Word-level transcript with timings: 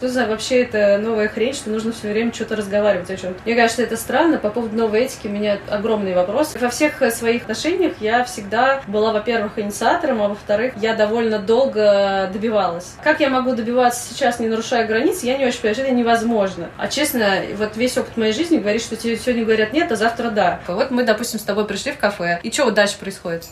Что 0.00 0.10
за 0.10 0.26
вообще 0.26 0.62
это 0.62 0.96
новая 0.98 1.26
хрень, 1.26 1.52
что 1.52 1.70
нужно 1.70 1.90
все 1.90 2.12
время 2.12 2.32
что-то 2.32 2.54
разговаривать 2.54 3.10
о 3.10 3.16
чем 3.16 3.34
Мне 3.44 3.56
кажется, 3.56 3.82
это 3.82 3.96
странно. 3.96 4.38
По 4.38 4.48
поводу 4.48 4.76
новой 4.76 5.00
этики 5.00 5.26
у 5.26 5.30
меня 5.30 5.58
огромный 5.68 6.14
вопрос. 6.14 6.54
Во 6.54 6.68
всех 6.68 7.02
э, 7.02 7.10
своих 7.10 7.42
отношениях 7.42 7.94
я 7.98 8.22
всегда 8.22 8.80
была, 8.86 9.12
во-первых, 9.12 9.58
инициатором, 9.58 10.22
а 10.22 10.28
во-вторых, 10.28 10.74
я 10.80 10.94
довольно 10.94 11.40
долго 11.40 12.30
добивалась. 12.32 12.94
Как 13.02 13.18
я 13.18 13.28
могу 13.28 13.56
добиваться 13.56 14.14
сейчас, 14.14 14.38
не 14.38 14.46
нарушая 14.46 14.86
границ, 14.86 15.24
я 15.24 15.36
не 15.36 15.44
очень 15.44 15.62
понимаю, 15.62 15.86
это 15.86 15.90
невозможно. 15.90 16.70
А 16.76 16.86
честно, 16.86 17.34
вот 17.56 17.76
весь 17.76 17.98
опыт 17.98 18.16
моей 18.16 18.32
жизни 18.32 18.58
говорит, 18.58 18.82
что 18.82 18.94
тебе 18.94 19.16
сегодня 19.16 19.44
говорят 19.44 19.72
нет, 19.72 19.90
а 19.90 19.96
завтра 19.96 20.30
да. 20.30 20.60
Вот 20.68 20.92
мы, 20.92 21.02
допустим, 21.02 21.40
с 21.40 21.42
тобой 21.42 21.66
пришли 21.66 21.90
в 21.90 21.98
кафе. 21.98 22.38
И 22.44 22.52
что 22.52 22.70
дальше 22.70 23.00
происходит? 23.00 23.46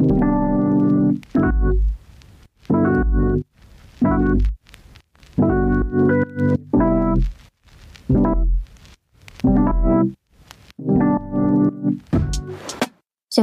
Всем 0.00 0.08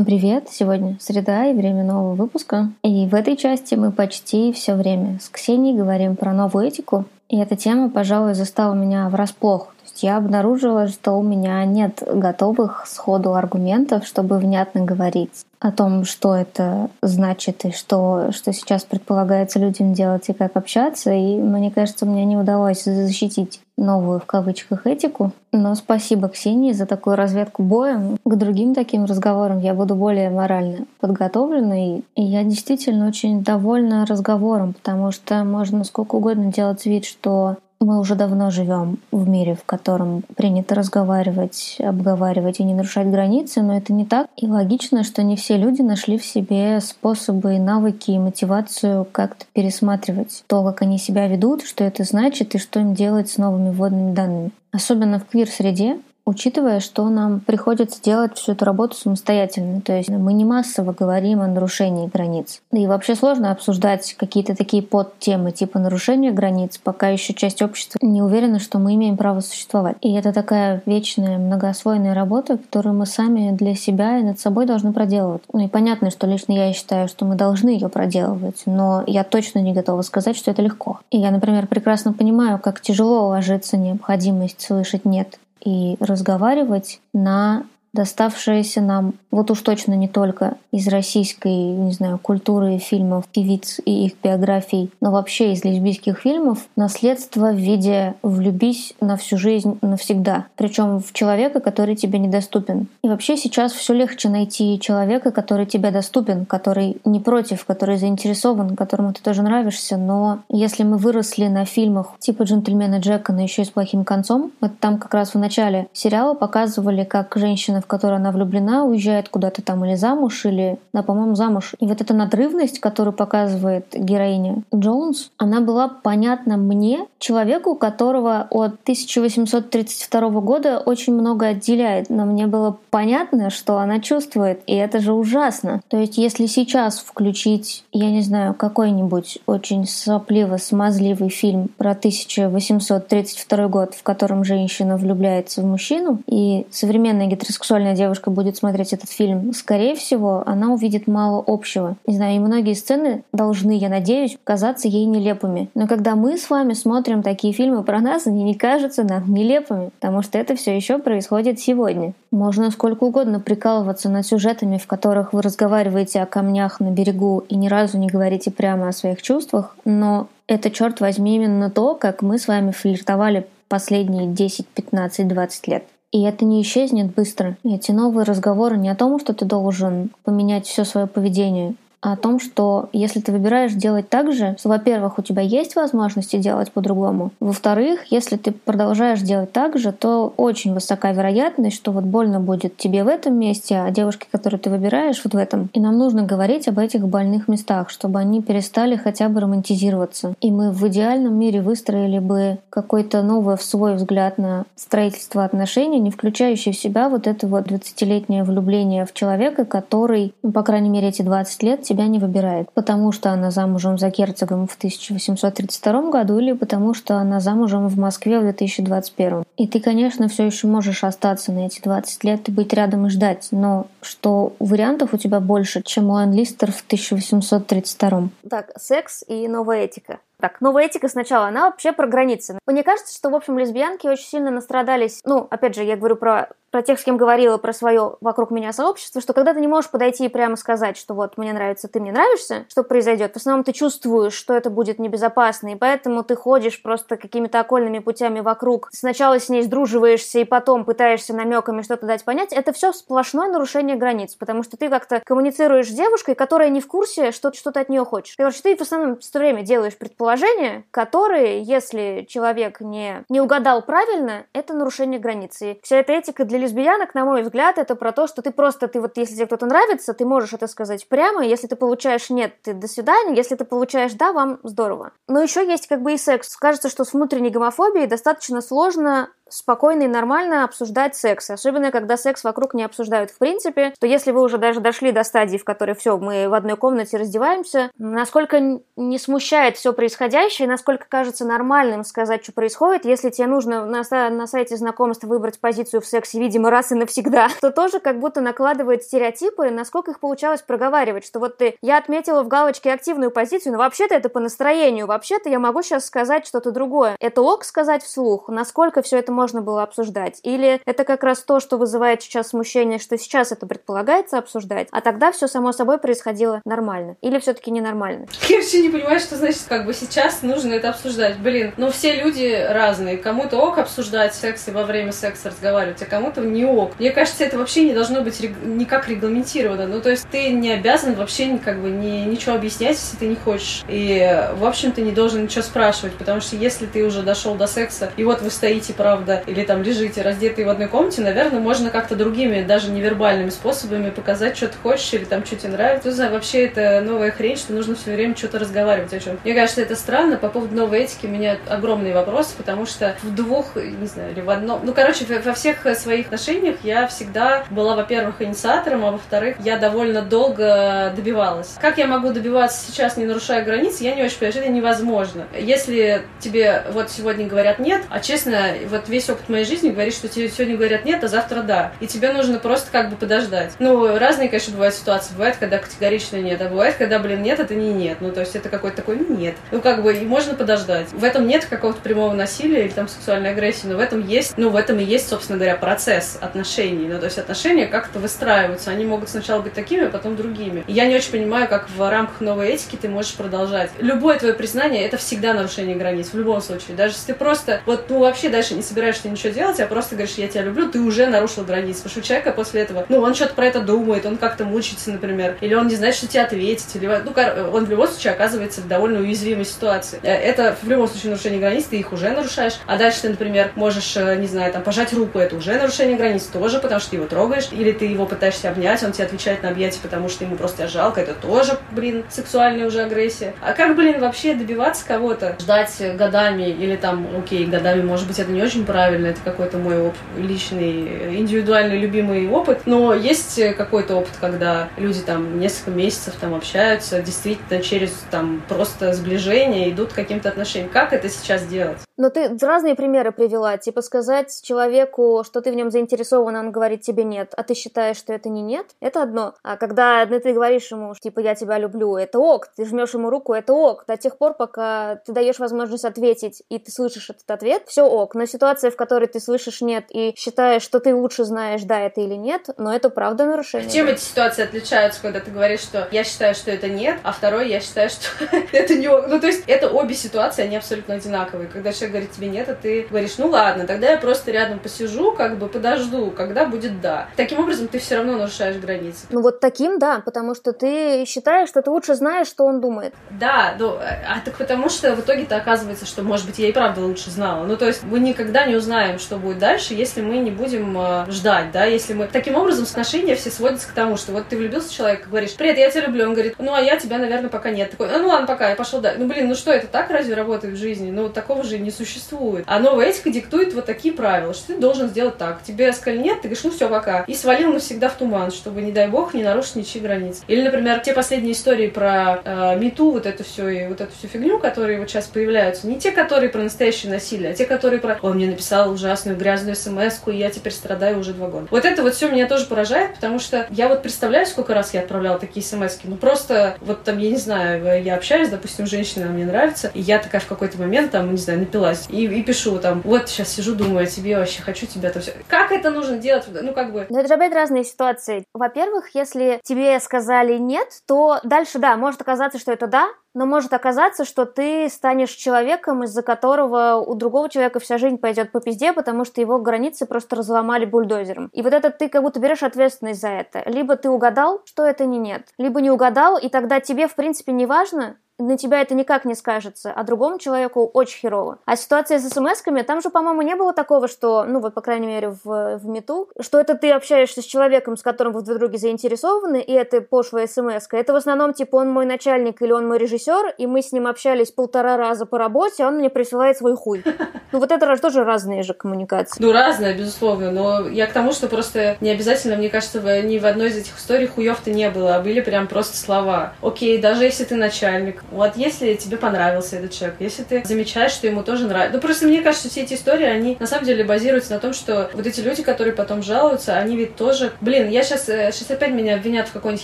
привет! 0.03 0.47
Сегодня 0.49 0.97
среда 0.99 1.45
и 1.45 1.53
время 1.53 1.83
нового 1.83 2.15
выпуска. 2.15 2.71
И 2.81 3.05
в 3.05 3.13
этой 3.13 3.37
части 3.37 3.75
мы 3.75 3.91
почти 3.91 4.51
все 4.51 4.73
время 4.73 5.19
с 5.21 5.29
Ксенией 5.29 5.77
говорим 5.77 6.15
про 6.15 6.33
новую 6.33 6.65
этику. 6.65 7.05
И 7.29 7.37
эта 7.37 7.55
тема, 7.55 7.91
пожалуй, 7.91 8.33
застала 8.33 8.73
меня 8.73 9.09
врасплох 9.09 9.75
есть 9.97 10.03
я 10.03 10.17
обнаружила, 10.17 10.87
что 10.87 11.13
у 11.13 11.23
меня 11.23 11.65
нет 11.65 12.03
готовых 12.05 12.85
сходу 12.87 13.33
аргументов, 13.33 14.05
чтобы 14.05 14.37
внятно 14.37 14.81
говорить 14.81 15.45
о 15.59 15.71
том, 15.71 16.05
что 16.05 16.35
это 16.35 16.89
значит 17.01 17.65
и 17.65 17.71
что, 17.71 18.31
что 18.31 18.53
сейчас 18.53 18.83
предполагается 18.83 19.57
людям 19.59 19.93
делать 19.93 20.29
и 20.29 20.33
как 20.33 20.55
общаться. 20.55 21.11
И 21.11 21.35
мне 21.37 21.71
кажется, 21.71 22.05
мне 22.05 22.25
не 22.25 22.37
удалось 22.37 22.83
защитить 22.83 23.59
новую 23.75 24.19
в 24.19 24.25
кавычках 24.25 24.85
этику. 24.85 25.31
Но 25.51 25.73
спасибо 25.73 26.29
Ксении 26.29 26.73
за 26.73 26.85
такую 26.85 27.15
разведку 27.15 27.63
боем. 27.63 28.17
К 28.23 28.35
другим 28.35 28.75
таким 28.75 29.05
разговорам 29.05 29.59
я 29.59 29.73
буду 29.73 29.95
более 29.95 30.29
морально 30.29 30.85
подготовленной. 30.99 32.03
И 32.15 32.23
я 32.23 32.43
действительно 32.43 33.07
очень 33.07 33.43
довольна 33.43 34.05
разговором, 34.05 34.73
потому 34.73 35.11
что 35.11 35.43
можно 35.43 35.83
сколько 35.83 36.15
угодно 36.15 36.51
делать 36.51 36.85
вид, 36.85 37.05
что 37.05 37.57
мы 37.79 37.99
уже 37.99 38.15
давно 38.15 38.49
живем 38.49 38.99
в 39.11 39.27
мире, 39.27 39.55
в 39.55 39.63
котором 39.63 40.23
принято 40.35 40.75
разговаривать, 40.75 41.77
обговаривать 41.79 42.59
и 42.59 42.63
не 42.63 42.73
нарушать 42.73 43.07
границы, 43.07 43.61
но 43.61 43.77
это 43.77 43.93
не 43.93 44.05
так. 44.05 44.27
И 44.35 44.47
логично, 44.47 45.03
что 45.03 45.23
не 45.23 45.35
все 45.35 45.57
люди 45.57 45.81
нашли 45.81 46.17
в 46.17 46.25
себе 46.25 46.79
способы 46.81 47.55
и 47.55 47.59
навыки 47.59 48.11
и 48.11 48.19
мотивацию 48.19 49.05
как-то 49.11 49.45
пересматривать 49.53 50.43
то, 50.47 50.63
как 50.63 50.81
они 50.81 50.97
себя 50.97 51.27
ведут, 51.27 51.63
что 51.63 51.83
это 51.83 52.03
значит 52.03 52.55
и 52.55 52.57
что 52.57 52.79
им 52.79 52.93
делать 52.93 53.29
с 53.29 53.37
новыми 53.37 53.69
вводными 53.69 54.13
данными. 54.13 54.51
Особенно 54.71 55.19
в 55.19 55.25
квир-среде 55.25 55.99
учитывая, 56.27 56.81
что 56.81 57.07
нам 57.09 57.39
приходится 57.39 58.01
делать 58.03 58.37
всю 58.37 58.51
эту 58.51 58.65
работу 58.65 58.95
самостоятельно. 58.95 59.81
То 59.81 59.93
есть 59.93 60.09
мы 60.09 60.33
не 60.33 60.43
массово 60.43 60.91
говорим 60.91 61.39
о 61.39 61.47
нарушении 61.47 62.07
границ. 62.07 62.61
И 62.73 62.85
вообще 62.85 63.15
сложно 63.15 63.51
обсуждать 63.51 64.13
какие-то 64.19 64.55
такие 64.55 64.83
подтемы 64.83 65.51
типа 65.51 65.79
нарушения 65.79 66.31
границ, 66.31 66.77
пока 66.83 67.07
еще 67.07 67.33
часть 67.33 67.61
общества 67.61 67.97
не 68.01 68.21
уверена, 68.21 68.59
что 68.59 68.77
мы 68.77 68.95
имеем 68.95 69.15
право 69.15 69.39
существовать. 69.39 69.95
И 70.01 70.13
это 70.13 70.33
такая 70.33 70.83
вечная 70.85 71.37
многослойная 71.37 72.13
работа, 72.13 72.57
которую 72.57 72.95
мы 72.95 73.05
сами 73.05 73.55
для 73.55 73.73
себя 73.73 74.19
и 74.19 74.23
над 74.23 74.37
собой 74.37 74.65
должны 74.65 74.91
проделывать. 74.91 75.43
Ну 75.53 75.63
и 75.63 75.69
понятно, 75.69 76.11
что 76.11 76.27
лично 76.27 76.51
я 76.51 76.73
считаю, 76.73 77.07
что 77.07 77.23
мы 77.23 77.35
должны 77.35 77.69
ее 77.69 77.87
проделывать, 77.87 78.63
но 78.65 79.01
я 79.07 79.23
точно 79.23 79.59
не 79.59 79.73
готова 79.73 80.01
сказать, 80.01 80.35
что 80.35 80.51
это 80.51 80.61
легко. 80.61 80.99
И 81.09 81.19
я, 81.19 81.31
например, 81.31 81.67
прекрасно 81.67 82.11
понимаю, 82.11 82.59
как 82.59 82.81
тяжело 82.81 83.29
ложится 83.29 83.77
необходимость 83.77 84.59
слышать 84.59 85.05
«нет» 85.05 85.39
и 85.61 85.97
разговаривать 85.99 87.01
на 87.13 87.65
доставшееся 87.97 88.79
нам, 88.79 89.15
вот 89.31 89.49
уж 89.49 89.61
точно 89.61 89.95
не 89.95 90.07
только 90.07 90.57
из 90.71 90.87
российской, 90.87 91.49
не 91.49 91.91
знаю, 91.91 92.19
культуры 92.19 92.77
фильмов, 92.77 93.25
певиц 93.33 93.79
и 93.83 94.05
их 94.05 94.13
биографий, 94.23 94.91
но 95.01 95.11
вообще 95.11 95.53
из 95.53 95.65
лесбийских 95.65 96.19
фильмов, 96.19 96.67
наследство 96.75 97.51
в 97.51 97.55
виде 97.55 98.13
«влюбись 98.21 98.93
на 99.01 99.17
всю 99.17 99.37
жизнь 99.37 99.79
навсегда», 99.81 100.45
причем 100.55 100.99
в 100.99 101.11
человека, 101.11 101.59
который 101.59 101.95
тебе 101.95 102.19
недоступен. 102.19 102.87
И 103.03 103.09
вообще 103.09 103.35
сейчас 103.35 103.71
все 103.71 103.93
легче 103.95 104.29
найти 104.29 104.79
человека, 104.79 105.31
который 105.31 105.65
тебе 105.65 105.89
доступен, 105.89 106.45
который 106.45 106.97
не 107.03 107.19
против, 107.19 107.65
который 107.65 107.97
заинтересован, 107.97 108.75
которому 108.75 109.11
ты 109.13 109.23
тоже 109.23 109.41
нравишься, 109.41 109.97
но 109.97 110.39
если 110.49 110.83
мы 110.83 110.97
выросли 110.97 111.47
на 111.47 111.65
фильмах 111.65 112.13
типа 112.19 112.43
«Джентльмена 112.43 112.99
Джека», 112.99 113.33
но 113.33 113.41
еще 113.41 113.63
и 113.63 113.65
с 113.65 113.69
плохим 113.69 114.05
концом, 114.05 114.51
вот 114.61 114.79
там 114.79 114.99
как 114.99 115.15
раз 115.15 115.33
в 115.33 115.39
начале 115.39 115.87
сериала 115.93 116.35
показывали, 116.35 117.03
как 117.03 117.33
женщина, 117.35 117.81
в 117.81 117.86
которую 117.87 118.17
она 118.17 118.31
влюблена, 118.31 118.83
уезжает 118.83 119.29
куда-то 119.29 119.61
там 119.61 119.83
или 119.85 119.95
замуж, 119.95 120.45
или, 120.45 120.79
да, 120.93 121.03
по-моему, 121.03 121.35
замуж. 121.35 121.73
И 121.79 121.87
вот 121.87 122.01
эта 122.01 122.13
надрывность, 122.13 122.79
которую 122.79 123.13
показывает 123.13 123.87
героиня 123.93 124.63
Джонс, 124.73 125.31
она 125.37 125.61
была 125.61 125.87
понятна 125.87 126.57
мне, 126.57 127.05
человеку, 127.19 127.75
которого 127.75 128.47
от 128.49 128.73
1832 128.83 130.29
года 130.41 130.79
очень 130.79 131.13
много 131.13 131.47
отделяет. 131.47 132.09
Но 132.09 132.25
мне 132.25 132.47
было 132.47 132.77
понятно, 132.89 133.49
что 133.49 133.77
она 133.77 133.99
чувствует, 133.99 134.61
и 134.67 134.75
это 134.75 134.99
же 134.99 135.13
ужасно. 135.13 135.81
То 135.87 135.97
есть, 135.97 136.17
если 136.17 136.45
сейчас 136.45 136.99
включить, 136.99 137.83
я 137.91 138.11
не 138.11 138.21
знаю, 138.21 138.53
какой-нибудь 138.53 139.39
очень 139.45 139.85
сопливо-смазливый 139.85 141.29
фильм 141.29 141.69
про 141.77 141.91
1832 141.91 143.67
год, 143.67 143.93
в 143.93 144.03
котором 144.03 144.43
женщина 144.43 144.97
влюбляется 144.97 145.61
в 145.61 145.65
мужчину, 145.65 146.19
и 146.27 146.65
современная 146.71 147.27
гетеросексуальная 147.27 147.76
сексуальная 147.77 147.95
девушка 147.95 148.31
будет 148.31 148.57
смотреть 148.57 148.93
этот 148.93 149.11
фильм, 149.11 149.53
скорее 149.53 149.93
всего, 149.93 150.41
она 150.47 150.73
увидит 150.73 151.05
мало 151.05 151.43
общего. 151.45 151.95
Не 152.07 152.15
знаю, 152.15 152.35
и 152.35 152.39
многие 152.39 152.73
сцены 152.73 153.23
должны, 153.33 153.77
я 153.77 153.87
надеюсь, 153.89 154.35
казаться 154.43 154.87
ей 154.87 155.05
нелепыми. 155.05 155.69
Но 155.75 155.87
когда 155.87 156.15
мы 156.15 156.37
с 156.37 156.49
вами 156.49 156.73
смотрим 156.73 157.21
такие 157.21 157.53
фильмы 157.53 157.83
про 157.83 157.99
нас, 157.99 158.25
они 158.25 158.43
не 158.43 158.55
кажутся 158.55 159.03
нам 159.03 159.31
нелепыми, 159.31 159.91
потому 159.99 160.23
что 160.23 160.39
это 160.39 160.55
все 160.55 160.75
еще 160.75 160.97
происходит 160.97 161.59
сегодня. 161.59 162.13
Можно 162.31 162.71
сколько 162.71 163.03
угодно 163.03 163.39
прикалываться 163.39 164.09
над 164.09 164.25
сюжетами, 164.25 164.79
в 164.79 164.87
которых 164.87 165.33
вы 165.33 165.43
разговариваете 165.43 166.21
о 166.21 166.25
камнях 166.25 166.79
на 166.79 166.89
берегу 166.89 167.43
и 167.47 167.55
ни 167.55 167.67
разу 167.67 167.99
не 167.99 168.07
говорите 168.07 168.49
прямо 168.49 168.87
о 168.87 168.91
своих 168.91 169.21
чувствах, 169.21 169.75
но 169.85 170.29
это, 170.47 170.71
черт 170.71 170.99
возьми, 170.99 171.35
именно 171.35 171.69
то, 171.69 171.93
как 171.93 172.23
мы 172.23 172.39
с 172.39 172.47
вами 172.47 172.71
флиртовали 172.71 173.45
последние 173.67 174.25
10, 174.25 174.65
15, 174.65 175.27
20 175.27 175.67
лет. 175.67 175.83
И 176.11 176.21
это 176.23 176.45
не 176.45 176.61
исчезнет 176.61 177.13
быстро. 177.13 177.57
Эти 177.63 177.91
новые 177.91 178.23
разговоры 178.23 178.77
не 178.77 178.89
о 178.89 178.95
том, 178.95 179.19
что 179.19 179.33
ты 179.33 179.45
должен 179.45 180.11
поменять 180.23 180.65
все 180.65 180.85
свое 180.85 181.05
поведение, 181.05 181.75
о 182.01 182.15
том, 182.15 182.39
что 182.39 182.89
если 182.93 183.19
ты 183.19 183.31
выбираешь 183.31 183.73
делать 183.73 184.09
так 184.09 184.31
же, 184.31 184.55
то, 184.61 184.69
во-первых, 184.69 185.17
у 185.17 185.21
тебя 185.21 185.41
есть 185.41 185.75
возможности 185.75 186.37
делать 186.37 186.71
по-другому. 186.71 187.31
Во-вторых, 187.39 188.11
если 188.11 188.37
ты 188.37 188.51
продолжаешь 188.51 189.21
делать 189.21 189.51
так 189.51 189.77
же, 189.77 189.91
то 189.91 190.33
очень 190.37 190.73
высока 190.73 191.11
вероятность, 191.11 191.75
что 191.75 191.91
вот 191.91 192.03
больно 192.03 192.39
будет 192.39 192.77
тебе 192.77 193.03
в 193.03 193.07
этом 193.07 193.37
месте, 193.37 193.77
а 193.77 193.89
девушке, 193.89 194.27
которую 194.31 194.59
ты 194.59 194.69
выбираешь, 194.69 195.21
вот 195.23 195.33
в 195.33 195.37
этом. 195.37 195.69
И 195.73 195.79
нам 195.79 195.97
нужно 195.97 196.23
говорить 196.23 196.67
об 196.67 196.77
этих 196.79 197.07
больных 197.07 197.47
местах, 197.47 197.89
чтобы 197.89 198.19
они 198.19 198.41
перестали 198.41 198.95
хотя 198.95 199.27
бы 199.29 199.41
романтизироваться. 199.41 200.35
И 200.39 200.51
мы 200.51 200.71
в 200.71 200.87
идеальном 200.87 201.33
мире 201.37 201.61
выстроили 201.61 202.19
бы 202.19 202.59
какой-то 202.69 203.23
новый 203.23 203.57
в 203.57 203.63
свой 203.63 203.95
взгляд 203.95 204.37
на 204.37 204.65
строительство 204.75 205.43
отношений, 205.43 205.99
не 205.99 206.11
включающий 206.11 206.73
в 206.73 206.79
себя 206.79 207.09
вот 207.09 207.25
это 207.25 207.47
вот 207.47 207.67
20-летнее 207.67 208.43
влюбление 208.43 209.05
в 209.05 209.13
человека, 209.13 209.65
который, 209.65 210.33
ну, 210.43 210.51
по 210.51 210.61
крайней 210.61 210.89
мере, 210.89 211.07
эти 211.07 211.23
20 211.23 211.63
лет 211.63 211.87
тебя 211.97 212.07
не 212.07 212.19
выбирает, 212.19 212.71
потому 212.73 213.11
что 213.11 213.31
она 213.31 213.49
замужем 213.49 213.97
за 213.97 214.09
герцогом 214.09 214.67
в 214.67 214.75
1832 214.75 216.11
году 216.11 216.37
или 216.37 216.53
потому 216.53 216.93
что 216.93 217.15
она 217.15 217.39
замужем 217.39 217.87
в 217.87 217.97
Москве 217.97 218.39
в 218.39 218.43
2021. 218.43 219.43
И 219.57 219.67
ты, 219.67 219.79
конечно, 219.79 220.27
все 220.27 220.45
еще 220.45 220.67
можешь 220.67 221.03
остаться 221.03 221.51
на 221.51 221.65
эти 221.65 221.81
20 221.81 222.23
лет 222.23 222.47
и 222.49 222.51
быть 222.51 222.73
рядом 222.73 223.07
и 223.07 223.09
ждать, 223.09 223.47
но 223.51 223.87
что 224.01 224.53
вариантов 224.59 225.13
у 225.13 225.17
тебя 225.17 225.39
больше, 225.39 225.81
чем 225.81 226.09
у 226.11 226.15
Ан 226.15 226.31
Листер 226.33 226.71
в 226.71 226.83
1832. 226.85 228.29
Так, 228.49 228.71
секс 228.77 229.23
и 229.27 229.47
новая 229.47 229.85
этика. 229.85 230.19
Так, 230.39 230.61
новая 230.61 230.85
этика 230.85 231.07
сначала, 231.07 231.47
она 231.47 231.65
вообще 231.65 231.93
про 231.93 232.05
границы. 232.05 232.59
Мне 232.67 232.83
кажется, 232.83 233.17
что, 233.17 233.31
в 233.31 233.35
общем, 233.35 233.57
лесбиянки 233.57 234.05
очень 234.05 234.27
сильно 234.27 234.51
настрадались. 234.51 235.21
Ну, 235.25 235.47
опять 235.49 235.73
же, 235.73 235.83
я 235.83 235.97
говорю 235.97 236.15
про 236.15 236.49
про 236.71 236.81
тех, 236.81 236.99
с 236.99 237.03
кем 237.03 237.17
говорила 237.17 237.57
про 237.57 237.73
свое 237.73 238.17
вокруг 238.21 238.51
меня 238.51 238.73
сообщество, 238.73 239.21
что 239.21 239.33
когда 239.33 239.53
ты 239.53 239.61
не 239.61 239.67
можешь 239.67 239.89
подойти 239.89 240.25
и 240.25 240.29
прямо 240.29 240.55
сказать, 240.55 240.97
что 240.97 241.13
вот 241.13 241.37
мне 241.37 241.53
нравится, 241.53 241.87
ты 241.87 241.99
мне 241.99 242.11
нравишься, 242.11 242.65
что 242.69 242.83
произойдет? 242.83 243.33
В 243.33 243.37
основном 243.37 243.63
ты 243.63 243.71
чувствуешь, 243.71 244.33
что 244.33 244.53
это 244.53 244.69
будет 244.69 244.99
небезопасно, 244.99 245.69
и 245.69 245.75
поэтому 245.75 246.23
ты 246.23 246.35
ходишь 246.35 246.81
просто 246.81 247.17
какими-то 247.17 247.59
окольными 247.59 247.99
путями 247.99 248.39
вокруг. 248.39 248.89
Сначала 248.91 249.39
с 249.39 249.49
ней 249.49 249.63
сдруживаешься, 249.63 250.39
и 250.39 250.43
потом 250.43 250.85
пытаешься 250.85 251.33
намеками 251.33 251.81
что-то 251.81 252.05
дать 252.05 252.23
понять. 252.23 252.53
Это 252.53 252.73
все 252.73 252.93
сплошное 252.93 253.49
нарушение 253.49 253.95
границ, 253.95 254.35
потому 254.35 254.63
что 254.63 254.77
ты 254.77 254.89
как-то 254.89 255.21
коммуницируешь 255.25 255.87
с 255.87 255.93
девушкой, 255.93 256.35
которая 256.35 256.69
не 256.69 256.81
в 256.81 256.87
курсе, 256.87 257.31
что, 257.31 257.51
ты 257.51 257.79
от 257.79 257.89
нее 257.89 258.05
хочешь. 258.05 258.35
Короче, 258.37 258.61
ты 258.61 258.75
в 258.75 258.81
основном 258.81 259.19
все 259.19 259.39
время 259.39 259.63
делаешь 259.63 259.97
предположения, 259.97 260.85
которые, 260.91 261.61
если 261.61 262.25
человек 262.29 262.81
не, 262.81 263.23
не 263.29 263.41
угадал 263.41 263.81
правильно, 263.81 264.45
это 264.53 264.73
нарушение 264.73 265.19
границы. 265.19 265.79
вся 265.83 265.97
эта 265.97 266.13
этика 266.13 266.45
для 266.45 266.56
лесбиянок, 266.57 267.13
на 267.15 267.25
мой 267.25 267.43
взгляд, 267.43 267.77
это 267.77 267.95
про 267.95 268.11
то, 268.11 268.27
что 268.27 268.41
ты 268.41 268.51
просто, 268.51 268.87
ты 268.87 268.99
вот, 268.99 269.17
если 269.17 269.35
тебе 269.35 269.45
кто-то 269.45 269.65
нравится, 269.65 270.13
ты 270.13 270.25
можешь 270.25 270.53
это 270.53 270.67
сказать 270.67 271.07
прямо, 271.07 271.45
если 271.45 271.67
ты 271.67 271.75
получаешь 271.75 272.29
нет, 272.29 272.53
ты 272.61 272.73
до 272.73 272.87
свидания, 272.87 273.35
если 273.35 273.55
ты 273.55 273.65
получаешь 273.65 274.13
да, 274.13 274.33
вам 274.33 274.59
здорово. 274.63 275.11
Но 275.27 275.41
еще 275.41 275.65
есть 275.65 275.87
как 275.87 276.01
бы 276.01 276.13
и 276.13 276.17
секс. 276.17 276.55
Кажется, 276.57 276.89
что 276.89 277.03
с 277.05 277.13
внутренней 277.13 277.49
гомофобией 277.49 278.07
достаточно 278.07 278.61
сложно 278.61 279.29
спокойно 279.49 280.03
и 280.03 280.07
нормально 280.07 280.63
обсуждать 280.63 281.15
секс. 281.15 281.49
Особенно, 281.49 281.91
когда 281.91 282.17
секс 282.17 282.43
вокруг 282.43 282.73
не 282.73 282.83
обсуждают 282.83 283.31
в 283.31 283.37
принципе, 283.37 283.93
то 283.99 284.07
если 284.07 284.31
вы 284.31 284.41
уже 284.41 284.57
даже 284.57 284.79
дошли 284.79 285.11
до 285.11 285.23
стадии, 285.23 285.57
в 285.57 285.63
которой 285.63 285.95
все, 285.95 286.17
мы 286.17 286.49
в 286.49 286.53
одной 286.53 286.77
комнате 286.77 287.17
раздеваемся, 287.17 287.91
насколько 287.97 288.79
не 288.95 289.19
смущает 289.19 289.77
все 289.77 289.93
происходящее, 289.93 290.67
насколько 290.67 291.05
кажется 291.07 291.45
нормальным 291.45 292.03
сказать, 292.03 292.43
что 292.43 292.51
происходит, 292.51 293.05
если 293.05 293.29
тебе 293.29 293.47
нужно 293.47 293.85
на, 293.85 294.03
на 294.29 294.47
сайте 294.47 294.77
знакомств 294.77 295.23
выбрать 295.23 295.59
позицию 295.59 296.01
в 296.01 296.05
сексе, 296.05 296.39
видимо, 296.39 296.69
раз 296.69 296.91
и 296.91 296.95
навсегда, 296.95 297.49
то 297.61 297.71
тоже 297.71 297.99
как 297.99 298.19
будто 298.19 298.41
накладывает 298.41 299.03
стереотипы, 299.03 299.69
насколько 299.69 300.11
их 300.11 300.19
получалось 300.19 300.61
проговаривать, 300.61 301.25
что 301.25 301.39
вот 301.39 301.57
ты, 301.57 301.77
я 301.81 301.97
отметила 301.97 302.43
в 302.43 302.47
галочке 302.47 302.91
активную 302.91 303.31
позицию, 303.31 303.73
но 303.73 303.79
вообще-то 303.79 304.15
это 304.15 304.29
по 304.29 304.39
настроению, 304.39 305.07
вообще-то 305.07 305.49
я 305.49 305.59
могу 305.59 305.81
сейчас 305.81 306.05
сказать 306.05 306.45
что-то 306.45 306.71
другое. 306.71 307.15
Это 307.19 307.41
ок 307.41 307.63
сказать 307.63 308.03
вслух, 308.03 308.49
насколько 308.49 309.01
все 309.01 309.17
это 309.17 309.31
можно 309.37 309.61
было 309.61 309.83
обсуждать? 309.83 310.39
Или 310.43 310.81
это 310.85 311.03
как 311.03 311.23
раз 311.23 311.43
то, 311.43 311.59
что 311.59 311.77
вызывает 311.77 312.23
сейчас 312.23 312.49
смущение, 312.49 312.97
что 312.97 313.17
сейчас 313.17 313.51
это 313.51 313.67
предполагается 313.67 314.39
обсуждать, 314.39 314.87
а 314.91 314.99
тогда 315.01 315.31
все 315.31 315.47
само 315.47 315.71
собой 315.71 315.99
происходило 315.99 316.61
нормально? 316.65 317.15
Или 317.21 317.39
все-таки 317.39 317.71
ненормально? 317.71 318.25
Я 318.49 318.57
вообще 318.57 318.81
не 318.81 318.89
понимаю, 318.89 319.19
что 319.19 319.35
значит, 319.35 319.61
как 319.69 319.85
бы 319.85 319.93
сейчас 319.93 320.41
нужно 320.41 320.73
это 320.73 320.89
обсуждать. 320.89 321.37
Блин, 321.37 321.73
ну 321.77 321.91
все 321.91 322.15
люди 322.15 322.65
разные. 322.67 323.17
Кому-то 323.17 323.57
ок 323.57 323.77
обсуждать 323.77 324.33
секс 324.33 324.67
и 324.67 324.71
во 324.71 324.83
время 324.83 325.11
секса 325.11 325.49
разговаривать, 325.49 326.01
а 326.01 326.05
кому-то 326.05 326.41
не 326.41 326.65
ок. 326.65 326.93
Мне 326.99 327.11
кажется, 327.11 327.43
это 327.43 327.57
вообще 327.57 327.83
не 327.83 327.93
должно 327.93 328.21
быть 328.21 328.41
рег... 328.41 328.55
никак 328.63 329.07
регламентировано. 329.07 329.85
Ну, 329.85 330.01
то 330.01 330.09
есть 330.09 330.27
ты 330.31 330.49
не 330.49 330.71
обязан 330.71 331.13
вообще 331.13 331.59
как 331.63 331.79
бы 331.81 331.89
ни, 331.89 332.25
ничего 332.25 332.55
объяснять, 332.55 332.97
если 332.97 333.17
ты 333.17 333.27
не 333.27 333.35
хочешь. 333.35 333.83
И, 333.87 334.49
в 334.55 334.65
общем, 334.65 334.91
ты 334.91 335.01
не 335.01 335.11
должен 335.11 335.43
ничего 335.43 335.61
спрашивать, 335.61 336.15
потому 336.17 336.41
что 336.41 336.55
если 336.55 336.87
ты 336.87 337.03
уже 337.03 337.21
дошел 337.21 337.53
до 337.55 337.67
секса, 337.67 338.11
и 338.17 338.23
вот 338.23 338.41
вы 338.41 338.49
стоите, 338.49 338.93
правда, 338.93 339.26
правда, 339.27 339.43
или 339.45 339.63
там 339.63 339.83
лежите 339.83 340.21
раздетые 340.21 340.65
в 340.65 340.69
одной 340.69 340.87
комнате, 340.87 341.21
наверное, 341.21 341.59
можно 341.59 341.89
как-то 341.89 342.15
другими, 342.15 342.61
даже 342.61 342.89
невербальными 342.89 343.49
способами 343.49 344.09
показать, 344.09 344.55
что 344.57 344.67
ты 344.67 344.77
хочешь 344.77 345.13
или 345.13 345.25
там, 345.25 345.45
что 345.45 345.55
тебе 345.55 345.73
нравится. 345.73 346.07
Не 346.07 346.15
знаю, 346.15 346.31
вообще 346.31 346.65
это 346.65 347.01
новая 347.01 347.31
хрень, 347.31 347.57
что 347.57 347.73
нужно 347.73 347.95
все 347.95 348.13
время 348.13 348.35
что-то 348.35 348.59
разговаривать 348.59 349.13
о 349.13 349.19
чем. 349.19 349.39
Мне 349.43 349.53
кажется, 349.53 349.81
это 349.81 349.95
странно. 349.95 350.37
По 350.37 350.49
поводу 350.49 350.75
новой 350.75 351.01
этики 351.01 351.25
у 351.25 351.29
меня 351.29 351.57
огромный 351.67 352.13
вопрос, 352.13 352.53
потому 352.57 352.85
что 352.85 353.15
в 353.23 353.35
двух, 353.35 353.75
не 353.75 354.07
знаю, 354.07 354.31
или 354.31 354.41
в 354.41 354.49
одном... 354.49 354.81
Ну, 354.83 354.93
короче, 354.93 355.25
во 355.43 355.53
всех 355.53 355.85
своих 355.97 356.27
отношениях 356.27 356.77
я 356.83 357.07
всегда 357.07 357.65
была, 357.69 357.95
во-первых, 357.95 358.41
инициатором, 358.41 359.05
а 359.05 359.11
во-вторых, 359.11 359.57
я 359.59 359.77
довольно 359.77 360.21
долго 360.21 361.13
добивалась. 361.15 361.75
Как 361.81 361.97
я 361.97 362.07
могу 362.07 362.31
добиваться 362.31 362.85
сейчас, 362.87 363.17
не 363.17 363.25
нарушая 363.25 363.63
границ, 363.63 363.99
я 363.99 364.15
не 364.15 364.23
очень 364.23 364.37
понимаю, 364.37 364.57
это 364.57 364.69
невозможно. 364.69 365.47
Если 365.57 366.23
тебе 366.39 366.83
вот 366.91 367.09
сегодня 367.11 367.47
говорят 367.47 367.79
нет, 367.79 368.03
а 368.09 368.19
честно, 368.19 368.67
вот 368.87 369.09
весь 369.09 369.16
опыт 369.29 369.49
моей 369.49 369.65
жизни 369.65 369.89
говорит, 369.89 370.13
что 370.13 370.27
тебе 370.27 370.49
сегодня 370.49 370.75
говорят 370.75 371.05
нет, 371.05 371.23
а 371.23 371.27
завтра 371.27 371.61
да. 371.61 371.91
И 371.99 372.07
тебе 372.07 372.31
нужно 372.31 372.59
просто 372.59 372.91
как 372.91 373.09
бы 373.09 373.15
подождать. 373.15 373.73
Ну, 373.79 374.17
разные, 374.17 374.49
конечно, 374.49 374.73
бывают 374.73 374.95
ситуации. 374.95 375.33
Бывает, 375.33 375.57
когда 375.57 375.77
категорично 375.77 376.37
нет, 376.37 376.61
а 376.61 376.69
бывает, 376.69 376.95
когда, 376.95 377.19
блин, 377.19 377.41
нет, 377.41 377.59
это 377.59 377.75
не 377.75 377.93
нет. 377.93 378.17
Ну, 378.21 378.31
то 378.31 378.41
есть 378.41 378.55
это 378.55 378.69
какой-то 378.69 378.97
такой 378.97 379.17
нет. 379.19 379.55
Ну, 379.71 379.81
как 379.81 380.03
бы, 380.03 380.15
и 380.15 380.25
можно 380.25 380.53
подождать. 380.53 381.11
В 381.11 381.23
этом 381.23 381.47
нет 381.47 381.65
какого-то 381.65 382.01
прямого 382.01 382.33
насилия 382.33 382.85
или 382.85 382.91
там 382.91 383.07
сексуальной 383.07 383.51
агрессии, 383.51 383.87
но 383.87 383.97
в 383.97 383.99
этом 383.99 384.25
есть, 384.25 384.53
ну, 384.57 384.69
в 384.69 384.75
этом 384.75 384.99
и 384.99 385.03
есть, 385.03 385.27
собственно 385.29 385.57
говоря, 385.57 385.75
процесс 385.75 386.37
отношений. 386.41 387.07
Ну, 387.07 387.19
то 387.19 387.25
есть 387.25 387.37
отношения 387.37 387.87
как-то 387.87 388.19
выстраиваются. 388.19 388.91
Они 388.91 389.05
могут 389.05 389.29
сначала 389.29 389.61
быть 389.61 389.73
такими, 389.73 390.05
а 390.05 390.09
потом 390.09 390.35
другими. 390.35 390.83
И 390.87 390.93
я 390.93 391.05
не 391.05 391.15
очень 391.15 391.31
понимаю, 391.31 391.67
как 391.67 391.89
в 391.89 392.09
рамках 392.09 392.41
новой 392.41 392.69
этики 392.69 392.95
ты 392.95 393.09
можешь 393.09 393.33
продолжать. 393.33 393.91
Любое 393.99 394.37
твое 394.39 394.53
признание— 394.53 395.05
это 395.05 395.17
всегда 395.17 395.53
нарушение 395.53 395.95
границ, 395.95 396.29
в 396.33 396.37
любом 396.37 396.61
случае. 396.61 396.95
Даже 396.95 397.13
если 397.13 397.33
ты 397.33 397.33
просто, 397.33 397.81
вот, 397.85 398.09
ну, 398.09 398.19
вообще 398.19 398.49
дальше 398.49 398.73
не 398.73 398.81
собираешься 398.81 399.06
собираешься 399.07 399.29
ничего 399.29 399.53
делать, 399.53 399.79
а 399.79 399.87
просто 399.87 400.15
говоришь, 400.15 400.35
я 400.35 400.47
тебя 400.47 400.63
люблю, 400.63 400.89
ты 400.89 400.99
уже 400.99 401.27
нарушил 401.27 401.63
границы. 401.63 402.03
Потому 402.03 402.11
что 402.11 402.19
у 402.19 402.23
человека 402.23 402.51
после 402.51 402.81
этого, 402.81 403.05
ну, 403.09 403.19
он 403.19 403.35
что-то 403.35 403.53
про 403.53 403.65
это 403.65 403.81
думает, 403.81 404.25
он 404.25 404.37
как-то 404.37 404.65
мучится, 404.65 405.11
например, 405.11 405.57
или 405.61 405.73
он 405.73 405.87
не 405.87 405.95
знает, 405.95 406.15
что 406.15 406.27
тебе 406.27 406.41
ответить, 406.41 406.95
или, 406.95 407.07
ну, 407.07 407.33
он 407.73 407.85
в 407.85 407.89
любом 407.89 408.07
случае 408.07 408.33
оказывается 408.33 408.81
в 408.81 408.87
довольно 408.87 409.19
уязвимой 409.19 409.65
ситуации. 409.65 410.19
Э, 410.23 410.33
это 410.33 410.75
в 410.81 410.89
любом 410.89 411.07
случае 411.07 411.31
нарушение 411.31 411.59
границ, 411.59 411.85
ты 411.85 411.97
их 411.97 412.11
уже 412.11 412.29
нарушаешь. 412.29 412.73
А 412.85 412.97
дальше 412.97 413.21
ты, 413.23 413.29
например, 413.29 413.71
можешь, 413.75 414.15
э, 414.17 414.35
не 414.35 414.47
знаю, 414.47 414.71
там, 414.73 414.83
пожать 414.83 415.13
руку, 415.13 415.39
это 415.39 415.55
уже 415.55 415.73
нарушение 415.75 416.17
границ 416.17 416.43
тоже, 416.43 416.79
потому 416.79 416.99
что 416.99 417.11
ты 417.11 417.15
его 417.17 417.25
трогаешь, 417.25 417.69
или 417.71 417.91
ты 417.91 418.05
его 418.05 418.25
пытаешься 418.25 418.69
обнять, 418.69 419.03
он 419.03 419.11
тебе 419.11 419.25
отвечает 419.25 419.63
на 419.63 419.69
объятие, 419.69 420.01
потому 420.01 420.29
что 420.29 420.43
ему 420.43 420.55
просто 420.55 420.87
жалко, 420.87 421.21
это 421.21 421.33
тоже, 421.33 421.77
блин, 421.91 422.25
сексуальная 422.29 422.87
уже 422.87 423.01
агрессия. 423.01 423.53
А 423.61 423.73
как, 423.73 423.95
блин, 423.95 424.19
вообще 424.19 424.53
добиваться 424.53 425.05
кого-то? 425.05 425.55
Ждать 425.59 425.93
годами 426.17 426.69
или 426.69 426.95
там, 426.95 427.27
окей, 427.37 427.65
годами, 427.65 428.01
может 428.01 428.27
быть, 428.27 428.39
это 428.39 428.51
не 428.51 428.61
очень 428.61 428.85
правильно, 428.85 428.96
это 428.97 429.39
какой-то 429.43 429.77
мой 429.77 430.01
оп- 430.01 430.15
личный, 430.37 431.39
индивидуальный, 431.39 431.97
любимый 431.97 432.49
опыт, 432.49 432.81
но 432.85 433.13
есть 433.13 433.59
какой-то 433.75 434.15
опыт, 434.15 434.33
когда 434.39 434.89
люди 434.97 435.21
там 435.21 435.59
несколько 435.59 435.91
месяцев 435.91 436.35
там 436.39 436.53
общаются, 436.53 437.21
действительно 437.21 437.81
через 437.81 438.11
там 438.31 438.61
просто 438.67 439.13
сближение 439.13 439.89
идут 439.89 440.11
к 440.11 440.15
каким-то 440.15 440.49
отношениям. 440.49 440.89
Как 440.89 441.13
это 441.13 441.29
сейчас 441.29 441.65
делать? 441.65 441.97
Но 442.17 442.31
ты 442.31 442.57
разные 442.59 442.95
примеры 442.95 443.31
привела, 443.31 443.77
типа 443.77 444.01
сказать 444.01 444.61
человеку, 444.63 445.43
что 445.45 445.61
ты 445.61 445.71
в 445.71 445.75
нем 445.75 445.91
заинтересован, 445.91 446.55
он 446.55 446.71
говорит 446.71 447.01
тебе 447.01 447.23
нет, 447.23 447.53
а 447.55 447.61
ты 447.61 447.75
считаешь, 447.75 448.17
что 448.17 448.33
это 448.33 448.49
не 448.49 448.63
нет, 448.63 448.87
это 448.99 449.21
одно. 449.21 449.53
А 449.61 449.77
когда 449.77 450.25
ну, 450.25 450.39
ты 450.39 450.53
говоришь 450.53 450.91
ему, 450.91 451.13
типа 451.13 451.41
я 451.41 451.53
тебя 451.53 451.77
люблю, 451.77 452.17
это 452.17 452.39
ок, 452.39 452.69
ты 452.75 452.85
жмешь 452.85 453.13
ему 453.13 453.29
руку, 453.29 453.53
это 453.53 453.73
ок, 453.73 454.05
до 454.07 454.17
тех 454.17 454.37
пор, 454.39 454.55
пока 454.55 455.17
ты 455.25 455.31
даешь 455.31 455.59
возможность 455.59 456.05
ответить, 456.05 456.63
и 456.69 456.79
ты 456.79 456.91
слышишь 456.91 457.29
этот 457.29 457.49
ответ, 457.51 457.83
все 457.85 458.03
ок. 458.03 458.33
Но 458.33 458.45
ситуация, 458.47 458.86
в 458.89 458.95
которой 458.95 459.27
ты 459.27 459.39
слышишь 459.39 459.81
нет 459.81 460.05
и 460.09 460.33
считаешь, 460.35 460.81
что 460.81 460.99
ты 460.99 461.13
лучше 461.13 461.43
знаешь, 461.43 461.83
да 461.83 461.99
это 461.99 462.21
или 462.21 462.35
нет, 462.35 462.69
но 462.77 462.95
это 462.95 463.09
правда 463.09 463.45
нарушение. 463.45 463.89
Чем 463.89 464.07
эти 464.07 464.21
ситуации 464.21 464.63
отличаются, 464.63 465.21
когда 465.21 465.39
ты 465.39 465.51
говоришь, 465.51 465.81
что 465.81 466.07
я 466.11 466.23
считаю, 466.23 466.55
что 466.55 466.71
это 466.71 466.87
нет, 466.87 467.19
а 467.23 467.31
второй 467.31 467.69
я 467.69 467.79
считаю, 467.79 468.09
что 468.09 468.27
это 468.71 468.95
не 468.95 469.07
ок. 469.07 469.27
Ну, 469.27 469.39
то 469.39 469.47
есть 469.47 469.63
это 469.67 469.89
обе 469.89 470.15
ситуации, 470.15 470.63
они 470.63 470.77
абсолютно 470.77 471.15
одинаковые. 471.15 471.67
Когда 471.67 471.93
человек 471.93 472.07
человек 472.07 472.11
говорит 472.11 472.31
тебе 472.31 472.47
нет, 472.47 472.69
а 472.69 472.75
ты 472.75 473.03
говоришь, 473.09 473.37
ну 473.37 473.47
ладно, 473.47 473.85
тогда 473.85 474.11
я 474.11 474.17
просто 474.17 474.51
рядом 474.51 474.79
посижу, 474.79 475.31
как 475.33 475.57
бы 475.57 475.67
подожду, 475.67 476.31
когда 476.31 476.65
будет 476.65 477.01
да. 477.01 477.27
Таким 477.35 477.59
образом, 477.59 477.87
ты 477.87 477.99
все 477.99 478.15
равно 478.17 478.37
нарушаешь 478.37 478.77
границы. 478.77 479.25
Ну 479.29 479.41
вот 479.41 479.59
таким, 479.59 479.99
да, 479.99 480.21
потому 480.23 480.55
что 480.55 480.73
ты 480.73 481.25
считаешь, 481.25 481.69
что 481.69 481.81
ты 481.81 481.89
лучше 481.89 482.15
знаешь, 482.15 482.47
что 482.47 482.65
он 482.65 482.81
думает. 482.81 483.13
Да, 483.29 483.75
ну, 483.77 483.97
а 483.97 484.39
так 484.43 484.55
потому 484.55 484.89
что 484.89 485.15
в 485.15 485.21
итоге-то 485.21 485.57
оказывается, 485.57 486.05
что, 486.05 486.23
может 486.23 486.45
быть, 486.45 486.59
я 486.59 486.69
и 486.69 486.71
правда 486.71 487.01
лучше 487.01 487.29
знала. 487.29 487.65
Ну, 487.65 487.77
то 487.77 487.85
есть 487.85 488.03
мы 488.03 488.19
никогда 488.19 488.65
не 488.65 488.75
узнаем, 488.77 489.19
что 489.19 489.37
будет 489.37 489.59
дальше, 489.59 489.93
если 489.93 490.21
мы 490.21 490.37
не 490.37 490.51
будем 490.51 490.97
э, 490.97 491.25
ждать, 491.29 491.71
да, 491.71 491.85
если 491.85 492.13
мы... 492.13 492.27
Таким 492.27 492.55
образом, 492.55 492.85
отношения 492.97 493.35
все 493.35 493.51
сводятся 493.51 493.87
к 493.87 493.91
тому, 493.91 494.17
что 494.17 494.31
вот 494.31 494.47
ты 494.47 494.57
влюбился 494.57 494.89
в 494.89 494.93
человека, 494.93 495.29
говоришь, 495.29 495.55
привет, 495.55 495.77
я 495.77 495.89
тебя 495.89 496.07
люблю, 496.07 496.25
он 496.25 496.33
говорит, 496.33 496.55
ну, 496.57 496.73
а 496.73 496.81
я 496.81 496.97
тебя, 496.97 497.17
наверное, 497.17 497.49
пока 497.49 497.69
нет. 497.69 497.91
Такой, 497.91 498.09
ну, 498.09 498.27
ладно, 498.27 498.47
пока, 498.47 498.69
я 498.69 498.75
пошел 498.75 498.99
дальше. 499.01 499.19
Ну, 499.19 499.27
блин, 499.27 499.47
ну 499.47 499.55
что, 499.55 499.71
это 499.71 499.87
так 499.87 500.09
разве 500.09 500.33
работает 500.33 500.73
в 500.73 500.77
жизни? 500.77 501.11
Ну, 501.11 501.29
такого 501.29 501.63
же 501.63 501.77
не 501.77 501.91
существует. 501.91 502.63
А 502.67 502.79
новая 502.79 503.07
этика 503.07 503.29
диктует 503.29 503.73
вот 503.73 503.85
такие 503.85 504.13
правила, 504.13 504.53
что 504.53 504.73
ты 504.73 504.77
должен 504.77 505.09
сделать 505.09 505.37
так. 505.37 505.61
Тебе 505.63 505.93
сказали 505.93 506.19
нет, 506.19 506.41
ты 506.41 506.47
говоришь, 506.47 506.63
ну 506.63 506.71
все, 506.71 506.89
пока. 506.89 507.23
И 507.27 507.35
свалил 507.35 507.73
навсегда 507.73 508.09
в 508.09 508.13
туман, 508.13 508.51
чтобы, 508.51 508.81
не 508.81 508.91
дай 508.91 509.07
бог, 509.07 509.33
не 509.33 509.43
нарушить 509.43 509.75
ничьи 509.75 510.01
границы. 510.01 510.41
Или, 510.47 510.63
например, 510.63 510.99
те 510.99 511.13
последние 511.13 511.53
истории 511.53 511.87
про 511.87 512.41
э, 512.43 512.77
мету, 512.77 513.11
вот 513.11 513.25
эту 513.25 513.43
все 513.43 513.69
и 513.69 513.87
вот 513.87 514.01
эту 514.01 514.11
всю 514.17 514.27
фигню, 514.27 514.59
которые 514.59 514.99
вот 514.99 515.09
сейчас 515.09 515.25
появляются, 515.25 515.87
не 515.87 515.99
те, 515.99 516.11
которые 516.11 516.49
про 516.49 516.63
настоящее 516.63 517.11
насилие, 517.11 517.51
а 517.51 517.53
те, 517.53 517.65
которые 517.65 517.99
про 517.99 518.17
«Ой, 518.21 518.33
мне 518.33 518.47
написал 518.57 518.91
ужасную 518.91 519.37
грязную 519.37 519.75
смс 519.75 520.19
и 520.25 520.35
я 520.35 520.49
теперь 520.49 520.73
страдаю 520.73 521.19
уже 521.19 521.33
два 521.33 521.47
года. 521.47 521.67
Вот 521.69 521.85
это 521.85 522.01
вот 522.01 522.15
все 522.15 522.29
меня 522.29 522.47
тоже 522.47 522.65
поражает, 522.65 523.13
потому 523.15 523.37
что 523.37 523.67
я 523.69 523.87
вот 523.87 524.01
представляю, 524.01 524.47
сколько 524.47 524.73
раз 524.73 524.93
я 524.95 525.01
отправляла 525.01 525.37
такие 525.37 525.63
смс 525.63 525.99
ну 526.03 526.15
просто 526.15 526.77
вот 526.81 527.03
там, 527.03 527.19
я 527.19 527.29
не 527.29 527.37
знаю, 527.37 528.03
я 528.03 528.15
общаюсь, 528.15 528.49
допустим, 528.49 528.87
женщина 528.87 529.27
мне 529.27 529.45
нравится, 529.45 529.91
и 529.93 530.01
я 530.01 530.17
такая 530.17 530.41
в 530.41 530.47
какой-то 530.47 530.79
момент 530.79 531.11
там, 531.11 531.31
не 531.31 531.37
знаю, 531.37 531.59
напилась, 531.59 532.07
и, 532.09 532.25
и 532.25 532.43
пишу 532.43 532.79
там, 532.79 533.01
вот 533.03 533.29
сейчас 533.29 533.49
сижу, 533.49 533.75
думаю 533.75 534.03
о 534.03 534.07
тебе, 534.07 534.37
вообще 534.37 534.61
хочу 534.63 534.87
тебя, 534.87 535.11
то 535.11 535.19
все. 535.19 535.33
Как 535.47 535.71
это 535.71 535.91
нужно 535.91 536.17
делать? 536.17 536.45
Ну, 536.49 536.73
как 536.73 536.91
бы... 536.91 537.05
Но 537.09 537.19
это 537.19 537.27
же 537.27 537.35
опять 537.35 537.53
разные 537.53 537.83
ситуации. 537.83 538.43
Во-первых, 538.53 539.13
если 539.13 539.59
тебе 539.63 539.99
сказали 539.99 540.57
нет, 540.57 540.87
то 541.05 541.39
дальше, 541.43 541.77
да, 541.77 541.95
может 541.97 542.21
оказаться, 542.21 542.59
что 542.59 542.71
это 542.71 542.87
да, 542.87 543.09
но 543.37 543.45
может 543.45 543.71
оказаться, 543.73 544.25
что 544.25 544.45
ты 544.47 544.89
станешь 544.89 545.29
человеком, 545.29 546.03
из-за 546.03 546.23
которого 546.23 546.95
у 546.95 547.13
другого 547.13 547.49
человека 547.49 547.79
вся 547.79 547.99
жизнь 547.99 548.17
пойдет 548.17 548.51
по 548.51 548.59
пизде, 548.59 548.93
потому 548.93 549.25
что 549.25 549.41
его 549.41 549.59
границы 549.59 550.07
просто 550.07 550.35
разломали 550.35 550.85
бульдозером. 550.85 551.51
И 551.53 551.61
вот 551.61 551.71
это 551.71 551.91
ты 551.91 552.09
как 552.09 552.23
будто 552.23 552.39
берешь 552.39 552.63
ответственность 552.63 553.21
за 553.21 553.27
это. 553.27 553.61
Либо 553.67 553.95
ты 553.95 554.09
угадал, 554.09 554.63
что 554.65 554.83
это 554.83 555.05
не 555.05 555.19
нет, 555.19 555.49
либо 555.59 555.81
не 555.81 555.91
угадал, 555.91 556.39
и 556.39 556.49
тогда 556.49 556.79
тебе, 556.79 557.07
в 557.07 557.13
принципе, 557.13 557.51
не 557.51 557.67
важно, 557.67 558.17
на 558.39 558.57
тебя 558.57 558.81
это 558.81 558.93
никак 558.93 559.25
не 559.25 559.35
скажется, 559.35 559.91
а 559.91 560.03
другому 560.03 560.37
человеку 560.37 560.89
очень 560.93 561.19
херово. 561.19 561.59
А 561.65 561.75
ситуация 561.75 562.19
с 562.19 562.27
смс-ками, 562.27 562.83
там 562.83 563.01
же, 563.01 563.09
по-моему, 563.09 563.41
не 563.41 563.55
было 563.55 563.73
такого, 563.73 564.07
что, 564.07 564.43
ну 564.45 564.59
вот, 564.59 564.73
по 564.73 564.81
крайней 564.81 565.07
мере, 565.07 565.29
в, 565.43 565.77
в 565.77 565.87
МИТУ, 565.87 566.29
что 566.39 566.59
это 566.59 566.75
ты 566.75 566.91
общаешься 566.91 567.41
с 567.41 567.45
человеком, 567.45 567.97
с 567.97 568.03
которым 568.03 568.33
вы 568.33 568.41
друг 568.43 568.57
друге 568.59 568.77
заинтересованы, 568.77 569.61
и 569.61 569.71
это 569.71 570.01
пошлая 570.01 570.47
смс 570.47 570.87
-ка. 570.87 570.97
Это 570.97 571.13
в 571.13 571.15
основном, 571.15 571.53
типа, 571.53 571.77
он 571.77 571.89
мой 571.89 572.05
начальник 572.05 572.61
или 572.61 572.71
он 572.71 572.87
мой 572.87 572.97
режиссер, 572.97 573.55
и 573.57 573.67
мы 573.67 573.81
с 573.81 573.91
ним 573.91 574.07
общались 574.07 574.51
полтора 574.51 574.97
раза 574.97 575.25
по 575.25 575.37
работе, 575.37 575.83
а 575.83 575.87
он 575.87 575.97
мне 575.97 576.09
присылает 576.09 576.57
свой 576.57 576.75
хуй. 576.75 577.03
Ну 577.53 577.59
вот 577.59 577.71
это 577.71 577.97
тоже 577.97 578.25
разные 578.25 578.61
же 578.61 578.73
коммуникации. 578.73 579.41
Ну, 579.41 579.53
разные, 579.53 579.93
безусловно, 579.93 580.51
но 580.51 580.85
я 580.89 581.07
к 581.07 581.13
тому, 581.13 581.31
что 581.31 581.47
просто 581.47 581.95
не 582.01 582.09
обязательно, 582.09 582.57
мне 582.57 582.69
кажется, 582.69 582.99
ни 583.21 583.39
в 583.39 583.45
одной 583.45 583.69
из 583.69 583.77
этих 583.77 583.97
историй 583.97 584.27
хуев-то 584.27 584.69
не 584.69 584.89
было, 584.89 585.15
а 585.15 585.21
были 585.21 585.39
прям 585.39 585.67
просто 585.67 585.95
слова. 585.95 586.53
Окей, 586.61 586.97
даже 586.97 587.23
если 587.23 587.45
ты 587.45 587.55
начальник, 587.55 588.21
вот 588.31 588.55
если 588.55 588.93
тебе 588.95 589.17
понравился 589.17 589.77
этот 589.77 589.91
человек, 589.91 590.17
если 590.19 590.43
ты 590.43 590.63
замечаешь, 590.65 591.11
что 591.11 591.27
ему 591.27 591.43
тоже 591.43 591.67
нравится. 591.67 591.95
Ну, 591.95 592.01
просто 592.01 592.25
мне 592.25 592.41
кажется, 592.41 592.69
все 592.69 592.81
эти 592.81 592.93
истории, 592.93 593.25
они 593.25 593.57
на 593.59 593.67
самом 593.67 593.85
деле 593.85 594.03
базируются 594.03 594.53
на 594.53 594.59
том, 594.59 594.73
что 594.73 595.09
вот 595.13 595.25
эти 595.25 595.41
люди, 595.41 595.63
которые 595.63 595.93
потом 595.93 596.23
жалуются, 596.23 596.77
они 596.77 596.97
ведь 596.97 597.15
тоже... 597.15 597.51
Блин, 597.61 597.89
я 597.89 598.03
сейчас, 598.03 598.25
сейчас 598.25 598.69
э, 598.69 598.73
опять 598.73 598.91
меня 598.91 599.15
обвинят 599.15 599.47
в 599.47 599.51
какой-нибудь 599.51 599.83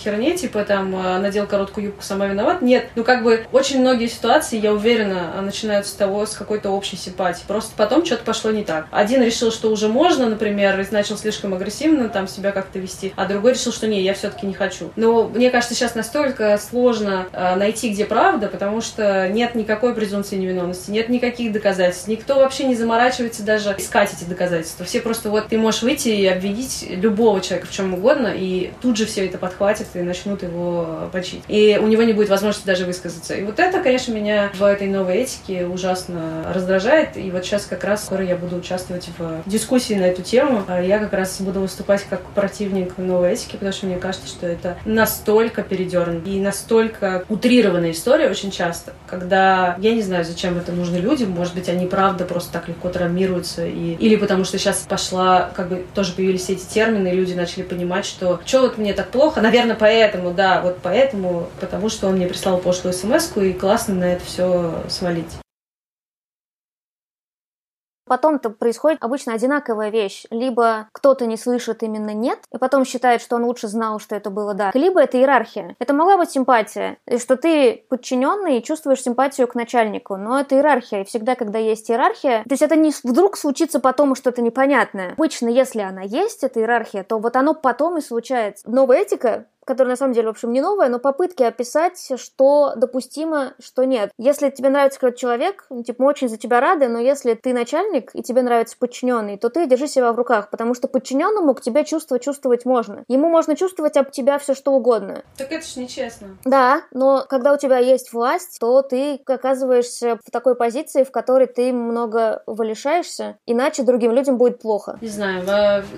херне, 0.00 0.36
типа 0.36 0.64
там 0.64 0.94
э, 0.94 1.18
надел 1.18 1.46
короткую 1.46 1.86
юбку, 1.86 2.02
сама 2.02 2.26
виноват. 2.26 2.62
Нет, 2.62 2.88
ну 2.94 3.04
как 3.04 3.22
бы 3.22 3.46
очень 3.52 3.80
многие 3.80 4.06
ситуации, 4.06 4.58
я 4.58 4.72
уверена, 4.72 5.40
начинаются 5.42 5.92
с 5.92 5.94
того, 5.94 6.26
с 6.26 6.34
какой-то 6.34 6.70
общей 6.70 6.96
симпатии. 6.96 7.42
Просто 7.46 7.72
потом 7.76 8.04
что-то 8.04 8.24
пошло 8.24 8.50
не 8.50 8.64
так. 8.64 8.86
Один 8.90 9.22
решил, 9.22 9.50
что 9.50 9.70
уже 9.70 9.88
можно, 9.88 10.28
например, 10.28 10.80
и 10.80 10.84
начал 10.92 11.16
слишком 11.16 11.54
агрессивно 11.54 12.08
там 12.08 12.28
себя 12.28 12.52
как-то 12.52 12.78
вести, 12.78 13.12
а 13.16 13.26
другой 13.26 13.54
решил, 13.54 13.72
что 13.72 13.86
не, 13.86 14.02
я 14.02 14.14
все-таки 14.14 14.46
не 14.46 14.54
хочу. 14.54 14.90
Но 14.96 15.28
мне 15.28 15.50
кажется, 15.50 15.74
сейчас 15.74 15.94
настолько 15.94 16.58
сложно 16.58 17.26
э, 17.32 17.56
найти, 17.56 17.90
где 17.90 18.04
правда, 18.04 18.33
правда, 18.34 18.48
потому 18.48 18.80
что 18.80 19.28
нет 19.28 19.54
никакой 19.54 19.94
презумпции 19.94 20.34
невиновности, 20.34 20.90
нет 20.90 21.08
никаких 21.08 21.52
доказательств. 21.52 22.08
Никто 22.08 22.34
вообще 22.34 22.64
не 22.64 22.74
заморачивается 22.74 23.44
даже 23.44 23.72
искать 23.78 24.12
эти 24.12 24.28
доказательства. 24.28 24.84
Все 24.84 25.00
просто 25.00 25.30
вот 25.30 25.46
ты 25.48 25.56
можешь 25.56 25.82
выйти 25.82 26.08
и 26.08 26.26
обвинить 26.26 26.84
любого 26.88 27.40
человека 27.40 27.68
в 27.68 27.70
чем 27.70 27.94
угодно, 27.94 28.32
и 28.34 28.72
тут 28.82 28.96
же 28.96 29.06
все 29.06 29.26
это 29.26 29.38
подхватит 29.38 29.86
и 29.94 30.00
начнут 30.00 30.42
его 30.42 31.08
почить. 31.12 31.44
И 31.46 31.78
у 31.80 31.86
него 31.86 32.02
не 32.02 32.12
будет 32.12 32.28
возможности 32.28 32.66
даже 32.66 32.86
высказаться. 32.86 33.34
И 33.34 33.42
вот 33.44 33.60
это, 33.60 33.80
конечно, 33.80 34.10
меня 34.10 34.50
в 34.52 34.64
этой 34.64 34.88
новой 34.88 35.18
этике 35.18 35.66
ужасно 35.66 36.52
раздражает. 36.52 37.16
И 37.16 37.30
вот 37.30 37.44
сейчас 37.44 37.66
как 37.66 37.84
раз 37.84 38.04
скоро 38.04 38.24
я 38.24 38.34
буду 38.34 38.56
участвовать 38.56 39.08
в 39.16 39.42
дискуссии 39.46 39.94
на 39.94 40.06
эту 40.06 40.22
тему. 40.22 40.64
А 40.66 40.82
я 40.82 40.98
как 40.98 41.12
раз 41.12 41.40
буду 41.40 41.60
выступать 41.60 42.04
как 42.10 42.22
противник 42.30 42.98
новой 42.98 43.34
этики, 43.34 43.52
потому 43.52 43.72
что 43.72 43.86
мне 43.86 43.96
кажется, 43.96 44.26
что 44.26 44.48
это 44.48 44.76
настолько 44.84 45.62
передернуто 45.62 46.28
и 46.28 46.40
настолько 46.40 47.24
утрированная 47.28 47.92
история, 47.92 48.23
очень 48.30 48.50
часто, 48.50 48.92
когда 49.06 49.76
я 49.78 49.94
не 49.94 50.02
знаю, 50.02 50.24
зачем 50.24 50.58
это 50.58 50.72
нужно 50.72 50.96
людям, 50.96 51.30
может 51.30 51.54
быть, 51.54 51.68
они 51.68 51.86
правда 51.86 52.24
просто 52.24 52.52
так 52.52 52.68
легко 52.68 52.88
травмируются, 52.88 53.66
и... 53.66 53.94
или 53.94 54.16
потому 54.16 54.44
что 54.44 54.58
сейчас 54.58 54.84
пошла, 54.88 55.50
как 55.54 55.68
бы 55.68 55.84
тоже 55.94 56.12
появились 56.12 56.48
эти 56.50 56.64
термины, 56.64 57.08
и 57.08 57.14
люди 57.14 57.34
начали 57.34 57.62
понимать, 57.62 58.06
что 58.06 58.40
что 58.44 58.62
вот 58.62 58.78
мне 58.78 58.92
так 58.94 59.08
плохо, 59.08 59.40
наверное, 59.40 59.76
поэтому, 59.76 60.32
да, 60.32 60.60
вот 60.60 60.78
поэтому, 60.82 61.48
потому 61.60 61.88
что 61.88 62.08
он 62.08 62.14
мне 62.14 62.26
прислал 62.26 62.58
пошлую 62.58 62.92
смс 62.92 63.30
и 63.36 63.52
классно 63.52 63.94
на 63.94 64.04
это 64.04 64.24
все 64.24 64.82
свалить. 64.88 65.43
Потом-то 68.06 68.50
происходит 68.50 68.98
обычно 69.02 69.34
одинаковая 69.34 69.90
вещь. 69.90 70.24
Либо 70.30 70.88
кто-то 70.92 71.26
не 71.26 71.36
слышит 71.36 71.82
именно 71.82 72.10
«нет», 72.10 72.38
и 72.52 72.58
потом 72.58 72.84
считает, 72.84 73.22
что 73.22 73.36
он 73.36 73.44
лучше 73.44 73.68
знал, 73.68 73.98
что 73.98 74.14
это 74.14 74.30
было 74.30 74.54
«да». 74.54 74.70
Либо 74.74 75.00
это 75.00 75.18
иерархия. 75.18 75.76
Это 75.78 75.94
могла 75.94 76.16
быть 76.16 76.30
симпатия, 76.30 76.98
и 77.06 77.18
что 77.18 77.36
ты 77.36 77.84
подчиненный 77.88 78.58
и 78.58 78.62
чувствуешь 78.62 79.02
симпатию 79.02 79.48
к 79.48 79.54
начальнику, 79.54 80.16
но 80.16 80.40
это 80.40 80.54
иерархия. 80.54 81.02
И 81.02 81.04
всегда, 81.04 81.34
когда 81.34 81.58
есть 81.58 81.90
иерархия, 81.90 82.42
то 82.42 82.52
есть 82.52 82.62
это 82.62 82.76
не 82.76 82.92
вдруг 83.02 83.36
случится 83.36 83.80
потом 83.80 84.14
что-то 84.14 84.42
непонятное. 84.42 85.12
Обычно, 85.12 85.48
если 85.48 85.80
она 85.80 86.02
есть, 86.02 86.44
эта 86.44 86.60
иерархия, 86.60 87.04
то 87.04 87.18
вот 87.18 87.36
оно 87.36 87.54
потом 87.54 87.98
и 87.98 88.00
случается. 88.00 88.68
Новая 88.68 89.02
этика 89.02 89.46
которая 89.64 89.92
на 89.92 89.96
самом 89.96 90.12
деле, 90.12 90.28
в 90.28 90.30
общем, 90.30 90.52
не 90.52 90.60
новая, 90.60 90.88
но 90.88 90.98
попытки 90.98 91.42
описать, 91.42 92.12
что 92.16 92.72
допустимо, 92.76 93.54
что 93.60 93.84
нет. 93.84 94.10
Если 94.18 94.50
тебе 94.50 94.68
нравится 94.68 95.00
какой-то 95.00 95.18
человек, 95.18 95.66
ну, 95.70 95.82
типа, 95.82 96.02
мы 96.02 96.08
очень 96.08 96.28
за 96.28 96.36
тебя 96.36 96.60
рады, 96.60 96.88
но 96.88 96.98
если 96.98 97.34
ты 97.34 97.52
начальник 97.52 98.10
и 98.14 98.22
тебе 98.22 98.42
нравится 98.42 98.76
подчиненный, 98.78 99.38
то 99.38 99.48
ты 99.48 99.66
держи 99.66 99.86
себя 99.86 100.12
в 100.12 100.16
руках, 100.16 100.50
потому 100.50 100.74
что 100.74 100.88
подчиненному 100.88 101.54
к 101.54 101.60
тебе 101.60 101.84
чувство 101.84 102.18
чувствовать 102.18 102.64
можно. 102.64 103.04
Ему 103.08 103.28
можно 103.28 103.56
чувствовать 103.56 103.96
об 103.96 104.10
тебя 104.10 104.38
все 104.38 104.54
что 104.54 104.72
угодно. 104.72 105.22
Так 105.36 105.52
это 105.52 105.66
ж 105.66 105.76
нечестно. 105.76 106.36
Да, 106.44 106.82
но 106.92 107.24
когда 107.28 107.52
у 107.52 107.56
тебя 107.56 107.78
есть 107.78 108.12
власть, 108.12 108.58
то 108.60 108.82
ты 108.82 109.20
оказываешься 109.26 110.18
в 110.24 110.30
такой 110.30 110.54
позиции, 110.54 111.04
в 111.04 111.10
которой 111.10 111.46
ты 111.46 111.72
много 111.72 112.42
лишаешься, 112.64 113.36
иначе 113.46 113.82
другим 113.82 114.12
людям 114.12 114.38
будет 114.38 114.60
плохо. 114.60 114.98
Не 115.00 115.08
знаю, 115.08 115.44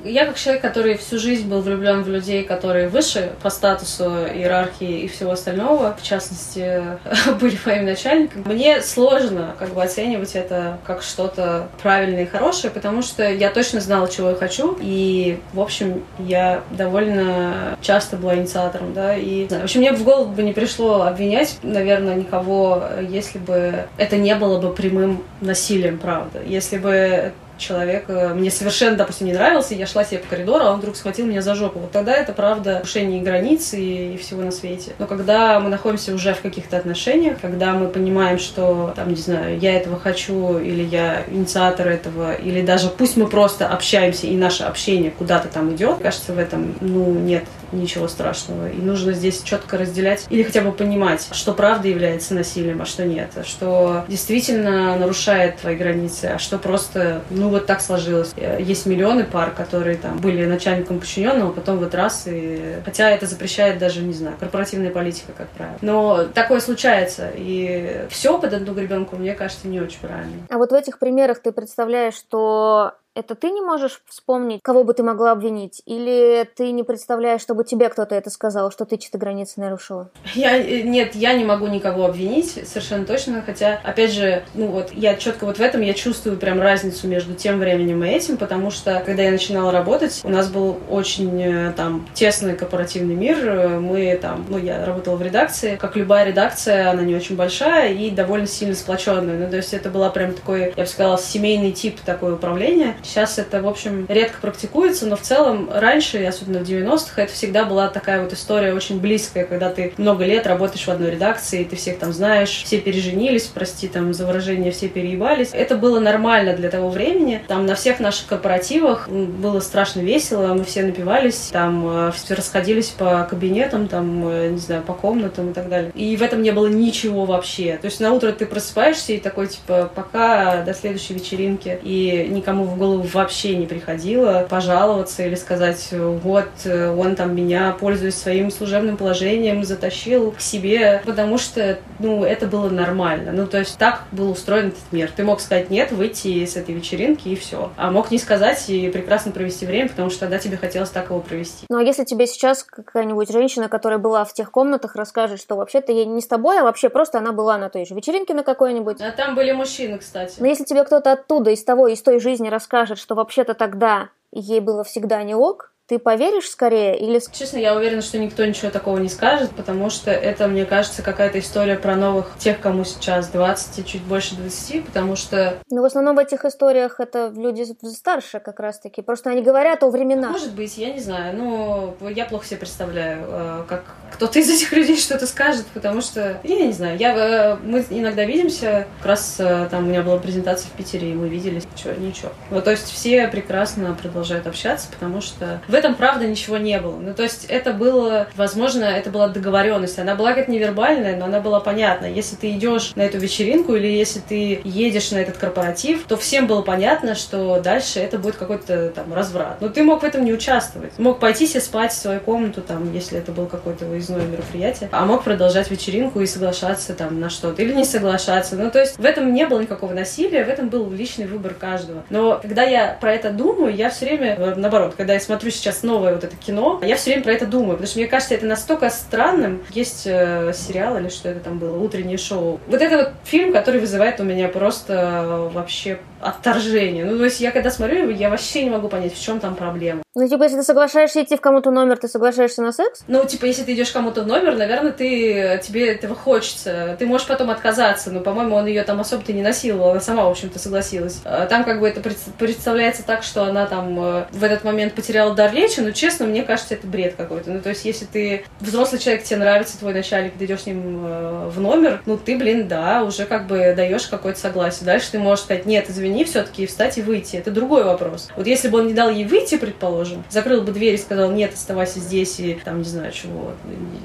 я 0.05 0.27
как 0.27 0.37
человек, 0.37 0.63
который 0.63 0.97
всю 0.97 1.19
жизнь 1.19 1.49
был 1.49 1.61
влюблен 1.61 2.03
в 2.03 2.09
людей, 2.09 2.45
которые 2.45 2.89
выше 2.89 3.33
по 3.43 3.51
статусу, 3.57 4.05
иерархии 4.05 5.01
и 5.01 5.09
всего 5.09 5.33
остального, 5.33 5.97
в 5.99 6.03
частности, 6.03 6.83
были 7.41 7.59
моим 7.65 7.87
начальником, 7.87 8.43
мне 8.45 8.83
сложно 8.83 9.55
как 9.59 9.71
бы 9.71 9.83
оценивать 9.83 10.35
это 10.35 10.79
как 10.87 11.03
что-то 11.03 11.69
правильное 11.83 12.25
и 12.25 12.27
хорошее, 12.27 12.73
потому 12.73 13.03
что 13.03 13.29
я 13.29 13.51
точно 13.51 13.81
знала, 13.81 14.09
чего 14.09 14.31
я 14.31 14.37
хочу, 14.37 14.77
и, 14.81 15.41
в 15.53 15.61
общем, 15.61 16.05
я 16.19 16.63
довольно 16.71 17.77
часто 17.81 18.17
была 18.17 18.37
инициатором, 18.37 18.93
да, 18.93 19.17
и, 19.17 19.47
в 19.49 19.65
общем, 19.65 19.81
мне 19.81 19.93
в 19.93 20.05
голову 20.05 20.31
бы 20.31 20.43
не 20.43 20.53
пришло 20.53 21.03
обвинять, 21.03 21.59
наверное, 21.63 22.15
никого, 22.15 22.83
если 23.09 23.39
бы 23.39 23.87
это 23.97 24.17
не 24.17 24.35
было 24.35 24.61
бы 24.61 24.73
прямым 24.73 25.23
насилием, 25.41 25.99
правда. 25.99 26.41
Если 26.45 26.79
бы 26.79 27.33
человек 27.59 28.05
э, 28.09 28.35
мне 28.35 28.51
совершенно, 28.51 28.97
допустим, 28.97 29.27
не 29.27 29.33
нравился, 29.33 29.75
я 29.75 29.87
шла 29.87 30.05
себе 30.05 30.19
по 30.19 30.29
коридору, 30.29 30.65
а 30.65 30.73
он 30.73 30.81
вдруг 30.81 30.97
схватил 30.97 31.27
меня 31.27 31.43
за 31.43 31.55
жопу. 31.55 31.79
Вот 31.79 31.93
тогда 31.93 32.15
это, 32.15 32.33
правда, 32.33 32.75
нарушение 32.75 33.23
границ 33.23 33.75
и, 33.75 34.15
и 34.15 34.17
всего 34.17 34.43
на 34.43 34.51
свете. 34.51 34.93
Но 34.99 35.07
когда 35.07 35.61
мы 35.61 35.69
находимся 35.69 36.15
уже 36.15 36.35
в 36.35 36.41
каких-то 36.41 36.77
отношениях, 36.77 37.39
когда 37.41 37.73
мы 37.73 37.89
понимаем, 37.89 38.39
что, 38.39 38.93
там, 38.97 39.09
не 39.11 39.17
знаю, 39.17 39.59
я 39.59 39.77
этого 39.77 39.99
хочу, 39.99 40.59
или 40.59 40.83
я 40.83 41.25
инициатор 41.31 41.89
этого, 41.89 42.35
или 42.35 42.63
даже 42.63 42.89
пусть 42.89 43.17
мы 43.17 43.27
просто 43.27 43.69
общаемся, 43.69 44.27
и 44.27 44.37
наше 44.37 44.65
общение 44.65 45.11
куда-то 45.11 45.49
там 45.49 45.75
идет, 45.75 45.99
кажется, 45.99 46.33
в 46.33 46.39
этом, 46.39 46.75
ну, 46.81 47.13
нет 47.13 47.45
ничего 47.73 48.09
страшного. 48.09 48.71
И 48.71 48.77
нужно 48.77 49.13
здесь 49.13 49.43
четко 49.43 49.79
разделять 49.79 50.27
или 50.31 50.43
хотя 50.43 50.61
бы 50.61 50.73
понимать, 50.73 51.29
что 51.33 51.53
правда 51.53 51.89
является 51.89 52.35
насилием, 52.35 52.81
а 52.83 52.87
что 52.87 53.05
нет. 53.05 53.31
Что 53.45 54.05
действительно 54.09 54.97
нарушает 54.97 55.59
твои 55.59 55.77
границы, 55.77 56.27
а 56.27 56.39
что 56.39 56.59
просто, 56.59 57.23
ну 57.31 57.46
вот 57.49 57.67
так 57.67 57.81
сложилось. 57.81 58.35
Есть 58.59 58.87
миллионы 58.87 59.25
пар, 59.25 59.51
которые 59.51 59.97
там 59.97 60.19
были 60.19 60.45
начальником 60.45 61.01
подчиненного, 61.01 61.53
потом 61.53 61.79
вот 61.79 61.95
раз 61.95 62.25
и... 62.27 62.77
Хотя 62.85 63.11
это 63.11 63.27
запрещает 63.27 63.79
даже, 63.79 64.03
не 64.03 64.13
знаю, 64.13 64.37
корпоративная 64.39 64.91
политика, 64.91 65.33
как 65.37 65.49
правило. 65.49 65.79
Но 65.83 66.25
такое 66.25 66.61
случается. 66.61 67.31
И 67.35 68.07
все 68.11 68.39
под 68.39 68.53
одну 68.53 68.75
гребенку, 68.75 69.17
мне 69.17 69.35
кажется, 69.35 69.69
не 69.69 69.81
очень 69.81 70.01
правильно. 70.01 70.47
А 70.49 70.59
вот 70.59 70.71
в 70.71 70.75
этих 70.75 70.99
примерах 70.99 71.41
ты 71.41 71.53
представляешь, 71.53 72.15
что 72.15 72.93
это 73.17 73.35
ты 73.35 73.51
не 73.51 73.63
можешь 73.63 74.03
вспомнить, 74.05 74.61
кого 74.63 74.85
бы 74.85 74.93
ты 74.93 75.03
могла 75.03 75.33
обвинить? 75.33 75.81
Или 75.87 76.49
ты 76.55 76.71
не 76.71 76.83
представляешь, 76.83 77.41
чтобы 77.41 77.65
тебе 77.65 77.89
кто-то 77.89 78.15
это 78.15 78.29
сказал, 78.29 78.71
что 78.71 78.85
ты 78.85 78.99
чьи-то 78.99 79.17
границы 79.17 79.59
нарушила? 79.59 80.11
Я, 80.35 80.57
э, 80.59 80.83
нет, 80.83 81.15
я 81.15 81.33
не 81.33 81.45
могу 81.45 81.67
никого 81.67 82.05
обвинить, 82.05 82.69
совершенно 82.69 83.07
точно, 83.07 83.43
хотя, 83.45 83.81
опять 83.83 84.13
же, 84.13 84.45
ну 84.55 84.67
вот, 84.67 84.93
я 84.93 85.17
четко 85.17 85.47
вот 85.47 85.57
в 85.57 85.61
этом, 85.61 85.81
я 85.81 85.95
чувствую 85.95 86.37
прям 86.37 86.61
разницу 86.61 87.09
между 87.09 87.33
тем 87.33 87.59
временем 87.59 88.05
и 88.05 88.09
этим, 88.09 88.37
потому 88.37 88.71
что, 88.71 89.03
когда 89.07 89.23
я 89.23 89.31
начинала 89.31 89.73
работать, 89.73 90.21
у 90.23 90.29
нас 90.29 90.51
был 90.51 90.79
очень 90.91 91.41
э, 91.41 91.73
там 91.75 92.07
тесный 92.13 92.55
корпоративный 92.55 93.15
мир, 93.15 93.81
мы 93.81 94.19
там, 94.21 94.45
ну, 94.51 94.59
я 94.59 94.85
работала 94.85 95.17
в 95.17 95.23
редакции, 95.23 95.77
как 95.77 95.97
любая 95.97 96.27
редакция, 96.27 96.91
она 96.91 97.01
не 97.01 97.15
очень 97.15 97.35
большая 97.35 97.95
и 97.95 98.11
довольно 98.11 98.47
сильно 98.47 98.75
сплоченная, 98.75 99.39
ну, 99.39 99.51
то 99.51 99.57
есть 99.57 99.73
это 99.73 99.89
была 99.89 100.11
прям 100.11 100.35
такой, 100.35 100.75
я 100.77 100.83
бы 100.83 100.87
сказала, 100.87 101.17
семейный 101.17 101.73
тип 101.73 101.99
такое 102.05 102.35
управления. 102.35 102.95
Сейчас 103.07 103.39
это, 103.39 103.63
в 103.63 103.69
общем, 103.69 104.07
редко 104.09 104.39
практикуется, 104.41 105.07
но 105.07 105.17
в 105.17 105.23
целом 105.23 105.71
раньше, 105.73 106.25
особенно 106.25 106.59
в 106.59 106.63
90-х, 106.63 107.23
это 107.23 107.33
всегда 107.33 107.65
была 107.65 107.89
такая 107.89 108.23
вот 108.23 108.33
история 108.33 108.75
очень 108.75 109.01
близкая, 109.01 109.45
когда 109.45 109.71
ты 109.71 109.95
много 109.97 110.25
лет 110.25 110.47
работаешь 110.47 110.85
в 110.85 110.91
одной 110.91 111.13
редакции, 111.13 111.65
ты 111.65 111.77
всех 111.77 111.99
там 111.99 112.13
знаешь, 112.13 112.63
все 112.65 112.81
переженились, 112.81 113.45
прости 113.45 113.89
там 113.89 114.13
за 114.13 114.27
выражение, 114.27 114.73
все 114.73 114.89
переебались. 114.89 115.51
Это 115.53 115.77
было 115.77 116.01
нормально 116.01 116.55
для 116.55 116.71
того 116.71 116.91
времени. 116.91 117.43
Там 117.47 117.67
на 117.67 117.75
всех 117.75 118.01
наших 118.01 118.27
корпоративах 118.27 119.09
было 119.09 119.61
страшно 119.61 120.01
весело, 120.01 120.55
мы 120.55 120.65
все 120.65 120.83
напивались, 120.83 121.51
там 121.53 122.09
э, 122.09 122.13
все 122.13 122.35
расходились 122.35 122.89
по 122.89 123.27
кабинетам, 123.29 123.89
там, 123.89 124.29
э, 124.29 124.49
не 124.51 124.59
знаю, 124.59 124.83
по 124.83 124.93
комнатам 124.93 125.51
и 125.51 125.53
так 125.53 125.69
далее. 125.69 125.93
И 125.95 126.17
в 126.17 126.23
этом 126.23 126.43
не 126.43 126.51
было 126.51 126.67
ничего 126.67 127.25
вообще. 127.25 127.79
То 127.81 127.87
есть 127.87 128.01
на 128.01 128.13
утро 128.13 128.33
ты 128.33 128.47
просыпаешься 128.47 129.13
и 129.13 129.19
такой, 129.19 129.47
типа, 129.47 129.91
пока 129.95 130.63
до 130.63 130.75
следующей 130.75 131.15
вечеринки. 131.15 131.79
И 131.83 132.27
никому 132.31 132.65
в 132.65 132.77
голову 132.77 132.96
вообще 133.01 133.57
не 133.57 133.67
приходило 133.67 134.47
пожаловаться 134.49 135.23
или 135.23 135.35
сказать, 135.35 135.89
вот, 135.93 136.49
он 136.65 137.17
там 137.17 137.35
меня, 137.35 137.77
пользуясь 137.79 138.17
своим 138.17 138.51
служебным 138.51 138.97
положением, 138.97 139.65
затащил 139.65 140.33
к 140.33 140.41
себе, 140.41 141.03
потому 141.05 141.39
что, 141.39 141.79
ну, 141.99 142.25
это 142.25 142.47
было 142.47 142.69
нормально. 142.69 143.33
Ну, 143.33 143.47
то 143.47 143.59
есть 143.59 143.79
так 143.79 144.05
был 144.13 144.31
устроен 144.31 144.69
этот 144.69 144.93
мир. 144.93 145.11
Ты 145.15 145.25
мог 145.25 145.41
сказать 145.41 145.71
нет, 145.71 145.93
выйти 145.93 146.45
с 146.45 146.57
этой 146.57 146.75
вечеринки 146.75 147.29
и 147.29 147.37
все. 147.37 147.73
А 147.77 147.91
мог 147.91 148.11
не 148.11 148.19
сказать 148.19 148.69
и 148.69 148.89
прекрасно 148.91 149.33
провести 149.33 149.67
время, 149.67 149.89
потому 149.89 150.11
что 150.11 150.21
тогда 150.21 150.39
тебе 150.39 150.57
хотелось 150.57 150.91
так 150.91 151.11
его 151.11 151.21
провести. 151.21 151.67
Ну, 151.69 151.79
а 151.79 151.83
если 151.83 152.05
тебе 152.05 152.27
сейчас 152.27 152.63
какая-нибудь 152.63 153.31
женщина, 153.31 153.69
которая 153.69 153.99
была 153.99 154.25
в 154.25 154.33
тех 154.33 154.51
комнатах, 154.51 154.95
расскажет, 154.97 155.41
что 155.41 155.57
вообще-то 155.57 155.93
ей 155.93 156.07
не 156.07 156.21
с 156.21 156.27
тобой, 156.27 156.61
а 156.61 156.63
вообще 156.63 156.89
просто 156.89 157.19
она 157.19 157.33
была 157.33 157.59
на 157.59 157.69
той 157.69 157.85
же 157.87 157.95
вечеринке 157.95 158.35
на 158.35 158.43
какой-нибудь. 158.43 159.01
А 159.01 159.11
там 159.11 159.35
были 159.35 159.53
мужчины, 159.53 159.99
кстати. 159.99 160.35
Но 160.39 160.47
если 160.47 160.65
тебе 160.65 160.85
кто-то 160.85 161.13
оттуда, 161.13 161.51
из 161.51 161.65
того, 161.65 161.89
из 161.89 162.01
той 162.03 162.21
жизни 162.21 162.49
расскажет, 162.49 162.77
что 162.95 163.17
вообще-то 163.17 163.55
тогда 163.55 164.11
ей 164.31 164.61
было 164.61 164.85
всегда 164.85 165.25
не 165.25 165.35
ок, 165.35 165.73
ты 165.87 166.01
поверишь 166.01 166.51
скорее 166.51 166.99
или... 166.99 167.21
Честно, 167.33 167.59
я 167.59 167.75
уверена, 167.75 168.03
что 168.03 168.19
никто 168.19 168.45
ничего 168.45 168.71
такого 168.71 168.99
не 168.99 169.09
скажет, 169.09 169.53
потому 169.53 169.89
что 169.89 170.11
это, 170.11 170.49
мне 170.49 170.65
кажется, 170.65 171.03
какая-то 171.03 171.39
история 171.39 171.77
про 171.77 171.95
новых 171.95 172.37
тех, 172.39 172.61
кому 172.61 172.85
сейчас 172.85 173.29
20 173.29 173.79
и 173.79 173.85
чуть 173.85 174.03
больше 174.03 174.35
20, 174.35 174.87
потому 174.87 175.15
что... 175.15 175.59
Ну, 175.71 175.83
в 175.83 175.85
основном 175.85 176.17
в 176.17 176.19
этих 176.19 176.45
историях 176.45 176.99
это 176.99 177.33
люди 177.35 177.65
старше 177.87 178.41
как 178.41 178.59
раз-таки. 178.59 179.01
Просто 179.01 179.31
они 179.31 179.43
говорят 179.43 179.85
о 179.85 179.91
временах. 179.91 180.33
Может 180.33 180.55
быть, 180.55 180.77
я 180.77 180.93
не 180.93 181.01
знаю. 181.01 181.37
Ну, 181.37 181.95
я 182.11 182.25
плохо 182.25 182.47
себе 182.47 182.59
представляю, 182.59 183.25
э, 183.29 183.65
как 183.69 183.85
кто-то 184.13 184.39
из 184.39 184.51
этих 184.51 184.73
людей 184.73 184.97
что-то 184.99 185.27
скажет, 185.27 185.67
потому 185.75 186.01
что... 186.01 186.41
Я 186.43 186.67
не 186.67 186.73
знаю. 186.73 186.99
Я, 186.99 187.15
э, 187.17 187.57
мы 187.65 187.85
иногда 187.91 188.25
видимся. 188.25 188.87
Как 188.99 189.07
раз 189.07 189.37
э, 189.39 189.69
там 189.71 189.85
у 189.85 189.89
меня 189.89 190.03
была 190.03 190.19
презентация 190.19 190.69
в 190.69 190.73
Питере, 190.73 191.11
и 191.11 191.15
мы 191.15 191.29
виделись. 191.29 191.65
Ничего, 191.75 191.93
ничего. 191.93 192.33
Вот, 192.51 192.65
то 192.65 192.71
есть 192.71 192.91
все 192.91 193.29
прекрасно 193.29 193.97
продолжают 194.01 194.47
общаться, 194.47 194.89
потому 194.93 195.21
что 195.21 195.61
в 195.69 195.75
этом, 195.75 195.95
правда, 195.95 196.27
ничего 196.27 196.57
не 196.57 196.79
было. 196.81 196.97
Ну, 196.97 197.15
то 197.15 197.23
есть 197.23 197.45
это 197.47 197.73
было, 197.73 198.29
возможно, 198.37 198.85
это 198.85 199.11
была 199.11 199.29
договоренность. 199.29 199.99
Она 199.99 200.15
была 200.15 200.33
как 200.33 200.49
невербальная, 200.49 201.17
но 201.17 201.27
она 201.27 201.41
была 201.41 201.61
понятна. 201.61 202.07
Если 202.07 202.37
ты 202.37 202.51
идешь 202.53 202.93
на 202.95 203.03
эту 203.03 203.19
вечеринку 203.19 203.75
или 203.75 203.87
если 203.87 204.21
ты 204.21 204.61
едешь 204.65 205.11
на 205.11 205.19
этот 205.19 205.37
корпоратив, 205.37 206.05
то 206.07 206.17
всем 206.17 206.47
было 206.47 206.63
понятно, 206.63 207.15
что 207.15 207.61
дальше 207.61 208.01
это 208.01 208.19
будет 208.19 208.37
какой-то 208.37 208.91
там 208.91 209.13
разврат. 209.13 209.61
Но 209.61 209.69
ты 209.69 209.83
мог 209.83 210.03
в 210.03 210.05
этом 210.05 210.25
не 210.25 210.33
участвовать. 210.33 210.99
Мог 210.99 211.19
пойти 211.19 211.47
себе 211.47 211.61
спать 211.61 211.93
в 211.93 211.97
свою 211.97 212.21
комнату, 212.21 212.63
там, 212.63 212.93
если 212.93 213.19
это 213.19 213.33
был 213.33 213.47
какой-то 213.47 213.85
выездное 213.97 214.27
мероприятие, 214.27 214.89
а 214.93 215.05
мог 215.07 215.25
продолжать 215.25 215.71
вечеринку 215.71 216.21
и 216.21 216.27
соглашаться 216.27 216.95
там 216.95 217.19
на 217.21 217.31
что-то 217.31 217.63
или 217.63 217.73
не 217.73 217.85
соглашаться. 217.85 218.57
Ну, 218.57 218.71
то 218.71 218.81
есть 218.81 218.99
в 218.99 219.05
этом 219.05 219.33
не 219.33 219.47
было 219.47 219.61
никакого 219.61 219.93
насилия, 219.93 220.45
в 220.45 220.49
этом 220.49 220.69
был 220.69 220.91
личный 220.91 221.27
выбор 221.27 221.55
каждого. 221.55 222.05
Но 222.11 222.39
когда 222.41 222.63
я 222.63 222.97
про 223.01 223.15
это 223.15 223.31
думаю, 223.31 223.75
я 223.75 223.91
все 223.91 224.07
время, 224.07 224.37
э, 224.37 224.55
наоборот, 224.57 224.95
когда 224.97 225.15
я 225.15 225.21
смотрю 225.21 225.51
сейчас 225.51 225.83
новое 225.83 226.15
вот 226.15 226.25
это 226.25 226.37
кино, 226.37 226.81
я 226.85 226.97
все 226.97 227.11
время 227.11 227.25
про 227.25 227.33
это 227.33 227.47
думаю, 227.47 227.73
потому 227.73 227.89
что 227.89 227.99
мне 227.99 228.09
кажется, 228.09 228.35
это 228.35 228.47
настолько 228.47 228.91
странным. 228.91 229.63
Есть 229.71 230.07
э, 230.07 230.53
сериал 230.55 230.99
или 230.99 231.09
что 231.09 231.29
это 231.29 231.41
там 231.41 231.59
было, 231.59 231.79
утреннее 231.79 232.19
шоу. 232.19 232.61
Вот 232.67 232.81
это 232.81 232.97
вот 232.97 233.13
фильм, 233.25 233.53
который 233.53 233.81
вызывает 233.81 234.21
у 234.21 234.25
меня 234.25 234.49
просто 234.49 234.93
э, 234.93 235.49
вообще 235.53 235.99
отторжение. 236.21 237.05
Ну, 237.05 237.19
то 237.19 237.25
есть 237.25 237.41
я 237.41 237.51
когда 237.51 237.71
смотрю, 237.71 238.11
я 238.11 238.31
вообще 238.31 238.65
не 238.65 238.71
могу 238.71 238.89
понять, 238.89 239.15
в 239.15 239.23
чем 239.23 239.41
там 239.41 239.55
проблема. 239.55 240.03
Ну, 240.15 240.27
типа, 240.27 240.45
если 240.45 240.57
ты 240.57 240.63
соглашаешься 240.63 241.23
идти 241.23 241.37
в 241.37 241.43
кому-то 241.43 241.71
номер, 241.71 241.99
ты 241.99 242.09
соглашаешься 242.09 242.63
на 242.63 242.73
секс? 242.73 243.03
Ну, 243.07 243.27
типа, 243.27 243.45
если 243.45 243.65
ты 243.65 243.75
идешь 243.75 243.91
кому-то 243.91 244.23
в 244.23 244.27
номер, 244.27 244.57
наверное, 244.57 244.93
ты, 244.93 245.61
тебе 245.63 245.93
этого 245.93 246.15
хочется. 246.15 246.97
Ты 246.99 247.05
можешь 247.05 247.27
потом 247.27 247.51
отказаться, 247.51 248.11
но, 248.11 248.21
по-моему, 248.21 248.57
он 248.57 248.65
ее 248.65 248.83
там 248.83 248.99
особо-то 248.99 249.35
не 249.35 249.43
насиловал, 249.43 249.91
она 249.91 250.01
сама, 250.01 250.25
в 250.25 250.31
общем-то, 250.31 250.59
согласилась. 250.59 251.21
А 251.27 251.45
там 251.45 251.65
как 251.65 251.81
бы 251.81 251.89
это 251.89 252.01
представляется 252.39 253.05
так, 253.05 253.23
что 253.23 253.45
она 253.45 253.67
там 253.67 254.01
э, 254.01 254.25
в 254.33 254.43
этот 254.43 254.65
момент 254.65 254.95
потеряла 254.95 255.35
дар 255.35 255.53
речи, 255.53 255.81
но, 255.81 255.91
честно, 255.91 256.25
мне 256.25 256.45
кажется, 256.45 256.73
это 256.73 256.87
бред 256.87 257.15
какой-то. 257.15 257.51
Ну, 257.51 257.61
то 257.61 257.69
есть, 257.69 257.85
если 257.85 258.07
ты 258.07 258.47
взрослый 258.61 258.99
человек, 258.99 259.23
тебе 259.23 259.41
нравится 259.41 259.79
твой 259.79 259.93
начальник, 259.93 260.33
ты 260.39 260.47
идешь 260.47 260.63
с 260.63 260.67
ним 260.67 261.05
э, 261.07 261.49
в 261.51 261.61
номер, 261.61 262.01
ну, 262.07 262.17
ты, 262.17 262.39
блин, 262.39 262.69
да, 262.69 263.03
уже 263.03 263.27
как 263.27 263.47
бы 263.47 263.75
даешь 263.77 264.07
какое-то 264.07 264.41
согласие. 264.41 264.87
Дальше 264.87 265.13
ты 265.13 265.19
можешь 265.19 265.45
сказать, 265.45 265.67
нет, 265.67 265.91
извини, 265.91 266.06
все-таки 266.25 266.67
встать 266.67 266.99
и 266.99 267.03
выйти. 267.03 267.37
Это 267.37 267.51
другой 267.51 267.85
вопрос. 267.85 268.29
Вот 268.37 268.47
если 268.47 268.69
бы 268.69 268.79
он 268.79 268.89
не 268.89 268.95
дал 268.95 269.11
ей 269.11 269.25
выйти, 269.25 269.57
предположим, 269.57 270.25
закрыл 270.31 270.63
бы 270.63 270.73
дверь 270.73 270.95
и 270.95 270.99
сказал, 270.99 271.31
нет, 271.31 271.55
оставайся 271.55 272.01
здесь, 272.01 272.39
и 272.41 272.59
там, 272.65 272.79
не 272.79 272.85
знаю, 272.85 273.13
чего, 273.13 273.53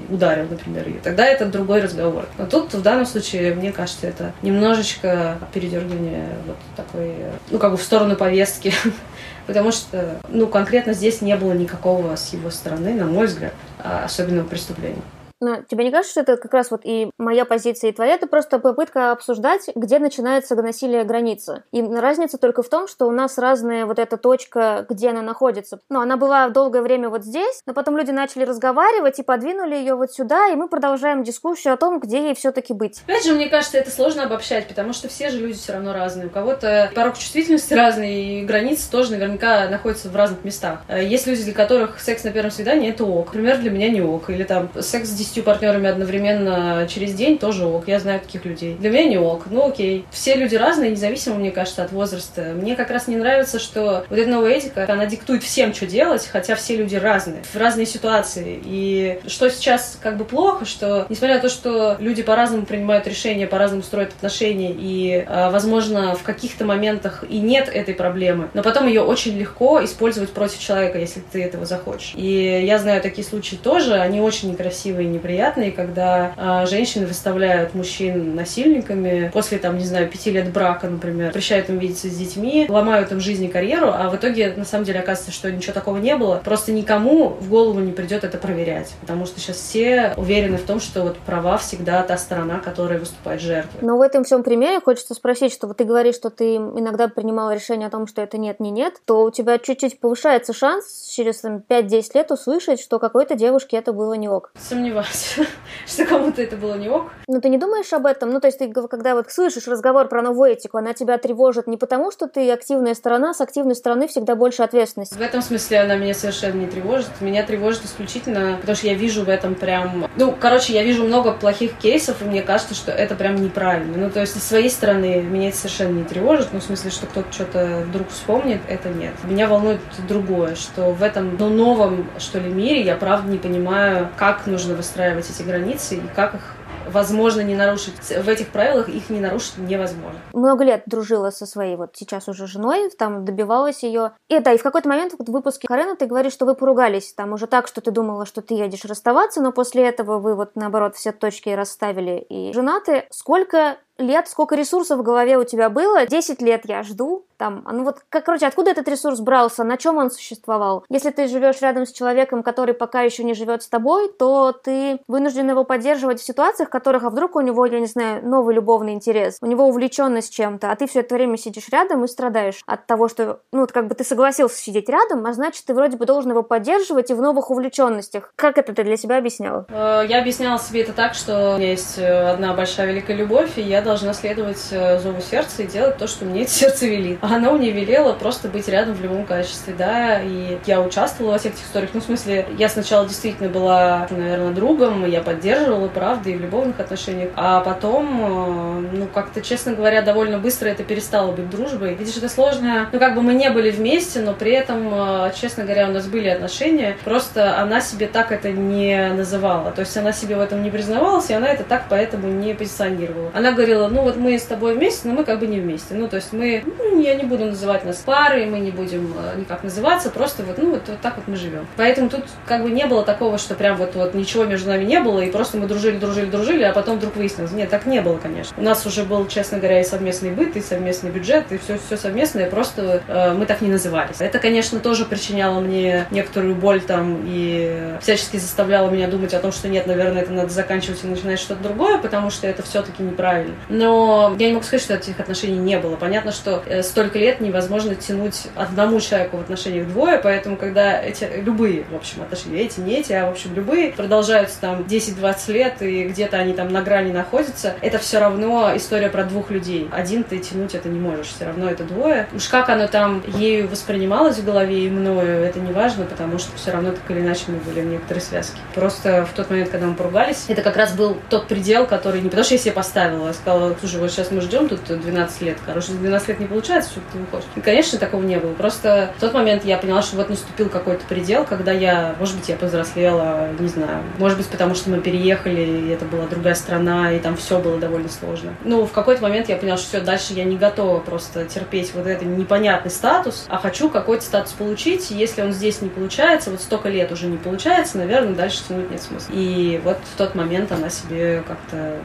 ударил, 0.09 0.45
например, 0.49 0.87
ее, 0.87 0.99
тогда 1.03 1.25
это 1.25 1.45
другой 1.45 1.81
разговор. 1.81 2.27
Но 2.37 2.45
тут, 2.45 2.73
в 2.73 2.81
данном 2.81 3.05
случае, 3.05 3.53
мне 3.55 3.71
кажется, 3.71 4.07
это 4.07 4.33
немножечко 4.41 5.37
передергивание 5.53 6.27
вот 6.45 6.57
такой, 6.75 7.15
ну, 7.49 7.57
как 7.57 7.71
бы 7.71 7.77
в 7.77 7.83
сторону 7.83 8.15
повестки. 8.15 8.73
Потому 9.47 9.71
что, 9.71 10.19
ну, 10.29 10.47
конкретно 10.47 10.93
здесь 10.93 11.21
не 11.21 11.35
было 11.35 11.53
никакого 11.53 12.15
с 12.15 12.31
его 12.31 12.51
стороны, 12.51 12.93
на 12.93 13.05
мой 13.05 13.25
взгляд, 13.25 13.53
особенного 13.83 14.45
преступления. 14.47 15.01
Но 15.41 15.63
тебе 15.63 15.84
не 15.84 15.91
кажется, 15.91 16.12
что 16.12 16.21
это 16.21 16.38
как 16.38 16.54
раз 16.54 16.71
вот 16.71 16.82
и 16.84 17.10
моя 17.17 17.45
позиция, 17.45 17.89
и 17.89 17.93
твоя? 17.93 18.13
Это 18.13 18.27
просто 18.27 18.60
попытка 18.60 19.12
обсуждать, 19.12 19.69
где 19.75 19.97
начинается 19.99 20.56
насилие 20.56 21.04
границы. 21.04 21.63
И 21.71 21.82
разница 21.82 22.38
только 22.38 22.62
в 22.62 22.69
том, 22.69 22.88
что 22.88 23.08
у 23.08 23.12
нас 23.12 23.39
разная 23.39 23.86
вот 23.88 23.97
эта 23.97 24.17
точка, 24.17 24.86
где 24.88 25.10
она 25.10 25.23
находится. 25.23 25.80
Ну, 25.89 25.99
она 25.99 26.15
была 26.15 26.49
долгое 26.49 26.82
время 26.82 27.10
вот 27.10 27.23
здесь, 27.23 27.62
но 27.65 27.73
потом 27.73 27.97
люди 27.97 28.12
начали 28.12 28.43
разговаривать 28.43 29.19
и 29.19 29.23
подвинули 29.23 29.75
ее 29.75 29.95
вот 29.95 30.13
сюда, 30.13 30.49
и 30.49 30.56
мы 30.56 30.67
продолжаем 30.67 31.23
дискуссию 31.23 31.73
о 31.73 31.77
том, 31.77 31.99
где 31.99 32.23
ей 32.25 32.36
все-таки 32.36 32.73
быть. 32.73 33.01
Опять 33.08 33.25
же, 33.25 33.34
мне 33.34 33.49
кажется, 33.49 33.80
это 33.80 33.89
сложно 33.89 34.23
обобщать, 34.23 34.67
потому 34.67 34.93
что 34.93 35.08
все 35.08 35.30
же 35.30 35.39
люди 35.39 35.58
все 35.58 35.73
равно 35.73 35.91
разные. 35.91 36.27
У 36.27 36.30
кого-то 36.30 36.91
порог 36.93 37.17
чувствительности 37.17 37.73
разный, 37.73 38.41
и 38.41 38.45
границы 38.45 38.91
тоже 38.91 39.12
наверняка 39.12 39.67
находятся 39.69 40.10
в 40.10 40.15
разных 40.15 40.43
местах. 40.43 40.82
Э, 40.88 41.04
есть 41.04 41.25
люди, 41.25 41.43
для 41.43 41.54
которых 41.54 41.99
секс 41.99 42.23
на 42.23 42.32
первом 42.32 42.51
свидании 42.51 42.89
это 42.89 43.06
ок. 43.06 43.27
Например, 43.27 43.58
для 43.58 43.71
меня 43.71 43.89
не 43.89 44.01
ок. 44.01 44.30
Или 44.30 44.43
там 44.43 44.69
секс 44.80 45.10
с 45.10 45.13
десятью 45.31 45.43
партнерами 45.43 45.87
одновременно 45.87 46.85
через 46.89 47.13
день 47.13 47.37
тоже 47.37 47.65
ок. 47.65 47.87
Я 47.87 47.99
знаю 47.99 48.19
таких 48.19 48.43
людей. 48.43 48.75
Для 48.75 48.89
меня 48.89 49.05
не 49.05 49.17
ок. 49.17 49.43
Ну 49.49 49.69
окей. 49.69 50.05
Все 50.11 50.35
люди 50.35 50.55
разные, 50.55 50.91
независимо, 50.91 51.35
мне 51.35 51.51
кажется, 51.51 51.83
от 51.83 51.93
возраста. 51.93 52.53
Мне 52.53 52.75
как 52.75 52.91
раз 52.91 53.07
не 53.07 53.15
нравится, 53.15 53.57
что 53.59 54.05
вот 54.09 54.19
эта 54.19 54.29
новая 54.29 54.51
этика, 54.51 54.85
она 54.89 55.05
диктует 55.05 55.43
всем, 55.43 55.73
что 55.73 55.85
делать, 55.87 56.27
хотя 56.29 56.55
все 56.55 56.75
люди 56.75 56.97
разные, 56.97 57.43
в 57.43 57.55
разные 57.55 57.85
ситуации. 57.85 58.59
И 58.65 59.19
что 59.27 59.49
сейчас 59.49 59.97
как 60.01 60.17
бы 60.17 60.25
плохо, 60.25 60.65
что 60.65 61.05
несмотря 61.07 61.35
на 61.35 61.41
то, 61.41 61.49
что 61.49 61.95
люди 61.99 62.23
по-разному 62.23 62.65
принимают 62.65 63.07
решения, 63.07 63.47
по-разному 63.47 63.83
строят 63.83 64.09
отношения, 64.09 64.75
и, 64.77 65.23
а, 65.27 65.49
возможно, 65.49 66.15
в 66.15 66.23
каких-то 66.23 66.65
моментах 66.65 67.23
и 67.29 67.39
нет 67.39 67.69
этой 67.73 67.93
проблемы, 67.93 68.49
но 68.53 68.63
потом 68.63 68.87
ее 68.87 69.01
очень 69.01 69.37
легко 69.37 69.81
использовать 69.83 70.31
против 70.31 70.59
человека, 70.59 70.99
если 70.99 71.21
ты 71.31 71.41
этого 71.41 71.65
захочешь. 71.65 72.13
И 72.15 72.63
я 72.65 72.79
знаю 72.79 73.01
такие 73.01 73.25
случаи 73.25 73.55
тоже, 73.55 73.93
они 73.93 74.19
очень 74.19 74.51
некрасивые 74.51 75.07
неприятные, 75.21 75.71
когда 75.71 76.34
э, 76.36 76.65
женщины 76.67 77.05
выставляют 77.05 77.75
мужчин 77.75 78.36
насильниками 78.36 79.29
после, 79.34 79.60
там, 79.60 79.77
не 79.77 79.86
знаю, 79.86 80.10
пяти 80.10 80.31
лет 80.31 80.51
брака, 80.51 80.88
например, 80.88 81.27
запрещают 81.27 81.69
им 81.69 81.77
видеться 81.77 82.07
с 82.10 82.15
детьми, 82.15 82.65
ломают 82.67 83.12
им 83.12 83.19
жизнь 83.19 83.45
и 83.45 83.47
карьеру, 83.47 83.91
а 83.93 84.10
в 84.10 84.15
итоге, 84.15 84.53
на 84.55 84.65
самом 84.65 84.86
деле, 84.86 84.99
оказывается, 84.99 85.31
что 85.31 85.51
ничего 85.51 85.73
такого 85.73 85.97
не 85.97 86.15
было. 86.15 86.41
Просто 86.43 86.71
никому 86.71 87.29
в 87.29 87.49
голову 87.49 87.79
не 87.79 87.91
придет 87.91 88.23
это 88.23 88.38
проверять, 88.38 88.91
потому 89.01 89.25
что 89.25 89.39
сейчас 89.39 89.57
все 89.57 90.13
уверены 90.17 90.57
в 90.57 90.63
том, 90.63 90.79
что 90.79 91.03
вот 91.03 91.17
права 91.19 91.57
всегда 91.57 92.01
та 92.03 92.17
сторона, 92.17 92.60
которая 92.60 92.99
выступает 92.99 93.41
жертвой. 93.41 93.79
Но 93.81 93.97
в 93.97 94.01
этом 94.01 94.23
всем 94.23 94.43
примере 94.43 94.79
хочется 94.79 95.13
спросить, 95.13 95.53
что 95.53 95.67
вот 95.67 95.77
ты 95.77 95.84
говоришь, 95.84 96.15
что 96.15 96.29
ты 96.29 96.55
иногда 96.55 97.07
принимала 97.07 97.53
решение 97.53 97.88
о 97.88 97.91
том, 97.91 98.07
что 98.07 98.21
это 98.21 98.38
нет, 98.38 98.60
не 98.60 98.71
нет, 98.71 98.95
то 99.05 99.23
у 99.23 99.31
тебя 99.31 99.57
чуть-чуть 99.60 99.99
повышается 99.99 100.53
шанс 100.53 101.10
через 101.13 101.41
там, 101.41 101.63
5-10 101.67 102.12
лет 102.15 102.31
услышать, 102.31 102.79
что 102.79 102.99
какой-то 102.99 103.36
девушке 103.36 103.77
это 103.77 103.93
было 103.93 104.13
не 104.13 104.29
ок. 104.29 104.51
Сомневаюсь, 104.57 105.11
что 105.86 106.06
кому-то 106.06 106.41
это 106.41 106.56
было 106.56 106.76
не 106.76 106.89
ок. 106.89 107.12
Ну 107.28 107.41
ты 107.41 107.50
не 107.50 107.58
думаешь 107.58 107.91
об 107.93 108.06
этом? 108.06 108.32
Ну 108.32 108.39
то 108.39 108.47
есть 108.47 108.60
ты 108.60 108.71
когда 108.71 109.15
вот 109.15 109.32
слышишь 109.32 109.67
разговор 109.67 110.08
про 110.08 110.21
новую 110.21 110.52
этику, 110.52 110.78
она 110.78 110.93
тебя 110.93 111.17
тревожит 111.17 111.67
не 111.67 111.78
потому, 111.78 112.12
что 112.12 112.28
ты 112.28 112.52
активная 112.52 112.95
сторона, 112.95 113.34
с 113.34 113.41
активной 113.41 113.76
стороны 113.76 114.08
всегда 114.08 114.36
больше 114.36 114.63
ответственности. 114.63 115.13
В 115.15 115.21
этом 115.21 115.41
смысле 115.41 115.82
она 115.82 115.95
меня 115.95 116.13
совершенно 116.13 116.60
не 116.60 116.67
тревожит. 116.67 117.10
Меня 117.19 117.43
тревожит 117.43 117.86
исключительно, 117.86 118.58
потому 118.60 118.76
что 118.76 118.88
я 118.88 118.93
вижу 118.93 119.24
в 119.24 119.30
этом 119.30 119.56
прям... 119.56 120.08
Ну, 120.15 120.36
короче, 120.39 120.74
я 120.74 120.84
вижу 120.84 121.04
много 121.04 121.34
плохих 121.34 121.78
кейсов, 121.78 122.21
и 122.21 122.26
мне 122.26 122.41
кажется, 122.41 122.74
что 122.74 122.91
это 122.91 123.15
прям 123.15 123.36
неправильно. 123.36 123.97
Ну, 123.97 124.10
то 124.10 124.21
есть, 124.21 124.41
с 124.41 124.47
своей 124.47 124.69
стороны, 124.69 125.21
меня 125.21 125.50
это 125.50 125.58
совершенно 125.58 125.97
не 125.97 126.04
тревожит. 126.04 126.50
Ну, 126.52 126.60
в 126.60 126.63
смысле, 126.63 126.91
что 126.91 127.08
кто-то 127.08 127.32
что-то 127.32 127.84
вдруг 127.88 128.10
вспомнит, 128.10 128.62
это 128.67 128.89
нет. 128.89 129.13
Меня 129.24 129.47
волнует 129.47 129.80
другое, 130.08 130.56
что 130.56 130.91
в 130.91 131.04
этом 131.04 131.38
ну, 131.38 131.50
новом, 131.50 132.10
что 132.19 132.39
ли, 132.39 132.50
мире 132.52 132.82
я 132.82 132.95
правда 132.95 133.32
не 133.32 133.38
понимаю, 133.38 134.10
как 134.17 134.47
нужно 134.47 134.76
выстраивать 134.76 134.90
эти 134.97 135.43
границы 135.43 135.95
и 135.95 136.01
как 136.15 136.36
их 136.36 136.41
возможно 136.89 137.41
не 137.41 137.56
нарушить. 137.56 137.95
В 137.99 138.27
этих 138.27 138.49
правилах 138.49 138.89
их 138.89 139.10
не 139.10 139.19
нарушить 139.19 139.58
невозможно. 139.58 140.19
Много 140.34 140.63
лет 140.63 140.84
дружила 140.86 141.30
со 141.30 141.45
своей 141.45 141.75
вот 141.75 141.91
сейчас 141.95 142.27
уже 142.27 142.47
женой, 142.47 142.89
там 142.97 143.25
добивалась 143.25 143.84
ее. 143.84 144.12
И 144.30 144.39
да, 144.39 144.54
и 144.54 144.58
в 144.58 144.63
какой-то 144.63 144.89
момент 144.89 145.13
вот 145.17 145.30
в 145.30 145.32
выпуске 145.32 145.67
Карена 145.67 145.95
ты 145.95 146.06
говоришь, 146.06 146.34
что 146.34 146.45
вы 146.45 146.56
поругались 146.56 147.13
там 147.13 147.34
уже 147.34 147.47
так, 147.47 147.67
что 147.67 147.82
ты 147.82 147.91
думала, 147.91 148.25
что 148.25 148.41
ты 148.41 148.56
едешь 148.56 148.86
расставаться, 148.86 149.41
но 149.41 149.51
после 149.51 149.88
этого 149.88 150.19
вы 150.19 150.36
вот 150.36 150.56
наоборот 150.56 150.95
все 150.95 151.12
точки 151.12 151.49
расставили 151.49 152.25
и 152.30 152.54
женаты. 152.54 153.06
Сколько 153.12 153.77
лет, 154.01 154.27
сколько 154.27 154.55
ресурсов 154.55 154.99
в 154.99 155.03
голове 155.03 155.37
у 155.37 155.43
тебя 155.43 155.69
было, 155.69 156.05
10 156.05 156.41
лет 156.41 156.61
я 156.65 156.83
жду, 156.83 157.25
там, 157.41 157.63
а 157.65 157.73
ну 157.73 157.83
вот, 157.83 158.01
как, 158.09 158.25
короче, 158.25 158.45
откуда 158.45 158.69
этот 158.69 158.87
ресурс 158.87 159.19
брался, 159.19 159.63
на 159.63 159.75
чем 159.75 159.97
он 159.97 160.11
существовал? 160.11 160.85
Если 160.89 161.09
ты 161.09 161.27
живешь 161.27 161.59
рядом 161.61 161.87
с 161.87 161.91
человеком, 161.91 162.43
который 162.43 162.75
пока 162.75 163.01
еще 163.01 163.23
не 163.23 163.33
живет 163.33 163.63
с 163.63 163.67
тобой, 163.67 164.11
то 164.11 164.51
ты 164.51 164.99
вынужден 165.07 165.49
его 165.49 165.63
поддерживать 165.63 166.21
в 166.21 166.23
ситуациях, 166.23 166.69
в 166.69 166.71
которых, 166.71 167.03
а 167.03 167.09
вдруг 167.09 167.35
у 167.35 167.41
него, 167.41 167.65
я 167.65 167.79
не 167.79 167.87
знаю, 167.87 168.23
новый 168.23 168.53
любовный 168.53 168.93
интерес, 168.93 169.39
у 169.41 169.47
него 169.47 169.65
увлеченность 169.65 170.31
чем-то, 170.31 170.71
а 170.71 170.75
ты 170.75 170.85
все 170.85 170.99
это 170.99 171.15
время 171.15 171.35
сидишь 171.35 171.69
рядом 171.69 172.03
и 172.03 172.07
страдаешь 172.07 172.61
от 172.67 172.85
того, 172.85 173.07
что, 173.07 173.39
ну, 173.51 173.61
вот 173.61 173.71
как 173.71 173.87
бы 173.87 173.95
ты 173.95 174.03
согласился 174.03 174.57
сидеть 174.57 174.87
рядом, 174.87 175.25
а 175.25 175.33
значит, 175.33 175.65
ты 175.65 175.73
вроде 175.73 175.97
бы 175.97 176.05
должен 176.05 176.29
его 176.29 176.43
поддерживать 176.43 177.09
и 177.09 177.15
в 177.15 177.21
новых 177.21 177.49
увлеченностях. 177.49 178.33
Как 178.35 178.59
это 178.59 178.71
ты 178.73 178.83
для 178.83 178.97
себя 178.97 179.17
объяснял? 179.17 179.65
Э, 179.69 180.03
я 180.07 180.19
объясняла 180.19 180.59
себе 180.59 180.83
это 180.83 180.93
так, 180.93 181.15
что 181.15 181.55
у 181.55 181.57
меня 181.57 181.71
есть 181.71 181.97
э, 181.97 182.29
одна 182.29 182.53
большая 182.53 182.85
великая 182.85 183.15
любовь, 183.15 183.57
и 183.57 183.61
я 183.61 183.81
должна 183.81 183.90
следовать 183.97 184.67
э, 184.71 184.99
зову 184.99 185.21
сердца 185.21 185.63
и 185.63 185.67
делать 185.67 185.97
то, 185.97 186.08
что 186.08 186.25
мне 186.25 186.43
это 186.43 186.51
сердце 186.62 186.88
велит. 186.88 187.19
А 187.21 187.36
оно 187.36 187.54
мне 187.54 187.71
велело 187.71 188.13
просто 188.13 188.47
быть 188.47 188.67
рядом 188.67 188.95
в 188.95 189.01
любом 189.01 189.25
качестве, 189.25 189.73
да, 189.77 190.21
и 190.21 190.58
я 190.65 190.82
участвовала 190.82 191.34
во 191.34 191.38
всех 191.38 191.54
этих 191.54 191.65
историях. 191.65 191.91
Ну, 191.93 192.01
в 192.01 192.04
смысле, 192.04 192.47
я 192.58 192.69
сначала 192.69 193.08
действительно 193.08 193.49
была, 193.49 194.08
наверное, 194.10 194.51
другом, 194.51 195.06
я 195.06 195.21
поддерживала, 195.21 195.88
правда, 195.88 196.30
и 196.30 196.36
в 196.36 196.41
любовных 196.41 196.80
отношениях, 196.80 197.32
а 197.36 197.62
потом, 197.62 198.86
э, 198.86 198.97
ну, 198.97 199.08
как-то, 199.08 199.41
честно 199.41 199.73
говоря, 199.73 200.01
довольно 200.01 200.38
быстро 200.38 200.69
это 200.69 200.84
перестало 200.84 201.32
быть 201.32 201.49
дружбой. 201.49 201.95
Видишь, 201.95 202.17
это 202.17 202.30
сложно, 202.30 202.89
ну, 202.91 202.99
как 202.99 203.15
бы 203.15 203.21
мы 203.21 203.34
не 203.34 203.49
были 203.49 203.71
вместе, 203.71 204.19
но 204.19 204.34
при 204.34 204.51
этом, 204.51 204.89
э, 204.93 205.32
честно 205.39 205.63
говоря, 205.63 205.88
у 205.88 205.91
нас 205.91 206.08
были 206.08 206.27
отношения, 206.27 206.97
просто 207.04 207.60
она 207.60 207.82
себе 207.82 208.08
так 208.08 208.32
это 208.32 208.51
не 208.51 209.10
называла, 209.13 209.71
то 209.71 209.82
есть 209.82 209.95
она 209.97 210.12
себе 210.12 210.36
в 210.36 210.41
этом 210.41 210.63
не 210.63 210.69
признавалась, 210.69 211.30
и 211.30 211.34
она 211.34 211.47
это 211.47 211.63
так 211.63 211.86
поэтому 211.89 212.27
не 212.27 212.54
позиционировала. 212.54 213.32
Она 213.34 213.51
говорила, 213.51 213.80
ну, 213.89 214.01
вот 214.01 214.17
мы 214.17 214.37
с 214.37 214.43
тобой 214.43 214.75
вместе, 214.75 215.07
но 215.07 215.13
мы 215.13 215.23
как 215.23 215.39
бы 215.39 215.47
не 215.47 215.59
вместе. 215.59 215.93
Ну, 215.93 216.07
то 216.07 216.17
есть 216.17 216.33
мы, 216.33 216.63
ну, 216.65 217.01
я 217.01 217.15
не 217.15 217.23
буду 217.23 217.45
называть 217.45 217.85
нас 217.85 217.97
парой, 217.97 218.45
мы 218.45 218.59
не 218.59 218.71
будем 218.71 219.13
э, 219.17 219.39
никак 219.39 219.63
называться, 219.63 220.09
просто 220.09 220.43
вот, 220.43 220.57
ну, 220.57 220.71
вот, 220.71 220.83
вот 220.87 221.01
так 221.01 221.17
вот 221.17 221.27
мы 221.27 221.35
живем. 221.35 221.67
Поэтому 221.77 222.09
тут 222.09 222.25
как 222.45 222.63
бы 222.63 222.71
не 222.71 222.85
было 222.85 223.03
такого, 223.03 223.37
что 223.37 223.55
прям 223.55 223.77
вот, 223.77 223.95
вот 223.95 224.13
ничего 224.13 224.45
между 224.45 224.69
нами 224.69 224.83
не 224.83 224.99
было, 224.99 225.19
и 225.19 225.31
просто 225.31 225.57
мы 225.57 225.67
дружили, 225.67 225.97
дружили, 225.97 226.25
дружили, 226.29 226.63
а 226.63 226.73
потом 226.73 226.97
вдруг 226.97 227.15
выяснилось. 227.15 227.51
Нет, 227.51 227.69
так 227.69 227.85
не 227.85 228.01
было, 228.01 228.17
конечно. 228.17 228.53
У 228.57 228.63
нас 228.63 228.85
уже 228.85 229.03
был, 229.03 229.27
честно 229.27 229.57
говоря, 229.57 229.81
и 229.81 229.83
совместный 229.83 230.31
быт, 230.31 230.55
и 230.55 230.61
совместный 230.61 231.11
бюджет, 231.11 231.51
и 231.51 231.57
все, 231.57 231.77
все 231.77 231.97
совместное, 231.97 232.49
просто 232.49 233.01
э, 233.07 233.33
мы 233.33 233.45
так 233.45 233.61
не 233.61 233.69
назывались. 233.69 234.17
Это, 234.19 234.39
конечно, 234.39 234.79
тоже 234.79 235.05
причиняло 235.05 235.59
мне 235.59 236.05
некоторую 236.11 236.55
боль 236.55 236.81
там 236.81 237.23
и 237.25 237.95
всячески 238.01 238.37
заставляло 238.37 238.89
меня 238.89 239.07
думать 239.07 239.33
о 239.33 239.39
том, 239.39 239.51
что 239.51 239.67
нет, 239.67 239.87
наверное, 239.87 240.21
это 240.21 240.31
надо 240.31 240.49
заканчивать 240.49 241.03
и 241.03 241.07
начинать 241.07 241.39
что-то 241.39 241.63
другое, 241.63 241.97
потому 241.97 242.29
что 242.29 242.47
это 242.47 242.63
все-таки 242.63 243.03
неправильно. 243.03 243.53
Но 243.71 244.36
я 244.38 244.47
не 244.47 244.53
могу 244.53 244.65
сказать, 244.65 244.84
что 244.84 244.93
этих 244.95 245.19
отношений 245.19 245.57
не 245.57 245.79
было. 245.79 245.95
Понятно, 245.95 246.31
что 246.31 246.63
э, 246.65 246.84
столько 246.84 247.17
лет 247.17 247.39
невозможно 247.39 247.95
тянуть 247.95 248.47
одному 248.55 248.99
человеку 248.99 249.38
в 249.38 249.41
отношениях 249.41 249.88
двое, 249.88 250.17
поэтому 250.17 250.57
когда 250.57 251.01
эти, 251.01 251.27
любые, 251.38 251.86
в 251.89 251.95
общем, 251.95 252.21
отношения, 252.21 252.62
эти, 252.62 252.79
не 252.79 252.99
эти, 252.99 253.13
а, 253.13 253.27
в 253.27 253.31
общем, 253.31 253.53
любые, 253.55 253.91
продолжаются 253.93 254.60
там 254.60 254.81
10-20 254.81 255.51
лет, 255.51 255.81
и 255.81 256.03
где-то 256.03 256.38
они 256.38 256.53
там 256.53 256.69
на 256.69 256.81
грани 256.81 257.12
находятся, 257.12 257.75
это 257.81 257.97
все 257.97 258.19
равно 258.19 258.73
история 258.75 259.10
про 259.10 259.23
двух 259.23 259.51
людей. 259.51 259.88
Один 259.91 260.23
ты 260.23 260.39
тянуть 260.39 260.75
это 260.75 260.89
не 260.89 260.99
можешь, 260.99 261.27
все 261.27 261.45
равно 261.45 261.69
это 261.69 261.84
двое. 261.84 262.27
Уж 262.34 262.47
как 262.47 262.69
оно 262.69 262.88
там 262.88 263.23
ею 263.38 263.69
воспринималось 263.69 264.38
в 264.38 264.45
голове 264.45 264.86
и 264.86 264.89
мною, 264.89 265.43
это 265.45 265.60
не 265.60 265.71
важно, 265.71 266.05
потому 266.05 266.38
что 266.39 266.55
все 266.57 266.71
равно 266.71 266.91
так 266.91 267.10
или 267.10 267.21
иначе 267.21 267.43
мы 267.47 267.57
были 267.57 267.81
в 267.81 267.86
некоторой 267.86 268.21
связке. 268.21 268.57
Просто 268.75 269.25
в 269.25 269.34
тот 269.36 269.49
момент, 269.49 269.69
когда 269.69 269.88
мы 269.88 269.95
поругались, 269.95 270.45
это 270.47 270.62
как 270.62 270.75
раз 270.75 270.93
был 270.93 271.17
тот 271.29 271.47
предел, 271.47 271.86
который 271.86 272.21
не 272.21 272.29
потому 272.29 272.43
что 272.43 272.55
я 272.55 272.60
себе 272.60 272.73
поставила, 272.73 273.27
я 273.27 273.34
сказала, 273.34 273.50
слушай, 273.79 273.99
вот 273.99 274.11
сейчас 274.11 274.31
мы 274.31 274.41
ждем 274.41 274.69
тут 274.69 274.83
12 274.83 275.41
лет, 275.41 275.57
короче, 275.65 275.93
12 275.93 276.27
лет 276.29 276.39
не 276.39 276.45
получается, 276.47 276.91
что 276.91 277.01
ты 277.11 277.19
выходишь. 277.19 277.47
И, 277.55 277.61
конечно, 277.61 277.99
такого 277.99 278.23
не 278.23 278.37
было. 278.37 278.53
Просто 278.53 279.13
в 279.17 279.21
тот 279.21 279.33
момент 279.33 279.65
я 279.65 279.77
поняла, 279.77 280.01
что 280.01 280.17
вот 280.17 280.29
наступил 280.29 280.69
какой-то 280.69 281.05
предел, 281.07 281.45
когда 281.45 281.71
я, 281.71 282.15
может 282.19 282.37
быть, 282.37 282.49
я 282.49 282.55
повзрослела, 282.55 283.49
не 283.59 283.67
знаю, 283.67 284.03
может 284.17 284.37
быть, 284.37 284.47
потому 284.47 284.75
что 284.75 284.89
мы 284.89 284.99
переехали, 284.99 285.61
и 285.61 285.89
это 285.89 286.05
была 286.05 286.27
другая 286.27 286.55
страна, 286.55 287.11
и 287.11 287.19
там 287.19 287.37
все 287.37 287.59
было 287.59 287.77
довольно 287.79 288.09
сложно. 288.09 288.53
Ну, 288.63 288.85
в 288.85 288.91
какой-то 288.91 289.21
момент 289.21 289.49
я 289.49 289.57
поняла, 289.57 289.77
что 289.77 289.87
все, 289.87 290.01
дальше 290.01 290.33
я 290.33 290.43
не 290.43 290.57
готова 290.57 290.99
просто 290.99 291.45
терпеть 291.45 291.93
вот 291.93 292.07
этот 292.07 292.27
непонятный 292.27 292.91
статус, 292.91 293.45
а 293.49 293.57
хочу 293.57 293.89
какой-то 293.89 294.23
статус 294.23 294.53
получить, 294.53 295.11
если 295.11 295.41
он 295.41 295.51
здесь 295.51 295.81
не 295.81 295.89
получается, 295.89 296.51
вот 296.51 296.61
столько 296.61 296.89
лет 296.89 297.11
уже 297.11 297.27
не 297.27 297.37
получается, 297.37 297.97
наверное, 297.97 298.33
дальше 298.33 298.61
тянуть 298.67 298.91
нет 298.91 299.01
смысла. 299.01 299.31
И 299.33 299.81
вот 299.83 299.97
в 300.13 300.17
тот 300.17 300.35
момент 300.35 300.71
она 300.71 300.89
себе 300.89 301.43
как-то. 301.47 301.97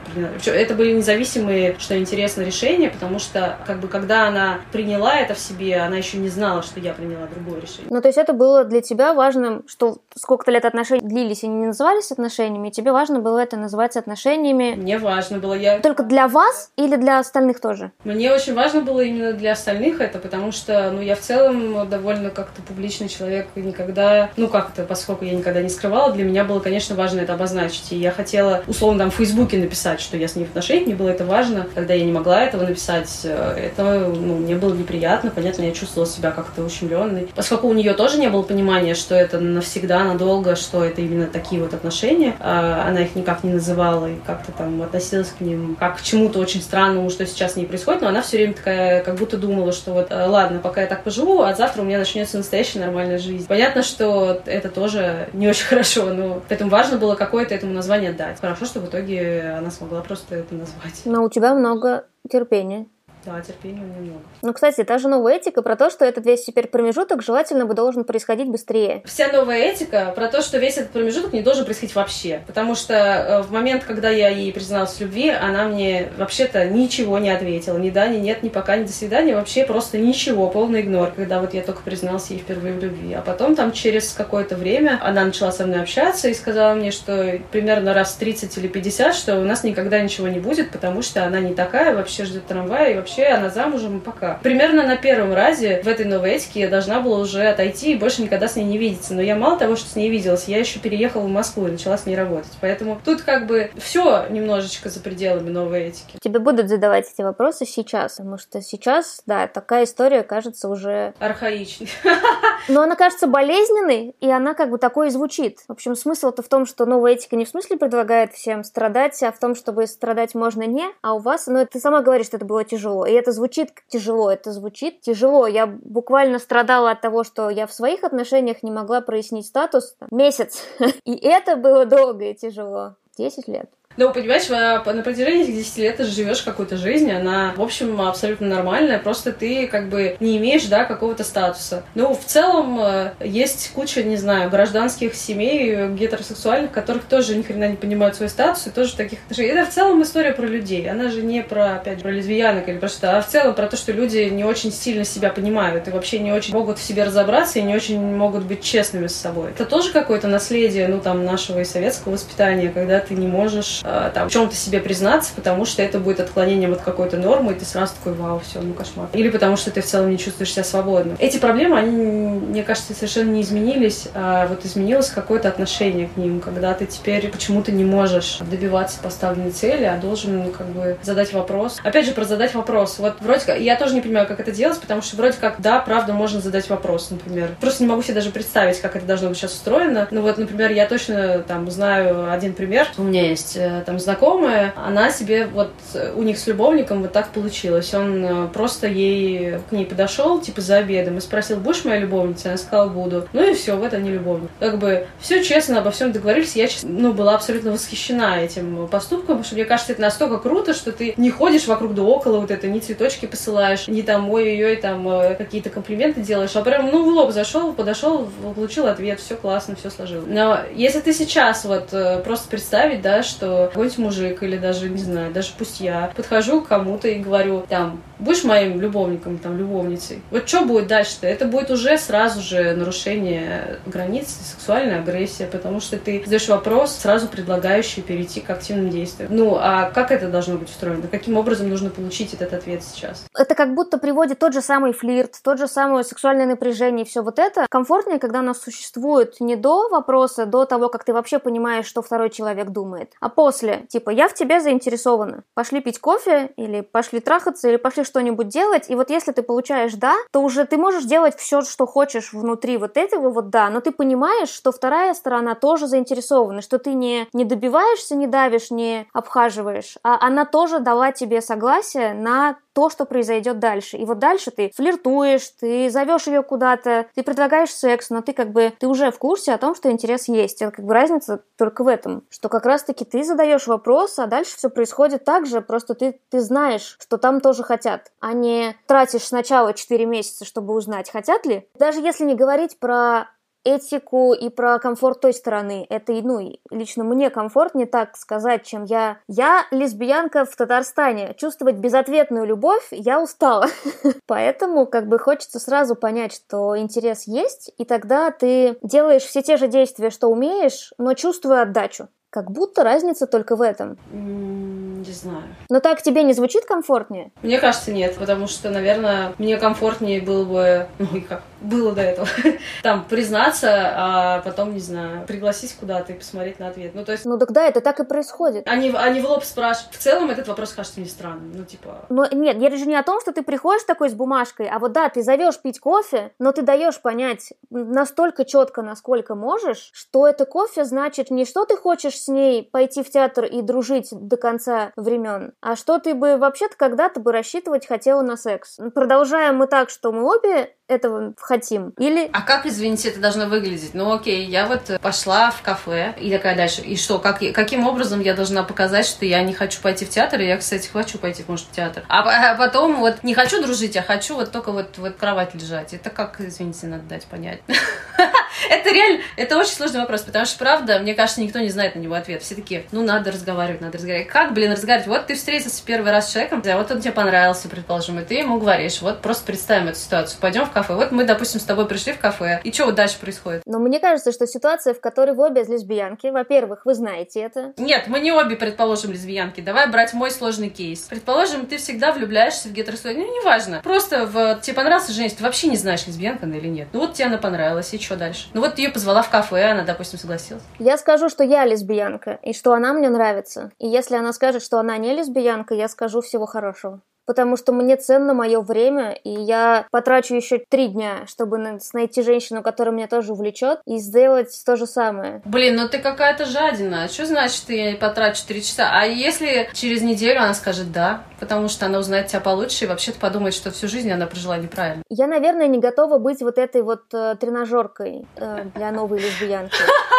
Это 0.50 0.74
были 0.74 0.92
независимые 0.92 1.35
что 1.78 1.98
интересно, 1.98 2.42
решение, 2.42 2.90
потому 2.90 3.18
что, 3.18 3.58
как 3.66 3.80
бы, 3.80 3.88
когда 3.88 4.28
она 4.28 4.58
приняла 4.72 5.18
это 5.18 5.34
в 5.34 5.38
себе, 5.38 5.78
она 5.78 5.96
еще 5.96 6.18
не 6.18 6.28
знала, 6.28 6.62
что 6.62 6.80
я 6.80 6.92
приняла 6.92 7.26
другое 7.26 7.60
решение. 7.60 7.88
Ну, 7.90 8.00
то 8.00 8.08
есть 8.08 8.18
это 8.18 8.32
было 8.32 8.64
для 8.64 8.80
тебя 8.80 9.14
важным, 9.14 9.64
что 9.66 9.98
сколько-то 10.14 10.50
лет 10.50 10.64
отношения 10.64 11.02
длились 11.02 11.42
и 11.42 11.48
не 11.48 11.66
назывались 11.66 12.10
отношениями, 12.10 12.68
и 12.68 12.70
тебе 12.70 12.92
важно 12.92 13.20
было 13.20 13.38
это 13.38 13.56
называть 13.56 13.96
отношениями? 13.96 14.74
Мне 14.76 14.98
важно 14.98 15.38
было. 15.38 15.54
Я... 15.54 15.78
Только 15.80 16.02
для 16.02 16.28
вас 16.28 16.70
или 16.76 16.96
для 16.96 17.18
остальных 17.18 17.60
тоже? 17.60 17.92
Мне 18.04 18.32
очень 18.32 18.54
важно 18.54 18.80
было 18.80 19.00
именно 19.00 19.32
для 19.32 19.52
остальных 19.52 20.00
это, 20.00 20.18
потому 20.18 20.52
что, 20.52 20.90
ну, 20.90 21.00
я 21.00 21.14
в 21.14 21.20
целом 21.20 21.88
довольно 21.88 22.30
как-то 22.30 22.62
публичный 22.62 23.08
человек, 23.08 23.48
и 23.54 23.60
никогда, 23.60 24.30
ну, 24.36 24.48
как-то, 24.48 24.84
поскольку 24.84 25.24
я 25.24 25.34
никогда 25.34 25.60
не 25.60 25.68
скрывала, 25.68 26.12
для 26.12 26.24
меня 26.24 26.44
было, 26.44 26.60
конечно, 26.60 26.96
важно 26.96 27.20
это 27.20 27.34
обозначить. 27.34 27.92
И 27.92 27.96
я 27.96 28.10
хотела, 28.10 28.62
условно, 28.66 29.00
там, 29.00 29.10
в 29.10 29.14
Фейсбуке 29.14 29.58
написать, 29.58 30.00
что 30.00 30.16
я 30.16 30.28
с 30.28 30.36
ней 30.36 30.44
в 30.44 30.48
отношениях, 30.48 30.86
мне 30.86 30.94
было 30.94 31.08
это 31.10 31.24
важно, 31.26 31.66
когда 31.74 31.94
я 31.94 32.04
не 32.04 32.12
могла 32.12 32.42
этого 32.42 32.64
написать, 32.64 33.20
э, 33.24 33.70
это 33.72 34.08
ну, 34.08 34.36
мне 34.36 34.54
было 34.54 34.74
неприятно. 34.74 35.30
Понятно, 35.30 35.62
я 35.62 35.72
чувствовала 35.72 36.08
себя 36.10 36.30
как-то 36.30 36.62
ущемленной. 36.62 37.28
Поскольку 37.34 37.68
у 37.68 37.72
нее 37.72 37.94
тоже 37.94 38.18
не 38.18 38.28
было 38.28 38.42
понимания, 38.42 38.94
что 38.94 39.14
это 39.14 39.38
навсегда, 39.38 40.04
надолго, 40.04 40.56
что 40.56 40.84
это 40.84 41.00
именно 41.00 41.26
такие 41.26 41.60
вот 41.60 41.74
отношения, 41.74 42.34
а 42.40 42.86
она 42.88 43.02
их 43.02 43.14
никак 43.14 43.44
не 43.44 43.52
называла 43.52 44.06
и 44.06 44.16
как-то 44.26 44.52
там 44.52 44.82
относилась 44.82 45.32
к 45.36 45.40
ним 45.40 45.76
как 45.78 45.98
к 45.98 46.02
чему-то 46.02 46.38
очень 46.38 46.62
странному, 46.62 47.10
что 47.10 47.26
сейчас 47.26 47.54
с 47.54 47.56
ней 47.56 47.66
происходит, 47.66 48.02
но 48.02 48.08
она 48.08 48.22
все 48.22 48.38
время 48.38 48.54
такая, 48.54 49.02
как 49.02 49.16
будто 49.16 49.36
думала, 49.36 49.72
что 49.72 49.92
вот, 49.92 50.08
э, 50.10 50.26
ладно, 50.26 50.58
пока 50.58 50.82
я 50.82 50.86
так 50.86 51.04
поживу, 51.04 51.42
а 51.42 51.54
завтра 51.54 51.82
у 51.82 51.84
меня 51.84 51.98
начнется 51.98 52.38
настоящая 52.38 52.80
нормальная 52.80 53.18
жизнь. 53.18 53.46
Понятно, 53.46 53.82
что 53.82 54.42
это 54.46 54.68
тоже 54.68 55.28
не 55.32 55.48
очень 55.48 55.64
хорошо, 55.68 56.12
но 56.12 56.42
поэтому 56.48 56.70
важно 56.70 56.98
было 56.98 57.14
какое-то 57.14 57.54
этому 57.54 57.72
название 57.72 58.12
дать. 58.12 58.40
Хорошо, 58.40 58.66
что 58.66 58.80
в 58.80 58.86
итоге 58.86 59.54
она 59.58 59.70
смогла 59.70 60.00
просто 60.00 60.36
это 60.36 60.54
назвать. 60.54 61.02
Но 61.16 61.24
у 61.24 61.30
тебя 61.30 61.54
много 61.54 62.08
терпения. 62.28 62.90
Да, 63.26 63.40
терпения 63.40 63.80
у 63.80 63.86
меня 63.86 63.98
много. 63.98 64.20
Ну, 64.42 64.52
кстати, 64.52 64.84
та 64.84 64.98
же 64.98 65.08
новая 65.08 65.38
этика 65.38 65.60
про 65.60 65.74
то, 65.74 65.90
что 65.90 66.04
этот 66.04 66.24
весь 66.24 66.44
теперь 66.44 66.68
промежуток 66.68 67.24
желательно 67.24 67.66
бы 67.66 67.74
должен 67.74 68.04
происходить 68.04 68.46
быстрее. 68.46 69.02
Вся 69.04 69.32
новая 69.32 69.58
этика 69.58 70.12
про 70.14 70.28
то, 70.28 70.42
что 70.42 70.58
весь 70.58 70.76
этот 70.78 70.92
промежуток 70.92 71.32
не 71.32 71.42
должен 71.42 71.64
происходить 71.64 71.96
вообще. 71.96 72.42
Потому 72.46 72.76
что 72.76 72.94
э, 72.94 73.42
в 73.42 73.50
момент, 73.50 73.82
когда 73.82 74.10
я 74.10 74.28
ей 74.28 74.52
призналась 74.52 74.92
в 74.92 75.00
любви, 75.00 75.30
она 75.30 75.64
мне 75.64 76.08
вообще-то 76.16 76.66
ничего 76.66 77.18
не 77.18 77.30
ответила. 77.30 77.76
Ни 77.78 77.90
да, 77.90 78.06
ни 78.06 78.18
нет, 78.18 78.44
ни 78.44 78.48
пока, 78.48 78.76
ни 78.76 78.84
до 78.84 78.92
свидания. 78.92 79.34
Вообще 79.34 79.64
просто 79.64 79.98
ничего, 79.98 80.48
полный 80.48 80.82
игнор. 80.82 81.10
Когда 81.10 81.40
вот 81.40 81.52
я 81.52 81.62
только 81.62 81.82
призналась 81.82 82.30
ей 82.30 82.38
впервые 82.38 82.74
в 82.74 82.78
любви. 82.78 83.12
А 83.12 83.22
потом 83.22 83.56
там 83.56 83.72
через 83.72 84.12
какое-то 84.12 84.54
время 84.54 85.00
она 85.02 85.24
начала 85.24 85.50
со 85.50 85.66
мной 85.66 85.82
общаться 85.82 86.28
и 86.28 86.34
сказала 86.34 86.74
мне, 86.74 86.92
что 86.92 87.40
примерно 87.50 87.92
раз 87.92 88.14
30 88.14 88.56
или 88.58 88.68
50, 88.68 89.16
что 89.16 89.40
у 89.40 89.44
нас 89.44 89.64
никогда 89.64 90.00
ничего 90.00 90.28
не 90.28 90.38
будет, 90.38 90.70
потому 90.70 91.02
что 91.02 91.24
она 91.24 91.40
не 91.40 91.54
такая, 91.54 91.92
вообще 91.92 92.24
ждет 92.24 92.46
трамвая, 92.46 92.92
и 92.92 92.94
вообще 92.94 93.15
она 93.24 93.50
замужем, 93.50 93.98
и 93.98 94.00
пока. 94.00 94.38
Примерно 94.42 94.82
на 94.86 94.96
первом 94.96 95.34
разе 95.34 95.80
в 95.82 95.88
этой 95.88 96.06
новой 96.06 96.32
этике 96.32 96.60
я 96.60 96.68
должна 96.68 97.00
была 97.00 97.18
уже 97.18 97.46
отойти 97.46 97.92
и 97.92 97.96
больше 97.96 98.22
никогда 98.22 98.48
с 98.48 98.56
ней 98.56 98.64
не 98.64 98.78
видеться. 98.78 99.14
Но 99.14 99.22
я 99.22 99.36
мало 99.36 99.58
того, 99.58 99.76
что 99.76 99.88
с 99.88 99.96
ней 99.96 100.10
виделась, 100.10 100.48
я 100.48 100.58
еще 100.58 100.78
переехала 100.78 101.22
в 101.22 101.28
Москву 101.28 101.66
и 101.66 101.70
начала 101.70 101.96
с 101.96 102.06
ней 102.06 102.16
работать. 102.16 102.52
Поэтому 102.60 103.00
тут 103.04 103.22
как 103.22 103.46
бы 103.46 103.70
все 103.76 104.26
немножечко 104.30 104.88
за 104.88 105.00
пределами 105.00 105.50
новой 105.50 105.84
этики. 105.84 106.18
Тебе 106.20 106.38
будут 106.38 106.68
задавать 106.68 107.10
эти 107.12 107.22
вопросы 107.22 107.66
сейчас, 107.66 108.16
потому 108.16 108.38
что 108.38 108.60
сейчас, 108.60 109.22
да, 109.26 109.46
такая 109.46 109.84
история 109.84 110.22
кажется 110.22 110.68
уже... 110.68 111.14
Архаичной. 111.18 111.88
Но 112.68 112.82
она 112.82 112.96
кажется 112.96 113.26
болезненной, 113.26 114.14
и 114.20 114.30
она 114.30 114.54
как 114.54 114.70
бы 114.70 114.78
такой 114.78 115.08
и 115.08 115.10
звучит. 115.10 115.60
В 115.68 115.72
общем, 115.72 115.94
смысл-то 115.94 116.42
в 116.42 116.48
том, 116.48 116.66
что 116.66 116.84
новая 116.84 117.12
этика 117.12 117.36
не 117.36 117.44
в 117.44 117.48
смысле 117.48 117.76
предлагает 117.76 118.32
всем 118.32 118.64
страдать, 118.64 119.22
а 119.22 119.30
в 119.30 119.38
том, 119.38 119.54
чтобы 119.54 119.86
страдать 119.86 120.34
можно 120.34 120.62
не, 120.64 120.86
а 121.02 121.14
у 121.14 121.18
вас, 121.18 121.46
ну, 121.46 121.64
ты 121.64 121.78
сама 121.78 122.02
говоришь, 122.02 122.26
что 122.26 122.36
это 122.36 122.46
было 122.46 122.64
тяжело, 122.64 123.05
и 123.06 123.12
это 123.12 123.32
звучит 123.32 123.70
тяжело, 123.88 124.30
это 124.30 124.52
звучит 124.52 125.00
тяжело. 125.00 125.46
Я 125.46 125.66
буквально 125.66 126.38
страдала 126.38 126.90
от 126.90 127.00
того, 127.00 127.24
что 127.24 127.50
я 127.50 127.66
в 127.66 127.72
своих 127.72 128.04
отношениях 128.04 128.62
не 128.62 128.70
могла 128.70 129.00
прояснить 129.00 129.46
статус 129.46 129.96
месяц, 130.10 130.64
и 131.04 131.16
это 131.16 131.56
было 131.56 131.86
долго 131.86 132.24
и 132.24 132.34
тяжело. 132.34 132.96
10 133.16 133.48
лет. 133.48 133.70
Ну, 133.96 134.12
понимаешь, 134.12 134.48
на 134.48 134.80
протяжении 134.80 135.44
этих 135.44 135.54
10 135.54 135.78
лет 135.78 135.96
ты 135.96 136.04
живешь 136.04 136.42
какой-то 136.42 136.76
жизнь, 136.76 137.10
она, 137.10 137.54
в 137.56 137.62
общем, 137.62 138.00
абсолютно 138.00 138.46
нормальная, 138.46 138.98
просто 138.98 139.32
ты 139.32 139.66
как 139.66 139.88
бы 139.88 140.16
не 140.20 140.36
имеешь, 140.36 140.66
да, 140.66 140.84
какого-то 140.84 141.24
статуса. 141.24 141.82
Ну, 141.94 142.14
в 142.14 142.24
целом, 142.24 142.78
э, 142.80 143.12
есть 143.20 143.72
куча, 143.74 144.02
не 144.02 144.16
знаю, 144.16 144.50
гражданских 144.50 145.14
семей 145.14 145.88
гетеросексуальных, 145.88 146.72
которых 146.72 147.04
тоже 147.04 147.36
ни 147.36 147.42
хрена 147.42 147.68
не 147.68 147.76
понимают 147.76 148.16
свой 148.16 148.28
статус, 148.28 148.66
и 148.66 148.70
тоже 148.70 148.94
таких 148.96 149.20
отношений. 149.24 149.50
Это 149.50 149.70
в 149.70 149.74
целом 149.74 150.02
история 150.02 150.32
про 150.32 150.46
людей, 150.46 150.88
она 150.90 151.08
же 151.08 151.22
не 151.22 151.42
про, 151.42 151.76
опять, 151.76 152.02
про 152.02 152.10
лесбиянок 152.10 152.68
или 152.68 152.78
про 152.78 152.88
что, 152.88 153.16
а 153.16 153.22
в 153.22 153.26
целом 153.26 153.54
про 153.54 153.66
то, 153.66 153.76
что 153.76 153.92
люди 153.92 154.18
не 154.30 154.44
очень 154.44 154.72
сильно 154.72 155.04
себя 155.04 155.30
понимают 155.30 155.88
и 155.88 155.90
вообще 155.90 156.18
не 156.18 156.32
очень 156.32 156.52
могут 156.52 156.78
в 156.78 156.82
себе 156.82 157.04
разобраться 157.04 157.58
и 157.58 157.62
не 157.62 157.74
очень 157.74 158.00
могут 158.00 158.44
быть 158.44 158.62
честными 158.62 159.06
с 159.06 159.16
собой. 159.16 159.50
Это 159.50 159.64
тоже 159.64 159.92
какое-то 159.92 160.28
наследие, 160.28 160.88
ну, 160.88 161.00
там, 161.00 161.24
нашего 161.24 161.60
и 161.60 161.64
советского 161.64 162.12
воспитания, 162.12 162.68
когда 162.68 163.00
ты 163.00 163.14
не 163.14 163.26
можешь 163.26 163.80
Э, 163.88 164.10
там, 164.12 164.28
в 164.28 164.32
чем-то 164.32 164.56
себе 164.56 164.80
признаться, 164.80 165.30
потому 165.36 165.64
что 165.64 165.80
это 165.80 166.00
будет 166.00 166.18
отклонением 166.18 166.72
от 166.72 166.80
какой-то 166.80 167.18
нормы, 167.18 167.52
и 167.52 167.54
ты 167.54 167.64
сразу 167.64 167.94
такой, 167.94 168.14
вау, 168.14 168.40
все, 168.40 168.60
ну 168.60 168.74
кошмар. 168.74 169.06
Или 169.12 169.30
потому 169.30 169.56
что 169.56 169.70
ты 169.70 169.80
в 169.80 169.86
целом 169.86 170.10
не 170.10 170.18
чувствуешь 170.18 170.52
себя 170.52 170.64
свободным. 170.64 171.16
Эти 171.20 171.38
проблемы, 171.38 171.78
они, 171.78 171.92
мне 171.92 172.64
кажется, 172.64 172.94
совершенно 172.94 173.30
не 173.30 173.42
изменились, 173.42 174.08
а 174.12 174.48
вот 174.48 174.64
изменилось 174.64 175.10
какое-то 175.10 175.46
отношение 175.46 176.08
к 176.08 176.16
ним, 176.16 176.40
когда 176.40 176.74
ты 176.74 176.86
теперь 176.86 177.28
почему-то 177.28 177.70
не 177.70 177.84
можешь 177.84 178.38
добиваться 178.50 178.98
поставленной 179.00 179.52
цели, 179.52 179.84
а 179.84 179.96
должен 179.98 180.36
ну, 180.36 180.50
как 180.50 180.66
бы 180.66 180.98
задать 181.02 181.32
вопрос. 181.32 181.78
Опять 181.84 182.06
же, 182.06 182.12
про 182.12 182.24
задать 182.24 182.54
вопрос. 182.54 182.98
Вот 182.98 183.14
вроде 183.20 183.46
как, 183.46 183.60
я 183.60 183.76
тоже 183.76 183.94
не 183.94 184.00
понимаю, 184.00 184.26
как 184.26 184.40
это 184.40 184.50
делать, 184.50 184.80
потому 184.80 185.00
что 185.00 185.16
вроде 185.16 185.36
как, 185.40 185.60
да, 185.60 185.78
правда, 185.78 186.12
можно 186.12 186.40
задать 186.40 186.68
вопрос, 186.68 187.12
например. 187.12 187.50
Просто 187.60 187.84
не 187.84 187.88
могу 187.88 188.02
себе 188.02 188.14
даже 188.14 188.30
представить, 188.30 188.80
как 188.80 188.96
это 188.96 189.06
должно 189.06 189.28
быть 189.28 189.38
сейчас 189.38 189.52
устроено. 189.52 190.08
Ну 190.10 190.22
вот, 190.22 190.38
например, 190.38 190.72
я 190.72 190.86
точно 190.86 191.44
там 191.46 191.70
знаю 191.70 192.32
один 192.32 192.52
пример. 192.52 192.88
У 192.98 193.04
меня 193.04 193.28
есть 193.28 193.56
э, 193.56 193.75
там 193.82 193.98
знакомая, 193.98 194.72
она 194.76 195.10
себе 195.10 195.46
вот 195.46 195.72
у 196.14 196.22
них 196.22 196.38
с 196.38 196.46
любовником 196.46 197.02
вот 197.02 197.12
так 197.12 197.28
получилось. 197.30 197.92
Он 197.94 198.24
э, 198.24 198.48
просто 198.48 198.86
ей 198.86 199.58
к 199.68 199.72
ней 199.72 199.86
подошел, 199.86 200.40
типа 200.40 200.60
за 200.60 200.78
обедом, 200.78 201.18
и 201.18 201.20
спросил, 201.20 201.58
будешь 201.58 201.84
моя 201.84 201.98
любовница? 201.98 202.48
Она 202.48 202.58
сказала, 202.58 202.88
буду. 202.88 203.28
Ну 203.32 203.50
и 203.50 203.54
все, 203.54 203.76
вот 203.76 203.92
они 203.92 204.10
любовник. 204.10 204.50
Как 204.60 204.78
бы 204.78 205.06
все 205.20 205.42
честно 205.42 205.78
обо 205.78 205.90
всем 205.90 206.12
договорились. 206.12 206.56
Я, 206.56 206.68
ну, 206.82 207.12
была 207.12 207.34
абсолютно 207.34 207.72
восхищена 207.72 208.40
этим 208.40 208.88
поступком, 208.88 209.38
потому 209.38 209.44
что 209.44 209.54
мне 209.54 209.64
кажется, 209.64 209.92
это 209.92 210.02
настолько 210.02 210.38
круто, 210.38 210.74
что 210.74 210.92
ты 210.92 211.14
не 211.16 211.30
ходишь 211.30 211.66
вокруг 211.66 211.94
да 211.94 212.02
около 212.02 212.40
вот 212.40 212.50
это, 212.50 212.66
не 212.68 212.80
цветочки 212.80 213.26
посылаешь, 213.26 213.88
не 213.88 214.02
там 214.02 214.30
ой-ой-ой, 214.30 214.76
там 214.76 215.08
э, 215.08 215.34
какие-то 215.34 215.70
комплименты 215.70 216.20
делаешь, 216.20 216.54
а 216.54 216.62
прям, 216.62 216.90
ну, 216.90 217.04
в 217.04 217.08
лоб 217.08 217.32
зашел, 217.32 217.72
подошел, 217.72 218.28
получил 218.54 218.86
ответ, 218.86 219.20
все 219.20 219.36
классно, 219.36 219.76
все 219.76 219.90
сложил. 219.90 220.22
Но 220.26 220.60
если 220.74 221.00
ты 221.00 221.12
сейчас 221.12 221.64
вот 221.64 221.88
э, 221.92 222.20
просто 222.22 222.48
представить, 222.48 223.02
да, 223.02 223.22
что 223.22 223.65
какой-нибудь 223.66 223.98
мужик 223.98 224.42
или 224.42 224.56
даже, 224.56 224.88
не 224.88 224.98
знаю, 224.98 225.32
даже 225.32 225.52
пусть 225.56 225.80
я 225.80 226.12
подхожу 226.14 226.60
к 226.60 226.68
кому-то 226.68 227.08
и 227.08 227.18
говорю, 227.18 227.64
там, 227.68 228.00
будешь 228.18 228.44
моим 228.44 228.80
любовником, 228.80 229.38
там, 229.38 229.58
любовницей. 229.58 230.22
Вот 230.30 230.48
что 230.48 230.64
будет 230.64 230.86
дальше-то? 230.86 231.26
Это 231.26 231.44
будет 231.46 231.70
уже 231.70 231.98
сразу 231.98 232.40
же 232.40 232.74
нарушение 232.74 233.78
границ, 233.86 234.28
сексуальная 234.28 235.00
агрессия, 235.00 235.46
потому 235.46 235.80
что 235.80 235.98
ты 235.98 236.22
задаешь 236.24 236.48
вопрос, 236.48 236.94
сразу 236.96 237.28
предлагающий 237.28 238.02
перейти 238.02 238.40
к 238.40 238.50
активным 238.50 238.90
действиям. 238.90 239.34
Ну, 239.34 239.56
а 239.58 239.90
как 239.90 240.10
это 240.10 240.28
должно 240.28 240.56
быть 240.56 240.70
устроено? 240.70 241.06
Каким 241.10 241.36
образом 241.36 241.68
нужно 241.68 241.90
получить 241.90 242.34
этот 242.34 242.52
ответ 242.52 242.82
сейчас? 242.82 243.24
Это 243.34 243.54
как 243.54 243.74
будто 243.74 243.98
приводит 243.98 244.38
тот 244.38 244.52
же 244.52 244.62
самый 244.62 244.92
флирт, 244.92 245.40
тот 245.42 245.58
же 245.58 245.68
самое 245.68 246.04
сексуальное 246.04 246.46
напряжение 246.46 247.04
и 247.04 247.08
все 247.08 247.22
вот 247.22 247.38
это. 247.38 247.66
Комфортнее, 247.70 248.18
когда 248.18 248.42
нас 248.42 248.60
существует 248.60 249.40
не 249.40 249.56
до 249.56 249.88
вопроса, 249.88 250.46
до 250.46 250.64
того, 250.64 250.88
как 250.88 251.04
ты 251.04 251.12
вообще 251.12 251.38
понимаешь, 251.38 251.86
что 251.86 252.02
второй 252.02 252.30
человек 252.30 252.70
думает, 252.70 253.12
а 253.20 253.28
после. 253.28 253.86
Типа, 253.88 254.10
я 254.10 254.28
в 254.28 254.34
тебе 254.34 254.60
заинтересована. 254.60 255.42
Пошли 255.54 255.80
пить 255.80 255.98
кофе, 255.98 256.50
или 256.56 256.80
пошли 256.80 257.20
трахаться, 257.20 257.68
или 257.68 257.76
пошли 257.76 258.04
что-нибудь 258.06 258.48
делать. 258.48 258.88
И 258.88 258.94
вот 258.94 259.10
если 259.10 259.32
ты 259.32 259.42
получаешь 259.42 259.94
«да», 259.94 260.14
то 260.30 260.40
уже 260.40 260.64
ты 260.64 260.78
можешь 260.78 261.04
делать 261.04 261.36
все, 261.36 261.60
что 261.62 261.86
хочешь 261.86 262.32
внутри 262.32 262.78
вот 262.78 262.96
этого 262.96 263.30
вот 263.30 263.50
«да», 263.50 263.68
но 263.68 263.80
ты 263.80 263.92
понимаешь, 263.92 264.48
что 264.48 264.72
вторая 264.72 265.12
сторона 265.14 265.54
тоже 265.54 265.86
заинтересована, 265.86 266.62
что 266.62 266.78
ты 266.78 266.94
не, 266.94 267.28
не 267.32 267.44
добиваешься, 267.44 268.14
не 268.14 268.26
давишь, 268.26 268.70
не 268.70 269.06
обхаживаешь, 269.12 269.98
а 270.02 270.18
она 270.24 270.44
тоже 270.44 270.78
дала 270.78 271.12
тебе 271.12 271.40
согласие 271.40 272.14
на 272.14 272.56
то, 272.76 272.90
что 272.90 273.06
произойдет 273.06 273.58
дальше. 273.58 273.96
И 273.96 274.04
вот 274.04 274.18
дальше 274.18 274.50
ты 274.50 274.70
флиртуешь, 274.76 275.48
ты 275.58 275.88
зовешь 275.88 276.26
ее 276.26 276.42
куда-то, 276.42 277.06
ты 277.14 277.22
предлагаешь 277.22 277.70
секс, 277.70 278.10
но 278.10 278.20
ты 278.20 278.34
как 278.34 278.52
бы, 278.52 278.70
ты 278.78 278.86
уже 278.86 279.10
в 279.10 279.18
курсе 279.18 279.54
о 279.54 279.58
том, 279.58 279.74
что 279.74 279.90
интерес 279.90 280.28
есть. 280.28 280.60
Это 280.60 280.72
как 280.72 280.84
бы 280.84 280.92
разница 280.92 281.42
только 281.56 281.84
в 281.84 281.88
этом, 281.88 282.24
что 282.28 282.50
как 282.50 282.66
раз-таки 282.66 283.06
ты 283.06 283.24
задаешь 283.24 283.66
вопрос, 283.66 284.18
а 284.18 284.26
дальше 284.26 284.58
все 284.58 284.68
происходит 284.68 285.24
так 285.24 285.46
же, 285.46 285.62
просто 285.62 285.94
ты, 285.94 286.20
ты 286.28 286.40
знаешь, 286.40 286.98
что 287.00 287.16
там 287.16 287.40
тоже 287.40 287.62
хотят, 287.62 288.12
а 288.20 288.34
не 288.34 288.76
тратишь 288.86 289.24
сначала 289.24 289.72
4 289.72 290.04
месяца, 290.04 290.44
чтобы 290.44 290.74
узнать, 290.74 291.10
хотят 291.10 291.46
ли. 291.46 291.66
Даже 291.78 292.00
если 292.00 292.24
не 292.24 292.34
говорить 292.34 292.78
про 292.78 293.30
этику 293.66 294.32
и 294.32 294.48
про 294.48 294.78
комфорт 294.78 295.20
той 295.20 295.34
стороны. 295.34 295.86
Это, 295.88 296.12
ну, 296.12 296.58
лично 296.70 297.04
мне 297.04 297.30
комфортнее 297.30 297.86
так 297.86 298.16
сказать, 298.16 298.64
чем 298.64 298.84
я... 298.84 299.18
Я 299.26 299.66
лесбиянка 299.70 300.44
в 300.44 300.54
Татарстане. 300.54 301.34
Чувствовать 301.36 301.76
безответную 301.76 302.46
любовь 302.46 302.86
я 302.92 303.20
устала. 303.20 303.66
Поэтому 304.26 304.86
как 304.86 305.08
бы 305.08 305.18
хочется 305.18 305.58
сразу 305.58 305.96
понять, 305.96 306.32
что 306.32 306.78
интерес 306.78 307.26
есть, 307.26 307.72
и 307.76 307.84
тогда 307.84 308.30
ты 308.30 308.78
делаешь 308.82 309.24
все 309.24 309.42
те 309.42 309.56
же 309.56 309.66
действия, 309.66 310.10
что 310.10 310.28
умеешь, 310.28 310.92
но 310.98 311.14
чувствуя 311.14 311.62
отдачу. 311.62 312.08
Как 312.30 312.50
будто 312.50 312.84
разница 312.84 313.26
только 313.26 313.56
в 313.56 313.62
этом. 313.62 313.96
Не 314.12 315.12
знаю. 315.12 315.44
Но 315.70 315.80
так 315.80 316.02
тебе 316.02 316.22
не 316.22 316.34
звучит 316.34 316.64
комфортнее? 316.66 317.30
Мне 317.42 317.58
кажется, 317.58 317.92
нет, 317.92 318.16
потому 318.18 318.46
что, 318.46 318.68
наверное, 318.70 319.32
мне 319.38 319.56
комфортнее 319.56 320.20
было 320.20 320.44
бы, 320.44 320.86
ну 320.98 321.16
и 321.16 321.20
как, 321.20 321.42
было 321.60 321.92
до 321.92 322.02
этого, 322.02 322.28
там, 322.82 323.04
признаться, 323.04 323.68
а 323.70 324.40
потом, 324.42 324.74
не 324.74 324.80
знаю, 324.80 325.26
пригласить 325.26 325.74
куда-то 325.74 326.12
и 326.12 326.16
посмотреть 326.16 326.58
на 326.58 326.68
ответ. 326.68 326.94
Ну, 326.94 327.04
то 327.04 327.12
есть... 327.12 327.24
Ну, 327.24 327.38
тогда 327.38 327.66
это 327.66 327.80
так 327.80 328.00
и 328.00 328.04
происходит. 328.04 328.66
Они, 328.68 328.90
они 328.90 329.20
в 329.20 329.26
лоб 329.26 329.44
спрашивают. 329.44 329.94
В 329.94 329.98
целом 329.98 330.30
этот 330.30 330.48
вопрос 330.48 330.72
кажется 330.72 331.00
мне 331.00 331.08
странным, 331.08 331.52
ну, 331.54 331.64
типа... 331.64 332.06
Но 332.08 332.26
нет, 332.30 332.58
я 332.58 332.70
же 332.76 332.86
не 332.86 332.96
о 332.96 333.02
том, 333.02 333.20
что 333.20 333.32
ты 333.32 333.42
приходишь 333.42 333.84
такой 333.84 334.10
с 334.10 334.14
бумажкой, 334.14 334.68
а 334.68 334.78
вот 334.78 334.92
да, 334.92 335.08
ты 335.08 335.22
зовешь 335.22 335.58
пить 335.60 335.80
кофе, 335.80 336.32
но 336.38 336.52
ты 336.52 336.62
даешь 336.62 337.00
понять 337.00 337.52
настолько 337.70 338.44
четко, 338.44 338.82
насколько 338.82 339.34
можешь, 339.34 339.90
что 339.92 340.26
это 340.26 340.44
кофе 340.46 340.84
значит 340.84 341.30
не 341.30 341.44
что 341.44 341.64
ты 341.64 341.76
хочешь 341.76 342.20
с 342.20 342.28
ней 342.28 342.68
пойти 342.70 343.02
в 343.02 343.10
театр 343.10 343.44
и 343.44 343.62
дружить 343.62 344.08
до 344.12 344.36
конца 344.36 344.92
времен, 344.96 345.52
а 345.60 345.76
что 345.76 345.98
ты 345.98 346.14
бы 346.14 346.36
вообще-то 346.36 346.76
когда-то 346.76 347.20
бы 347.20 347.32
рассчитывать 347.32 347.86
хотела 347.86 348.22
на 348.22 348.36
секс. 348.36 348.78
Продолжаем 348.94 349.56
мы 349.56 349.66
так, 349.66 349.90
что 349.90 350.12
мы 350.12 350.24
обе 350.24 350.74
этого 350.88 351.34
хотим. 351.38 351.90
Или... 351.98 352.30
А 352.32 352.42
как, 352.42 352.66
извините, 352.66 353.08
это 353.08 353.20
должно 353.20 353.46
выглядеть? 353.46 353.94
Ну, 353.94 354.12
окей, 354.12 354.46
я 354.46 354.66
вот 354.66 355.00
пошла 355.00 355.50
в 355.50 355.62
кафе, 355.62 356.14
и 356.20 356.30
такая 356.30 356.56
дальше. 356.56 356.82
И 356.82 356.96
что, 356.96 357.18
как, 357.18 357.40
каким 357.54 357.86
образом 357.86 358.20
я 358.20 358.34
должна 358.34 358.62
показать, 358.62 359.06
что 359.06 359.24
я 359.24 359.42
не 359.42 359.52
хочу 359.52 359.80
пойти 359.80 360.04
в 360.04 360.10
театр? 360.10 360.40
И 360.40 360.46
я, 360.46 360.56
кстати, 360.56 360.88
хочу 360.88 361.18
пойти, 361.18 361.44
может, 361.46 361.66
в 361.66 361.72
театр. 361.72 362.04
А, 362.08 362.52
а 362.52 362.54
потом 362.56 362.96
вот 362.96 363.22
не 363.22 363.34
хочу 363.34 363.62
дружить, 363.62 363.96
а 363.96 364.02
хочу 364.02 364.36
вот 364.36 364.52
только 364.52 364.72
вот, 364.72 364.98
вот 364.98 365.16
кровать 365.16 365.54
лежать. 365.54 365.94
Это 365.94 366.10
как, 366.10 366.40
извините, 366.40 366.86
надо 366.86 367.04
дать 367.04 367.24
понять. 367.24 367.60
Это 368.70 368.90
реально, 368.90 369.22
это 369.36 369.58
очень 369.58 369.74
сложный 369.74 370.00
вопрос, 370.00 370.22
потому 370.22 370.46
что, 370.46 370.58
правда, 370.58 370.98
мне 370.98 371.14
кажется, 371.14 371.40
никто 371.40 371.58
не 371.58 371.68
знает 371.68 371.94
на 371.94 372.00
него 372.00 372.14
ответ. 372.14 372.42
Все 372.42 372.54
такие, 372.54 372.86
ну, 372.90 373.04
надо 373.04 373.30
разговаривать, 373.30 373.80
надо 373.80 373.98
разговаривать. 373.98 374.28
Как, 374.28 374.54
блин, 374.54 374.72
разговаривать? 374.72 375.08
Вот 375.08 375.26
ты 375.26 375.34
встретился 375.34 375.84
первый 375.84 376.10
раз 376.10 376.28
с 376.28 376.32
человеком, 376.32 376.62
вот 376.64 376.90
он 376.90 377.00
тебе 377.00 377.12
понравился, 377.12 377.68
предположим, 377.68 378.18
и 378.18 378.24
ты 378.24 378.34
ему 378.34 378.58
говоришь, 378.58 379.02
вот 379.02 379.20
просто 379.20 379.44
представим 379.44 379.88
эту 379.88 379.98
ситуацию, 379.98 380.40
пойдем 380.40 380.64
в 380.64 380.70
кафе. 380.76 380.94
Вот 380.94 381.10
мы, 381.10 381.24
допустим, 381.24 381.58
с 381.58 381.64
тобой 381.64 381.86
пришли 381.86 382.12
в 382.12 382.20
кафе, 382.20 382.60
и 382.62 382.70
что 382.70 382.84
вот 382.84 382.96
дальше 382.96 383.18
происходит? 383.18 383.62
Но 383.64 383.78
мне 383.78 383.98
кажется, 383.98 384.30
что 384.30 384.46
ситуация, 384.46 384.92
в 384.92 385.00
которой 385.00 385.34
вы 385.34 385.46
обе 385.46 385.62
лесбиянки, 385.62 386.26
во-первых, 386.26 386.82
вы 386.84 386.94
знаете 386.94 387.40
это. 387.40 387.72
Нет, 387.78 388.04
мы 388.08 388.20
не 388.20 388.30
обе, 388.30 388.56
предположим, 388.56 389.12
лесбиянки. 389.12 389.62
Давай 389.62 389.90
брать 389.90 390.12
мой 390.12 390.30
сложный 390.30 390.68
кейс. 390.68 391.00
Предположим, 391.00 391.64
ты 391.64 391.78
всегда 391.78 392.12
влюбляешься 392.12 392.68
в 392.68 392.72
гетеросексуальность. 392.72 393.26
Ну, 393.26 393.40
неважно. 393.40 393.80
Просто 393.82 394.26
в... 394.26 394.60
тебе 394.60 394.74
понравился 394.74 395.12
женщина, 395.12 395.38
ты 395.38 395.44
вообще 395.44 395.68
не 395.68 395.76
знаешь, 395.76 396.06
лесбиянка 396.06 396.44
она 396.44 396.56
или 396.56 396.68
нет. 396.68 396.88
Ну, 396.92 397.00
вот 397.00 397.14
тебе 397.14 397.26
она 397.28 397.38
понравилась, 397.38 397.94
и 397.94 397.98
что 397.98 398.16
дальше? 398.16 398.48
Ну, 398.52 398.60
вот 398.60 398.74
ты 398.74 398.82
ее 398.82 398.90
позвала 398.90 399.22
в 399.22 399.30
кафе, 399.30 399.70
она, 399.70 399.82
допустим, 399.82 400.18
согласилась. 400.18 400.62
Я 400.78 400.98
скажу, 400.98 401.30
что 401.30 401.42
я 401.42 401.64
лесбиянка, 401.64 402.38
и 402.42 402.52
что 402.52 402.74
она 402.74 402.92
мне 402.92 403.08
нравится. 403.08 403.70
И 403.78 403.88
если 403.88 404.16
она 404.16 404.34
скажет, 404.34 404.62
что 404.62 404.78
она 404.78 404.98
не 404.98 405.14
лесбиянка, 405.14 405.74
я 405.74 405.88
скажу 405.88 406.20
всего 406.20 406.44
хорошего 406.44 407.00
потому 407.26 407.56
что 407.56 407.72
мне 407.72 407.96
ценно 407.96 408.34
мое 408.34 408.60
время, 408.60 409.12
и 409.12 409.30
я 409.30 409.86
потрачу 409.90 410.34
еще 410.34 410.58
три 410.58 410.88
дня, 410.88 411.26
чтобы 411.26 411.58
найти 411.92 412.22
женщину, 412.22 412.62
которая 412.62 412.94
меня 412.94 413.08
тоже 413.08 413.32
увлечет, 413.32 413.80
и 413.86 413.98
сделать 413.98 414.62
то 414.64 414.76
же 414.76 414.86
самое. 414.86 415.42
Блин, 415.44 415.76
ну 415.76 415.88
ты 415.88 415.98
какая-то 415.98 416.44
жадина. 416.46 417.08
Что 417.08 417.26
значит, 417.26 417.64
ты 417.66 417.96
потрачу 417.96 418.42
три 418.46 418.62
часа? 418.62 418.90
А 418.92 419.04
если 419.04 419.68
через 419.72 420.02
неделю 420.02 420.40
она 420.40 420.54
скажет 420.54 420.92
«да», 420.92 421.24
потому 421.40 421.68
что 421.68 421.86
она 421.86 421.98
узнает 421.98 422.28
тебя 422.28 422.40
получше 422.40 422.84
и 422.84 422.88
вообще-то 422.88 423.18
подумает, 423.18 423.54
что 423.54 423.70
всю 423.70 423.88
жизнь 423.88 424.10
она 424.10 424.26
прожила 424.26 424.56
неправильно? 424.56 425.02
Я, 425.08 425.26
наверное, 425.26 425.66
не 425.66 425.78
готова 425.78 426.18
быть 426.18 426.40
вот 426.40 426.58
этой 426.58 426.82
вот 426.82 427.12
э, 427.12 427.36
тренажеркой 427.40 428.26
э, 428.36 428.64
для 428.74 428.92
новой 428.92 429.18
лесбиянки. 429.18 429.76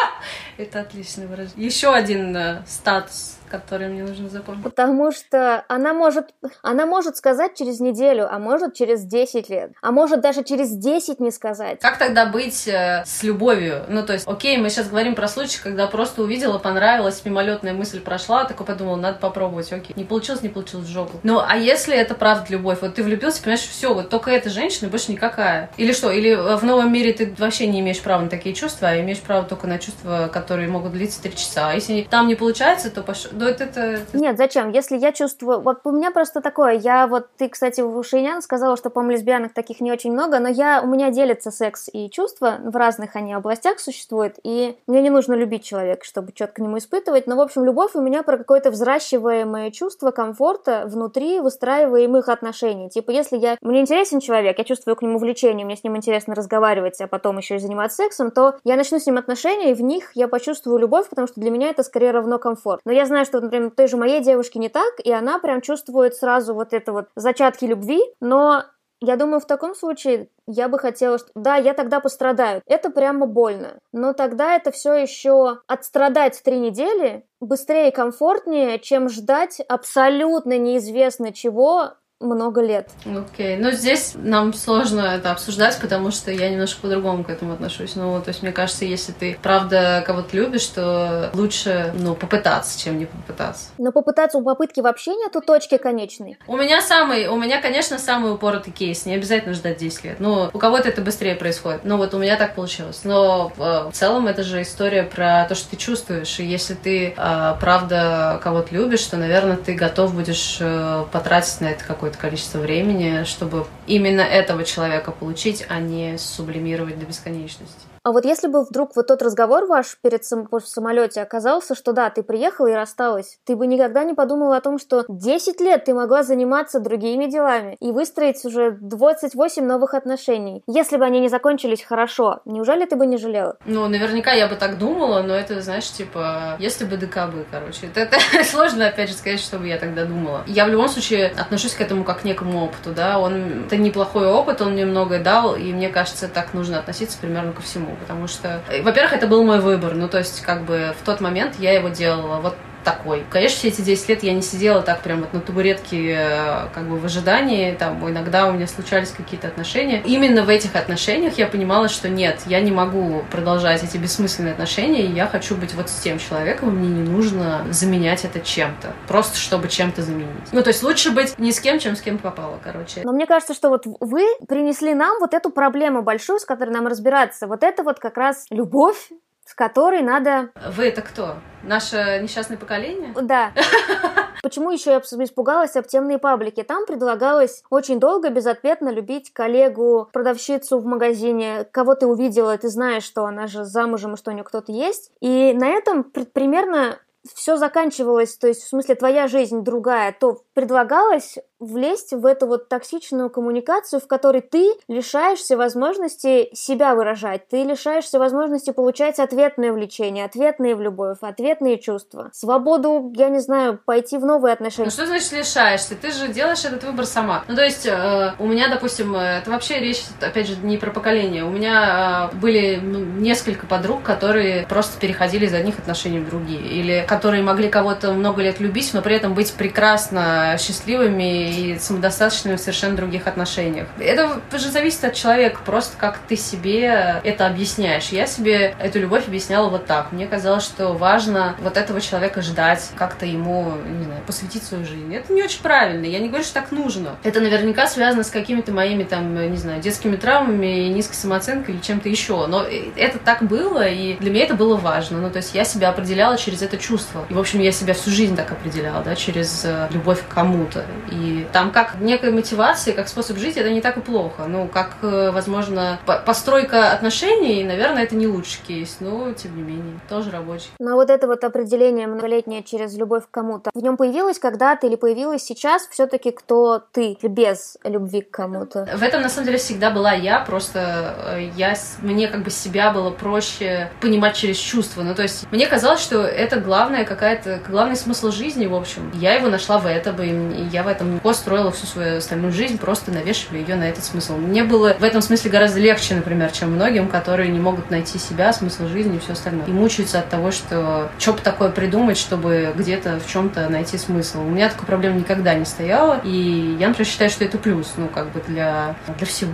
Это 0.57 0.81
отличное 0.81 1.27
выражение. 1.27 1.65
Еще 1.65 1.93
один 1.93 2.35
э, 2.35 2.63
статус 2.67 3.36
который 3.49 3.87
мне 3.87 4.03
нужно 4.03 4.29
запомнить. 4.29 4.63
Потому 4.63 5.11
что 5.11 5.63
она 5.67 5.93
может, 5.93 6.33
она 6.61 6.85
может 6.85 7.17
сказать 7.17 7.55
через 7.55 7.79
неделю, 7.79 8.27
а 8.29 8.39
может 8.39 8.73
через 8.73 9.03
10 9.03 9.49
лет, 9.49 9.71
а 9.81 9.91
может 9.91 10.21
даже 10.21 10.43
через 10.43 10.71
10 10.71 11.19
не 11.19 11.31
сказать. 11.31 11.79
Как 11.79 11.97
тогда 11.97 12.25
быть 12.25 12.67
э, 12.67 13.03
с 13.05 13.23
любовью? 13.23 13.83
Ну, 13.87 14.05
то 14.05 14.13
есть, 14.13 14.27
окей, 14.27 14.57
мы 14.57 14.69
сейчас 14.69 14.89
говорим 14.89 15.15
про 15.15 15.27
случай, 15.27 15.59
когда 15.61 15.87
просто 15.87 16.21
увидела, 16.21 16.57
понравилась, 16.57 17.23
мимолетная 17.25 17.73
мысль 17.73 17.99
прошла, 17.99 18.45
такой 18.45 18.65
подумала, 18.65 18.95
надо 18.95 19.19
попробовать, 19.19 19.71
окей. 19.71 19.93
Не 19.95 20.03
получилось, 20.03 20.41
не 20.41 20.49
получилось 20.49 20.87
в 20.87 20.91
жопу. 20.91 21.19
Ну, 21.23 21.41
а 21.45 21.55
если 21.57 21.95
это 21.95 22.15
правда 22.15 22.45
любовь? 22.49 22.79
Вот 22.81 22.95
ты 22.95 23.03
влюбился, 23.03 23.41
понимаешь, 23.41 23.61
все, 23.61 23.93
вот 23.93 24.09
только 24.09 24.31
эта 24.31 24.49
женщина, 24.49 24.89
больше 24.89 25.11
никакая. 25.11 25.69
Или 25.77 25.93
что? 25.93 26.11
Или 26.11 26.35
в 26.35 26.63
новом 26.63 26.91
мире 26.91 27.13
ты 27.13 27.33
вообще 27.37 27.67
не 27.67 27.79
имеешь 27.79 28.01
права 28.01 28.23
на 28.23 28.29
такие 28.29 28.53
чувства, 28.55 28.89
а 28.89 28.99
имеешь 28.99 29.19
право 29.19 29.45
только 29.45 29.67
на 29.67 29.79
чувства, 29.79 30.29
которые 30.31 30.67
могут 30.67 30.93
длиться 30.93 31.21
три 31.21 31.35
часа. 31.35 31.71
А 31.71 31.73
если 31.73 32.07
там 32.09 32.27
не 32.27 32.35
получается, 32.35 32.89
то 32.89 33.01
пош... 33.01 33.27
Ну, 33.37 33.45
это, 33.45 33.65
это... 33.65 33.99
Нет, 34.13 34.37
зачем? 34.37 34.71
Если 34.71 34.97
я 34.97 35.11
чувствую... 35.11 35.59
Вот 35.59 35.79
у 35.83 35.91
меня 35.91 36.11
просто 36.11 36.41
такое, 36.41 36.73
я 36.73 37.07
вот... 37.07 37.27
Ты, 37.37 37.49
кстати, 37.49 37.81
в 37.81 38.03
Шейнян 38.03 38.41
сказала, 38.41 38.77
что, 38.77 38.89
по-моему, 38.89 39.13
лесбиянок 39.13 39.53
таких 39.53 39.79
не 39.79 39.91
очень 39.91 40.11
много, 40.11 40.39
но 40.39 40.47
я... 40.47 40.81
У 40.81 40.87
меня 40.87 41.11
делится 41.11 41.51
секс 41.51 41.89
и 41.91 42.09
чувства, 42.09 42.55
в 42.63 42.75
разных 42.75 43.15
они 43.15 43.33
областях 43.33 43.79
существуют, 43.79 44.35
и 44.43 44.75
мне 44.87 45.01
не 45.01 45.09
нужно 45.09 45.33
любить 45.35 45.63
человека, 45.63 46.03
чтобы 46.03 46.31
что-то 46.33 46.53
к 46.53 46.59
нему 46.59 46.79
испытывать, 46.79 47.27
но, 47.27 47.35
в 47.35 47.41
общем, 47.41 47.63
любовь 47.63 47.91
у 47.93 48.01
меня 48.01 48.23
про 48.23 48.37
какое-то 48.37 48.71
взращиваемое 48.71 49.71
чувство 49.71 50.11
комфорта 50.11 50.83
внутри 50.87 51.39
выстраиваемых 51.39 52.29
отношений. 52.29 52.89
Типа, 52.89 53.11
если 53.11 53.37
я... 53.37 53.57
Мне 53.61 53.81
интересен 53.81 54.19
человек, 54.19 54.57
я 54.57 54.63
чувствую 54.63 54.95
к 54.95 55.01
нему 55.03 55.19
влечение, 55.19 55.65
мне 55.65 55.77
с 55.77 55.83
ним 55.83 55.95
интересно 55.95 56.33
разговаривать, 56.33 56.99
а 57.01 57.07
потом 57.07 57.37
еще 57.37 57.57
и 57.57 57.59
заниматься 57.59 57.97
сексом, 57.97 58.31
то 58.31 58.55
я 58.63 58.75
начну 58.75 58.99
с 58.99 59.05
ним 59.05 59.17
отношения, 59.17 59.71
и 59.71 59.73
в 59.75 59.81
них 59.81 60.11
я 60.15 60.27
почувствую 60.27 60.79
любовь, 60.79 61.07
потому 61.09 61.27
что 61.27 61.39
для 61.39 61.51
меня 61.51 61.69
это 61.69 61.83
скорее 61.83 62.11
равно 62.11 62.39
комфорт. 62.39 62.81
Но 62.85 62.91
я 62.91 63.05
знаю, 63.05 63.26
что, 63.27 63.41
например, 63.41 63.69
той 63.69 63.87
же 63.87 63.97
моей 63.97 64.21
девушке 64.21 64.57
не 64.57 64.69
так, 64.69 64.99
и 65.03 65.11
она 65.11 65.37
прям 65.37 65.61
чувствует 65.61 66.15
сразу 66.15 66.55
вот 66.55 66.73
это 66.73 66.91
вот 66.91 67.09
зачатки 67.15 67.65
любви, 67.65 68.01
но 68.19 68.63
я 68.99 69.15
думаю, 69.15 69.39
в 69.39 69.45
таком 69.45 69.75
случае 69.75 70.29
я 70.47 70.67
бы 70.67 70.79
хотела, 70.79 71.19
что 71.19 71.29
да, 71.35 71.55
я 71.55 71.73
тогда 71.75 71.99
пострадаю. 71.99 72.63
Это 72.65 72.89
прямо 72.89 73.27
больно. 73.27 73.77
Но 73.91 74.13
тогда 74.13 74.55
это 74.55 74.71
все 74.71 74.93
еще 74.93 75.59
отстрадать 75.67 76.41
три 76.43 76.57
недели 76.57 77.23
быстрее 77.39 77.89
и 77.89 77.93
комфортнее, 77.93 78.79
чем 78.79 79.09
ждать 79.09 79.61
абсолютно 79.67 80.57
неизвестно 80.57 81.31
чего 81.31 81.91
много 82.19 82.61
лет. 82.61 82.89
Окей, 83.05 83.55
okay. 83.55 83.59
ну 83.59 83.71
здесь 83.71 84.13
нам 84.15 84.53
сложно 84.53 85.01
это 85.01 85.31
обсуждать, 85.31 85.79
потому 85.79 86.11
что 86.11 86.31
я 86.31 86.49
немножко 86.49 86.81
по-другому 86.81 87.23
к 87.23 87.29
этому 87.29 87.53
отношусь. 87.53 87.95
Ну, 87.95 88.19
то 88.21 88.29
есть 88.29 88.41
мне 88.41 88.51
кажется, 88.51 88.85
если 88.85 89.11
ты 89.11 89.37
правда 89.41 90.03
кого-то 90.05 90.35
любишь, 90.35 90.65
то 90.67 91.29
лучше, 91.33 91.93
ну, 91.97 92.15
попытаться, 92.15 92.79
чем 92.79 92.97
не 92.97 93.05
попытаться. 93.05 93.69
Но 93.77 93.91
попытаться 93.91 94.37
у 94.39 94.43
попытки 94.43 94.79
вообще 94.79 95.15
нету 95.15 95.41
точки 95.41 95.77
конечной. 95.77 96.37
У 96.47 96.57
меня 96.57 96.81
самый, 96.81 97.27
у 97.27 97.35
меня, 97.35 97.61
конечно, 97.61 97.99
самый 97.99 98.33
упоротый 98.33 98.73
кейс. 98.73 99.05
Не 99.05 99.13
обязательно 99.13 99.53
ждать 99.53 99.77
10 99.77 100.03
лет. 100.03 100.19
Ну, 100.19 100.49
у 100.51 100.57
кого-то 100.57 100.89
это 100.89 101.01
быстрее 101.01 101.35
происходит. 101.35 101.81
Ну, 101.83 101.97
вот 101.97 102.13
у 102.13 102.17
меня 102.17 102.35
так 102.35 102.55
получилось. 102.55 103.01
Но 103.03 103.51
э, 103.57 103.89
в 103.89 103.91
целом 103.93 104.27
это 104.27 104.43
же 104.43 104.61
история 104.61 105.03
про 105.03 105.45
то, 105.47 105.55
что 105.55 105.69
ты 105.69 105.75
чувствуешь. 105.75 106.39
И 106.39 106.45
если 106.45 106.73
ты 106.73 107.13
э, 107.15 107.55
правда 107.59 108.39
кого-то 108.43 108.73
любишь, 108.73 109.03
то, 109.03 109.17
наверное, 109.17 109.57
ты 109.57 109.73
готов 109.75 110.15
будешь 110.15 110.57
э, 110.59 111.05
потратить 111.11 111.61
на 111.61 111.67
это 111.67 111.83
какой 111.83 112.06
какое-то 112.07 112.17
количество 112.19 112.59
времени, 112.59 113.23
чтобы 113.25 113.65
именно 113.85 114.21
этого 114.21 114.63
человека 114.63 115.11
получить, 115.11 115.65
а 115.67 115.79
не 115.79 116.17
сублимировать 116.17 116.97
до 116.97 117.05
бесконечности. 117.05 117.96
А 118.07 118.13
вот 118.13 118.23
если 118.23 118.47
бы 118.47 118.63
вдруг 118.63 118.95
вот 118.95 119.07
тот 119.07 119.21
разговор 119.21 119.65
ваш 119.65 119.97
перед 120.01 120.23
сам, 120.23 120.47
в 120.49 120.61
самолете 120.61 121.21
оказался, 121.21 121.75
что 121.75 121.91
да, 121.91 122.09
ты 122.09 122.23
приехала 122.23 122.67
и 122.67 122.73
рассталась, 122.73 123.37
ты 123.45 123.57
бы 123.57 123.67
никогда 123.67 124.05
не 124.05 124.13
подумала 124.13 124.55
о 124.55 124.61
том, 124.61 124.79
что 124.79 125.03
10 125.09 125.59
лет 125.59 125.83
ты 125.83 125.93
могла 125.93 126.23
заниматься 126.23 126.79
другими 126.79 127.25
делами 127.25 127.75
и 127.81 127.91
выстроить 127.91 128.45
уже 128.45 128.77
28 128.79 129.65
новых 129.65 129.93
отношений. 129.93 130.63
Если 130.67 130.95
бы 130.95 131.03
они 131.03 131.19
не 131.19 131.27
закончились 131.27 131.83
хорошо, 131.83 132.39
неужели 132.45 132.85
ты 132.85 132.95
бы 132.95 133.05
не 133.05 133.17
жалела? 133.17 133.57
Ну, 133.65 133.85
наверняка 133.89 134.31
я 134.31 134.47
бы 134.47 134.55
так 134.55 134.77
думала, 134.77 135.21
но 135.21 135.33
это, 135.33 135.59
знаешь, 135.59 135.91
типа, 135.91 136.55
если 136.59 136.85
бы 136.85 136.95
ДК 136.95 137.27
бы, 137.29 137.45
короче. 137.51 137.87
Это, 137.87 137.99
это 137.99 138.19
сложно, 138.49 138.87
опять 138.87 139.09
же, 139.09 139.15
сказать, 139.15 139.41
чтобы 139.41 139.67
я 139.67 139.77
тогда 139.77 140.05
думала. 140.05 140.43
Я 140.47 140.63
в 140.63 140.69
любом 140.69 140.87
случае 140.87 141.33
отношусь 141.37 141.73
к 141.73 141.81
этому 141.81 142.05
как 142.05 142.21
к 142.21 142.23
некому 142.23 142.63
опыту, 142.63 142.93
да, 142.95 143.19
он, 143.19 143.65
это 143.65 143.75
неплохой 143.75 144.27
опыт, 144.27 144.61
он 144.61 144.71
мне 144.71 144.85
многое 144.85 145.21
дал, 145.21 145.57
и 145.57 145.73
мне 145.73 145.89
кажется, 145.89 146.29
так 146.29 146.53
нужно 146.53 146.79
относиться 146.79 147.17
примерно 147.19 147.51
ко 147.51 147.61
всему 147.61 147.96
потому 147.97 148.27
что, 148.27 148.61
э, 148.69 148.81
во-первых, 148.81 149.13
это 149.13 149.27
был 149.27 149.43
мой 149.43 149.59
выбор, 149.59 149.93
ну, 149.95 150.07
то 150.07 150.17
есть, 150.17 150.41
как 150.41 150.63
бы, 150.63 150.93
в 150.99 151.05
тот 151.05 151.21
момент 151.21 151.55
я 151.59 151.73
его 151.73 151.89
делала. 151.89 152.39
Вот 152.39 152.55
такой. 152.83 153.23
Конечно, 153.29 153.57
все 153.57 153.67
эти 153.69 153.81
10 153.81 154.09
лет 154.09 154.23
я 154.23 154.33
не 154.33 154.41
сидела 154.41 154.81
так 154.81 155.01
прям 155.01 155.21
вот 155.21 155.33
на 155.33 155.39
табуретке 155.39 156.15
э, 156.17 156.67
как 156.73 156.87
бы 156.87 156.97
в 156.97 157.05
ожидании, 157.05 157.73
там 157.73 158.07
иногда 158.09 158.47
у 158.47 158.53
меня 158.53 158.67
случались 158.67 159.11
какие-то 159.11 159.47
отношения. 159.47 160.01
Именно 160.05 160.43
в 160.43 160.49
этих 160.49 160.75
отношениях 160.75 161.37
я 161.37 161.47
понимала, 161.47 161.89
что 161.89 162.09
нет, 162.09 162.41
я 162.45 162.61
не 162.61 162.71
могу 162.71 163.23
продолжать 163.31 163.83
эти 163.83 163.97
бессмысленные 163.97 164.53
отношения, 164.53 165.03
и 165.03 165.11
я 165.11 165.27
хочу 165.27 165.55
быть 165.55 165.73
вот 165.73 165.89
с 165.89 165.99
тем 165.99 166.19
человеком, 166.19 166.75
мне 166.75 166.87
не 166.87 167.09
нужно 167.09 167.65
заменять 167.71 168.25
это 168.25 168.39
чем-то, 168.39 168.93
просто 169.07 169.37
чтобы 169.37 169.67
чем-то 169.67 170.01
заменить. 170.01 170.27
Ну, 170.51 170.63
то 170.63 170.69
есть 170.69 170.83
лучше 170.83 171.11
быть 171.11 171.37
не 171.37 171.51
с 171.51 171.59
кем, 171.59 171.79
чем 171.79 171.95
с 171.95 172.01
кем 172.01 172.17
попало, 172.17 172.59
короче. 172.63 173.01
Но 173.03 173.11
мне 173.11 173.25
кажется, 173.25 173.53
что 173.53 173.69
вот 173.69 173.83
вы 173.99 174.25
принесли 174.47 174.93
нам 174.93 175.19
вот 175.19 175.33
эту 175.33 175.49
проблему 175.49 176.01
большую, 176.03 176.39
с 176.39 176.45
которой 176.45 176.71
нам 176.71 176.87
разбираться. 176.87 177.47
Вот 177.47 177.63
это 177.63 177.83
вот 177.83 177.99
как 177.99 178.17
раз 178.17 178.45
любовь, 178.49 179.09
с 179.57 179.59
которой 179.59 180.03
надо... 180.03 180.51
Вы 180.75 180.89
это 180.89 181.01
кто? 181.01 181.37
Наше 181.63 182.19
несчастное 182.21 182.57
поколение? 182.59 183.11
Да. 183.19 183.53
Почему 184.43 184.69
еще 184.69 184.91
я 184.91 184.99
испугалась 184.99 185.75
оптемные 185.75 186.19
паблики? 186.19 186.61
Там 186.61 186.85
предлагалось 186.85 187.63
очень 187.71 187.99
долго 187.99 188.29
безответно 188.29 188.89
любить 188.89 189.33
коллегу, 189.33 190.09
продавщицу 190.13 190.77
в 190.77 190.85
магазине, 190.85 191.65
кого 191.71 191.95
ты 191.95 192.05
увидела, 192.05 192.55
ты 192.55 192.69
знаешь, 192.69 193.03
что 193.03 193.25
она 193.25 193.47
же 193.47 193.65
замужем 193.65 194.13
и 194.13 194.17
что 194.17 194.29
у 194.29 194.33
нее 194.35 194.43
кто-то 194.43 194.71
есть. 194.71 195.11
И 195.21 195.53
на 195.53 195.69
этом 195.69 196.03
примерно 196.03 196.99
все 197.33 197.57
заканчивалось, 197.57 198.37
то 198.37 198.47
есть 198.47 198.61
в 198.61 198.69
смысле 198.69 198.93
твоя 198.93 199.27
жизнь 199.27 199.61
другая, 199.61 200.15
то 200.17 200.43
предлагалось 200.57 201.35
влезть 201.59 202.13
в 202.13 202.25
эту 202.25 202.47
вот 202.47 202.67
токсичную 202.67 203.29
коммуникацию, 203.29 203.99
в 203.99 204.07
которой 204.07 204.41
ты 204.41 204.73
лишаешься 204.87 205.55
возможности 205.55 206.49
себя 206.53 206.95
выражать, 206.95 207.47
ты 207.47 207.63
лишаешься 207.63 208.17
возможности 208.17 208.71
получать 208.71 209.19
ответное 209.19 209.71
влечение, 209.71 210.25
ответные 210.25 210.75
в 210.75 210.81
любовь, 210.81 211.17
ответные 211.21 211.77
чувства, 211.77 212.31
свободу, 212.33 213.13
я 213.15 213.29
не 213.29 213.39
знаю, 213.39 213.79
пойти 213.85 214.17
в 214.17 214.25
новые 214.25 214.53
отношения. 214.53 214.85
Ну 214.85 214.91
что 214.91 215.05
значит 215.05 215.31
лишаешься? 215.31 215.95
Ты 215.95 216.11
же 216.11 216.27
делаешь 216.27 216.65
этот 216.65 216.83
выбор 216.83 217.05
сама. 217.05 217.43
Ну 217.47 217.55
то 217.55 217.63
есть 217.63 217.85
э, 217.85 218.33
у 218.39 218.47
меня, 218.47 218.67
допустим, 218.67 219.15
это 219.15 219.51
вообще 219.51 219.79
речь, 219.79 220.03
опять 220.19 220.47
же, 220.47 220.55
не 220.57 220.77
про 220.77 220.89
поколение. 220.89 221.43
У 221.43 221.49
меня 221.49 222.31
э, 222.33 222.35
были 222.35 222.79
ну, 222.81 222.99
несколько 222.99 223.67
подруг, 223.67 224.01
которые 224.01 224.65
просто 224.65 224.99
переходили 224.99 225.45
из 225.45 225.53
одних 225.53 225.77
отношений 225.77 226.19
в 226.19 226.29
другие, 226.29 226.61
или 226.61 227.05
которые 227.07 227.43
могли 227.43 227.69
кого-то 227.69 228.13
много 228.13 228.41
лет 228.41 228.59
любить, 228.59 228.91
но 228.93 229.03
при 229.03 229.15
этом 229.15 229.35
быть 229.35 229.53
прекрасно 229.53 230.46
счастливыми 230.57 231.49
и 231.49 231.79
самодостаточными 231.79 232.55
в 232.55 232.59
совершенно 232.59 232.95
других 232.95 233.27
отношениях. 233.27 233.87
Это 233.99 234.39
же 234.53 234.69
зависит 234.69 235.03
от 235.03 235.13
человека, 235.13 235.59
просто 235.65 235.97
как 235.97 236.19
ты 236.27 236.35
себе 236.35 237.21
это 237.23 237.47
объясняешь. 237.47 238.09
Я 238.09 238.27
себе 238.27 238.75
эту 238.79 238.99
любовь 238.99 239.27
объясняла 239.27 239.69
вот 239.69 239.85
так. 239.85 240.11
Мне 240.11 240.27
казалось, 240.27 240.63
что 240.63 240.93
важно 240.93 241.55
вот 241.61 241.77
этого 241.77 241.99
человека 242.01 242.41
ждать, 242.41 242.89
как-то 242.95 243.25
ему, 243.25 243.73
не 243.85 244.05
знаю, 244.05 244.21
посвятить 244.25 244.63
свою 244.63 244.85
жизнь. 244.85 245.13
Это 245.13 245.33
не 245.33 245.43
очень 245.43 245.61
правильно. 245.61 246.05
Я 246.05 246.19
не 246.19 246.27
говорю, 246.27 246.43
что 246.43 246.55
так 246.55 246.71
нужно. 246.71 247.15
Это 247.23 247.39
наверняка 247.39 247.87
связано 247.87 248.23
с 248.23 248.29
какими-то 248.29 248.71
моими 248.71 249.03
там, 249.03 249.51
не 249.51 249.57
знаю, 249.57 249.81
детскими 249.81 250.15
травмами, 250.15 250.87
низкой 250.89 251.15
самооценкой 251.15 251.75
или 251.75 251.81
чем-то 251.81 252.09
еще. 252.09 252.45
Но 252.47 252.63
это 252.95 253.19
так 253.19 253.43
было, 253.43 253.87
и 253.87 254.15
для 254.17 254.31
меня 254.31 254.45
это 254.45 254.53
было 254.53 254.75
важно. 254.75 255.19
Ну, 255.19 255.29
то 255.29 255.37
есть 255.37 255.55
я 255.55 255.63
себя 255.63 255.89
определяла 255.89 256.37
через 256.37 256.61
это 256.61 256.77
чувство. 256.77 257.25
И, 257.29 257.33
в 257.33 257.39
общем, 257.39 257.59
я 257.59 257.71
себя 257.71 257.93
всю 257.93 258.11
жизнь 258.11 258.35
так 258.35 258.51
определяла, 258.51 259.03
да, 259.03 259.15
через 259.15 259.63
э, 259.65 259.87
любовь 259.91 260.21
к 260.27 260.36
кому-то. 260.37 260.85
И 261.11 261.47
там 261.51 261.71
как 261.71 261.95
некая 261.99 262.31
мотивация, 262.31 262.93
как 262.93 263.07
способ 263.07 263.37
жить, 263.37 263.57
это 263.57 263.71
не 263.71 263.81
так 263.81 263.97
и 263.97 264.01
плохо. 264.01 264.45
Ну, 264.47 264.67
как, 264.67 264.97
э, 265.01 265.31
возможно, 265.31 265.97
постройка 266.05 266.91
отношений, 266.91 267.63
наверное, 267.63 268.03
это 268.03 268.15
не 268.15 268.27
лучший 268.27 268.61
кейс, 268.67 268.97
но, 268.99 269.33
тем 269.33 269.55
не 269.55 269.63
менее, 269.63 269.99
тоже 270.07 270.29
рабочий. 270.29 270.69
Но 270.77 270.93
вот 270.93 271.09
это 271.09 271.25
вот 271.25 271.43
определение 271.43 272.05
многолетнее 272.05 272.61
через 272.61 272.95
любовь 272.95 273.23
к 273.23 273.31
кому-то, 273.31 273.71
в 273.73 273.81
нем 273.81 273.97
появилось 273.97 274.37
когда-то 274.37 274.85
или 274.85 274.95
появилось 274.95 275.41
сейчас 275.41 275.87
все-таки 275.87 276.29
кто 276.29 276.83
ты, 276.91 277.17
без 277.23 277.77
любви 277.83 278.21
к 278.21 278.29
кому-то? 278.29 278.87
В 278.95 279.01
этом, 279.01 279.23
на 279.23 279.29
самом 279.29 279.47
деле, 279.47 279.57
всегда 279.57 279.89
была 279.89 280.13
я, 280.13 280.39
просто 280.41 281.15
э, 281.35 281.49
я, 281.55 281.73
мне 282.03 282.27
как 282.27 282.43
бы 282.43 282.51
себя 282.51 282.91
было 282.91 283.09
проще 283.09 283.89
понимать 284.01 284.35
через 284.35 284.57
чувства. 284.57 285.01
Ну, 285.01 285.15
то 285.15 285.23
есть, 285.23 285.51
мне 285.51 285.65
казалось, 285.65 286.01
что 286.01 286.21
это 286.21 286.59
главное 286.59 287.05
какая-то, 287.05 287.59
главный 287.67 287.95
смысл 287.95 288.29
жизни, 288.29 288.67
в 288.67 288.75
общем. 288.75 289.11
Я 289.15 289.33
его 289.33 289.49
нашла 289.49 289.79
в 289.79 289.87
этом, 289.87 290.26
и 290.26 290.26
я 290.71 290.83
в 290.83 290.87
этом 290.87 291.15
легко 291.15 291.33
строила 291.33 291.71
всю 291.71 291.85
свою 291.85 292.17
остальную 292.17 292.53
жизнь, 292.53 292.77
просто 292.77 293.11
навешивая 293.11 293.59
ее 293.59 293.75
на 293.75 293.83
этот 293.83 294.03
смысл. 294.03 294.37
Мне 294.37 294.63
было 294.63 294.95
в 294.99 295.03
этом 295.03 295.21
смысле 295.21 295.51
гораздо 295.51 295.79
легче, 295.79 296.15
например, 296.15 296.51
чем 296.51 296.71
многим, 296.71 297.07
которые 297.07 297.49
не 297.49 297.59
могут 297.59 297.89
найти 297.89 298.17
себя, 298.17 298.53
смысл 298.53 298.87
жизни 298.87 299.17
и 299.17 299.19
все 299.19 299.33
остальное. 299.33 299.65
И 299.65 299.71
мучаются 299.71 300.19
от 300.19 300.29
того, 300.29 300.51
что 300.51 301.11
что 301.17 301.33
бы 301.33 301.39
такое 301.39 301.69
придумать, 301.69 302.17
чтобы 302.17 302.73
где-то 302.75 303.19
в 303.19 303.29
чем-то 303.29 303.69
найти 303.69 303.97
смысл. 303.97 304.41
У 304.41 304.49
меня 304.49 304.69
такой 304.69 304.85
проблемы 304.85 305.19
никогда 305.19 305.53
не 305.53 305.65
стояла, 305.65 306.19
и 306.23 306.75
я, 306.79 306.87
например, 306.87 307.07
считаю, 307.07 307.29
что 307.29 307.45
это 307.45 307.57
плюс, 307.57 307.93
ну, 307.97 308.07
как 308.07 308.31
бы 308.31 308.41
для, 308.47 308.95
для 309.17 309.25
всего. 309.25 309.53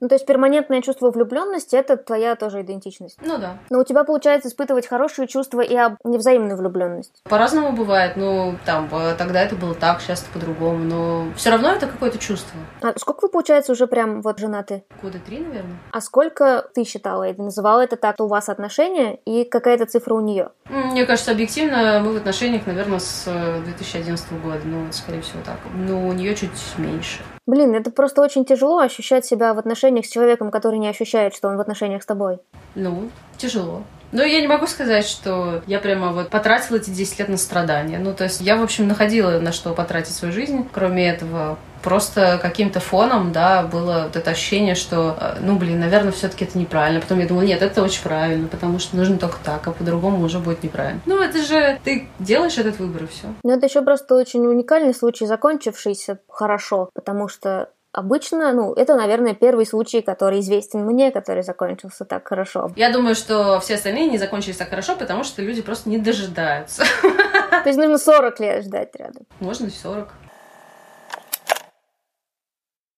Ну, 0.00 0.08
то 0.08 0.14
есть 0.14 0.26
перманентное 0.26 0.80
чувство 0.80 1.10
влюбленности 1.10 1.76
это 1.76 1.96
твоя 1.96 2.34
тоже 2.34 2.62
идентичность. 2.62 3.18
Ну 3.22 3.38
да. 3.38 3.58
Но 3.68 3.80
у 3.80 3.84
тебя 3.84 4.04
получается 4.04 4.48
испытывать 4.48 4.86
хорошие 4.86 5.28
чувства 5.28 5.60
и 5.60 5.76
об 5.76 5.96
невзаимную 6.04 6.56
влюбленность. 6.56 7.22
По-разному 7.24 7.72
бывает. 7.72 8.16
Ну, 8.16 8.56
там, 8.64 8.88
э, 8.92 9.14
тогда 9.16 9.42
это 9.42 9.56
было 9.56 9.74
так, 9.74 10.00
сейчас 10.00 10.22
это 10.22 10.32
по-другому. 10.32 10.78
Но 10.78 11.26
все 11.36 11.50
равно 11.50 11.70
это 11.70 11.86
какое-то 11.86 12.18
чувство. 12.18 12.58
А 12.80 12.98
сколько 12.98 13.22
вы, 13.22 13.28
получается, 13.28 13.72
уже 13.72 13.86
прям 13.86 14.22
вот 14.22 14.38
женаты? 14.38 14.84
Года 15.02 15.18
три, 15.18 15.40
наверное. 15.40 15.76
А 15.92 16.00
сколько 16.00 16.68
ты 16.74 16.84
считала 16.84 17.28
и 17.28 17.40
называла 17.40 17.80
это 17.80 17.96
так, 17.96 18.20
у 18.20 18.26
вас 18.26 18.48
отношения 18.48 19.16
и 19.24 19.44
какая-то 19.44 19.86
цифра 19.86 20.14
у 20.14 20.20
нее? 20.20 20.50
Мне 20.68 21.04
кажется, 21.04 21.32
объективно 21.32 22.00
мы 22.04 22.12
в 22.12 22.16
отношениях, 22.16 22.66
наверное, 22.66 22.98
с 22.98 23.24
2011 23.64 24.26
э, 24.30 24.34
года. 24.36 24.60
Ну, 24.64 24.86
скорее 24.92 25.20
всего 25.22 25.40
так. 25.44 25.58
Но 25.74 26.06
у 26.06 26.12
нее 26.12 26.34
чуть 26.34 26.50
меньше. 26.78 27.20
Блин, 27.46 27.74
это 27.74 27.90
просто 27.90 28.22
очень 28.22 28.44
тяжело 28.44 28.78
ощущать 28.78 29.24
себя 29.24 29.54
в 29.54 29.58
отношениях 29.58 30.06
с 30.06 30.10
человеком, 30.10 30.50
который 30.50 30.78
не 30.78 30.88
ощущает, 30.88 31.34
что 31.34 31.48
он 31.48 31.56
в 31.56 31.60
отношениях 31.60 32.02
с 32.02 32.06
тобой. 32.06 32.38
Ну, 32.74 33.10
тяжело. 33.36 33.82
Но 34.12 34.24
я 34.24 34.40
не 34.40 34.48
могу 34.48 34.66
сказать, 34.66 35.06
что 35.06 35.62
я 35.66 35.78
прямо 35.78 36.12
вот 36.12 36.30
потратила 36.30 36.76
эти 36.76 36.90
10 36.90 37.18
лет 37.20 37.28
на 37.28 37.36
страдания. 37.36 37.98
Ну, 37.98 38.12
то 38.12 38.24
есть 38.24 38.40
я, 38.40 38.56
в 38.56 38.62
общем, 38.62 38.88
находила 38.88 39.38
на 39.38 39.52
что 39.52 39.72
потратить 39.72 40.14
свою 40.14 40.34
жизнь. 40.34 40.68
Кроме 40.72 41.08
этого, 41.08 41.58
просто 41.82 42.38
каким-то 42.40 42.80
фоном, 42.80 43.32
да, 43.32 43.62
было 43.62 44.04
вот 44.04 44.16
это 44.16 44.30
ощущение, 44.30 44.74
что, 44.74 45.16
э, 45.20 45.38
ну, 45.40 45.56
блин, 45.56 45.80
наверное, 45.80 46.12
все-таки 46.12 46.44
это 46.44 46.58
неправильно. 46.58 47.00
Потом 47.00 47.18
я 47.18 47.26
думала, 47.26 47.42
нет, 47.42 47.62
это 47.62 47.82
очень 47.82 48.02
правильно, 48.02 48.48
потому 48.48 48.78
что 48.78 48.96
нужно 48.96 49.18
только 49.18 49.38
так, 49.42 49.66
а 49.66 49.72
по-другому 49.72 50.24
уже 50.24 50.38
будет 50.38 50.62
неправильно. 50.62 51.00
Ну, 51.06 51.22
это 51.22 51.42
же 51.42 51.78
ты 51.84 52.08
делаешь 52.18 52.58
этот 52.58 52.78
выбор 52.78 53.04
и 53.04 53.06
все. 53.06 53.26
Ну, 53.42 53.52
это 53.52 53.66
еще 53.66 53.82
просто 53.82 54.14
очень 54.14 54.46
уникальный 54.46 54.94
случай, 54.94 55.26
закончившийся 55.26 56.18
хорошо, 56.28 56.90
потому 56.94 57.28
что 57.28 57.70
Обычно, 57.92 58.52
ну, 58.52 58.72
это, 58.72 58.94
наверное, 58.94 59.34
первый 59.34 59.66
случай, 59.66 60.00
который 60.00 60.40
известен 60.40 60.86
мне, 60.86 61.10
который 61.10 61.42
закончился 61.42 62.04
так 62.04 62.28
хорошо. 62.28 62.70
Я 62.76 62.92
думаю, 62.92 63.16
что 63.16 63.58
все 63.58 63.74
остальные 63.74 64.06
не 64.06 64.18
закончились 64.18 64.58
так 64.58 64.70
хорошо, 64.70 64.94
потому 64.94 65.24
что 65.24 65.42
люди 65.42 65.60
просто 65.60 65.88
не 65.88 65.98
дожидаются. 65.98 66.84
То 67.02 67.64
есть 67.66 67.78
нужно 67.78 67.98
40 67.98 68.38
лет 68.38 68.64
ждать 68.64 68.94
рядом. 68.94 69.26
Можно 69.40 69.70
40. 69.70 70.08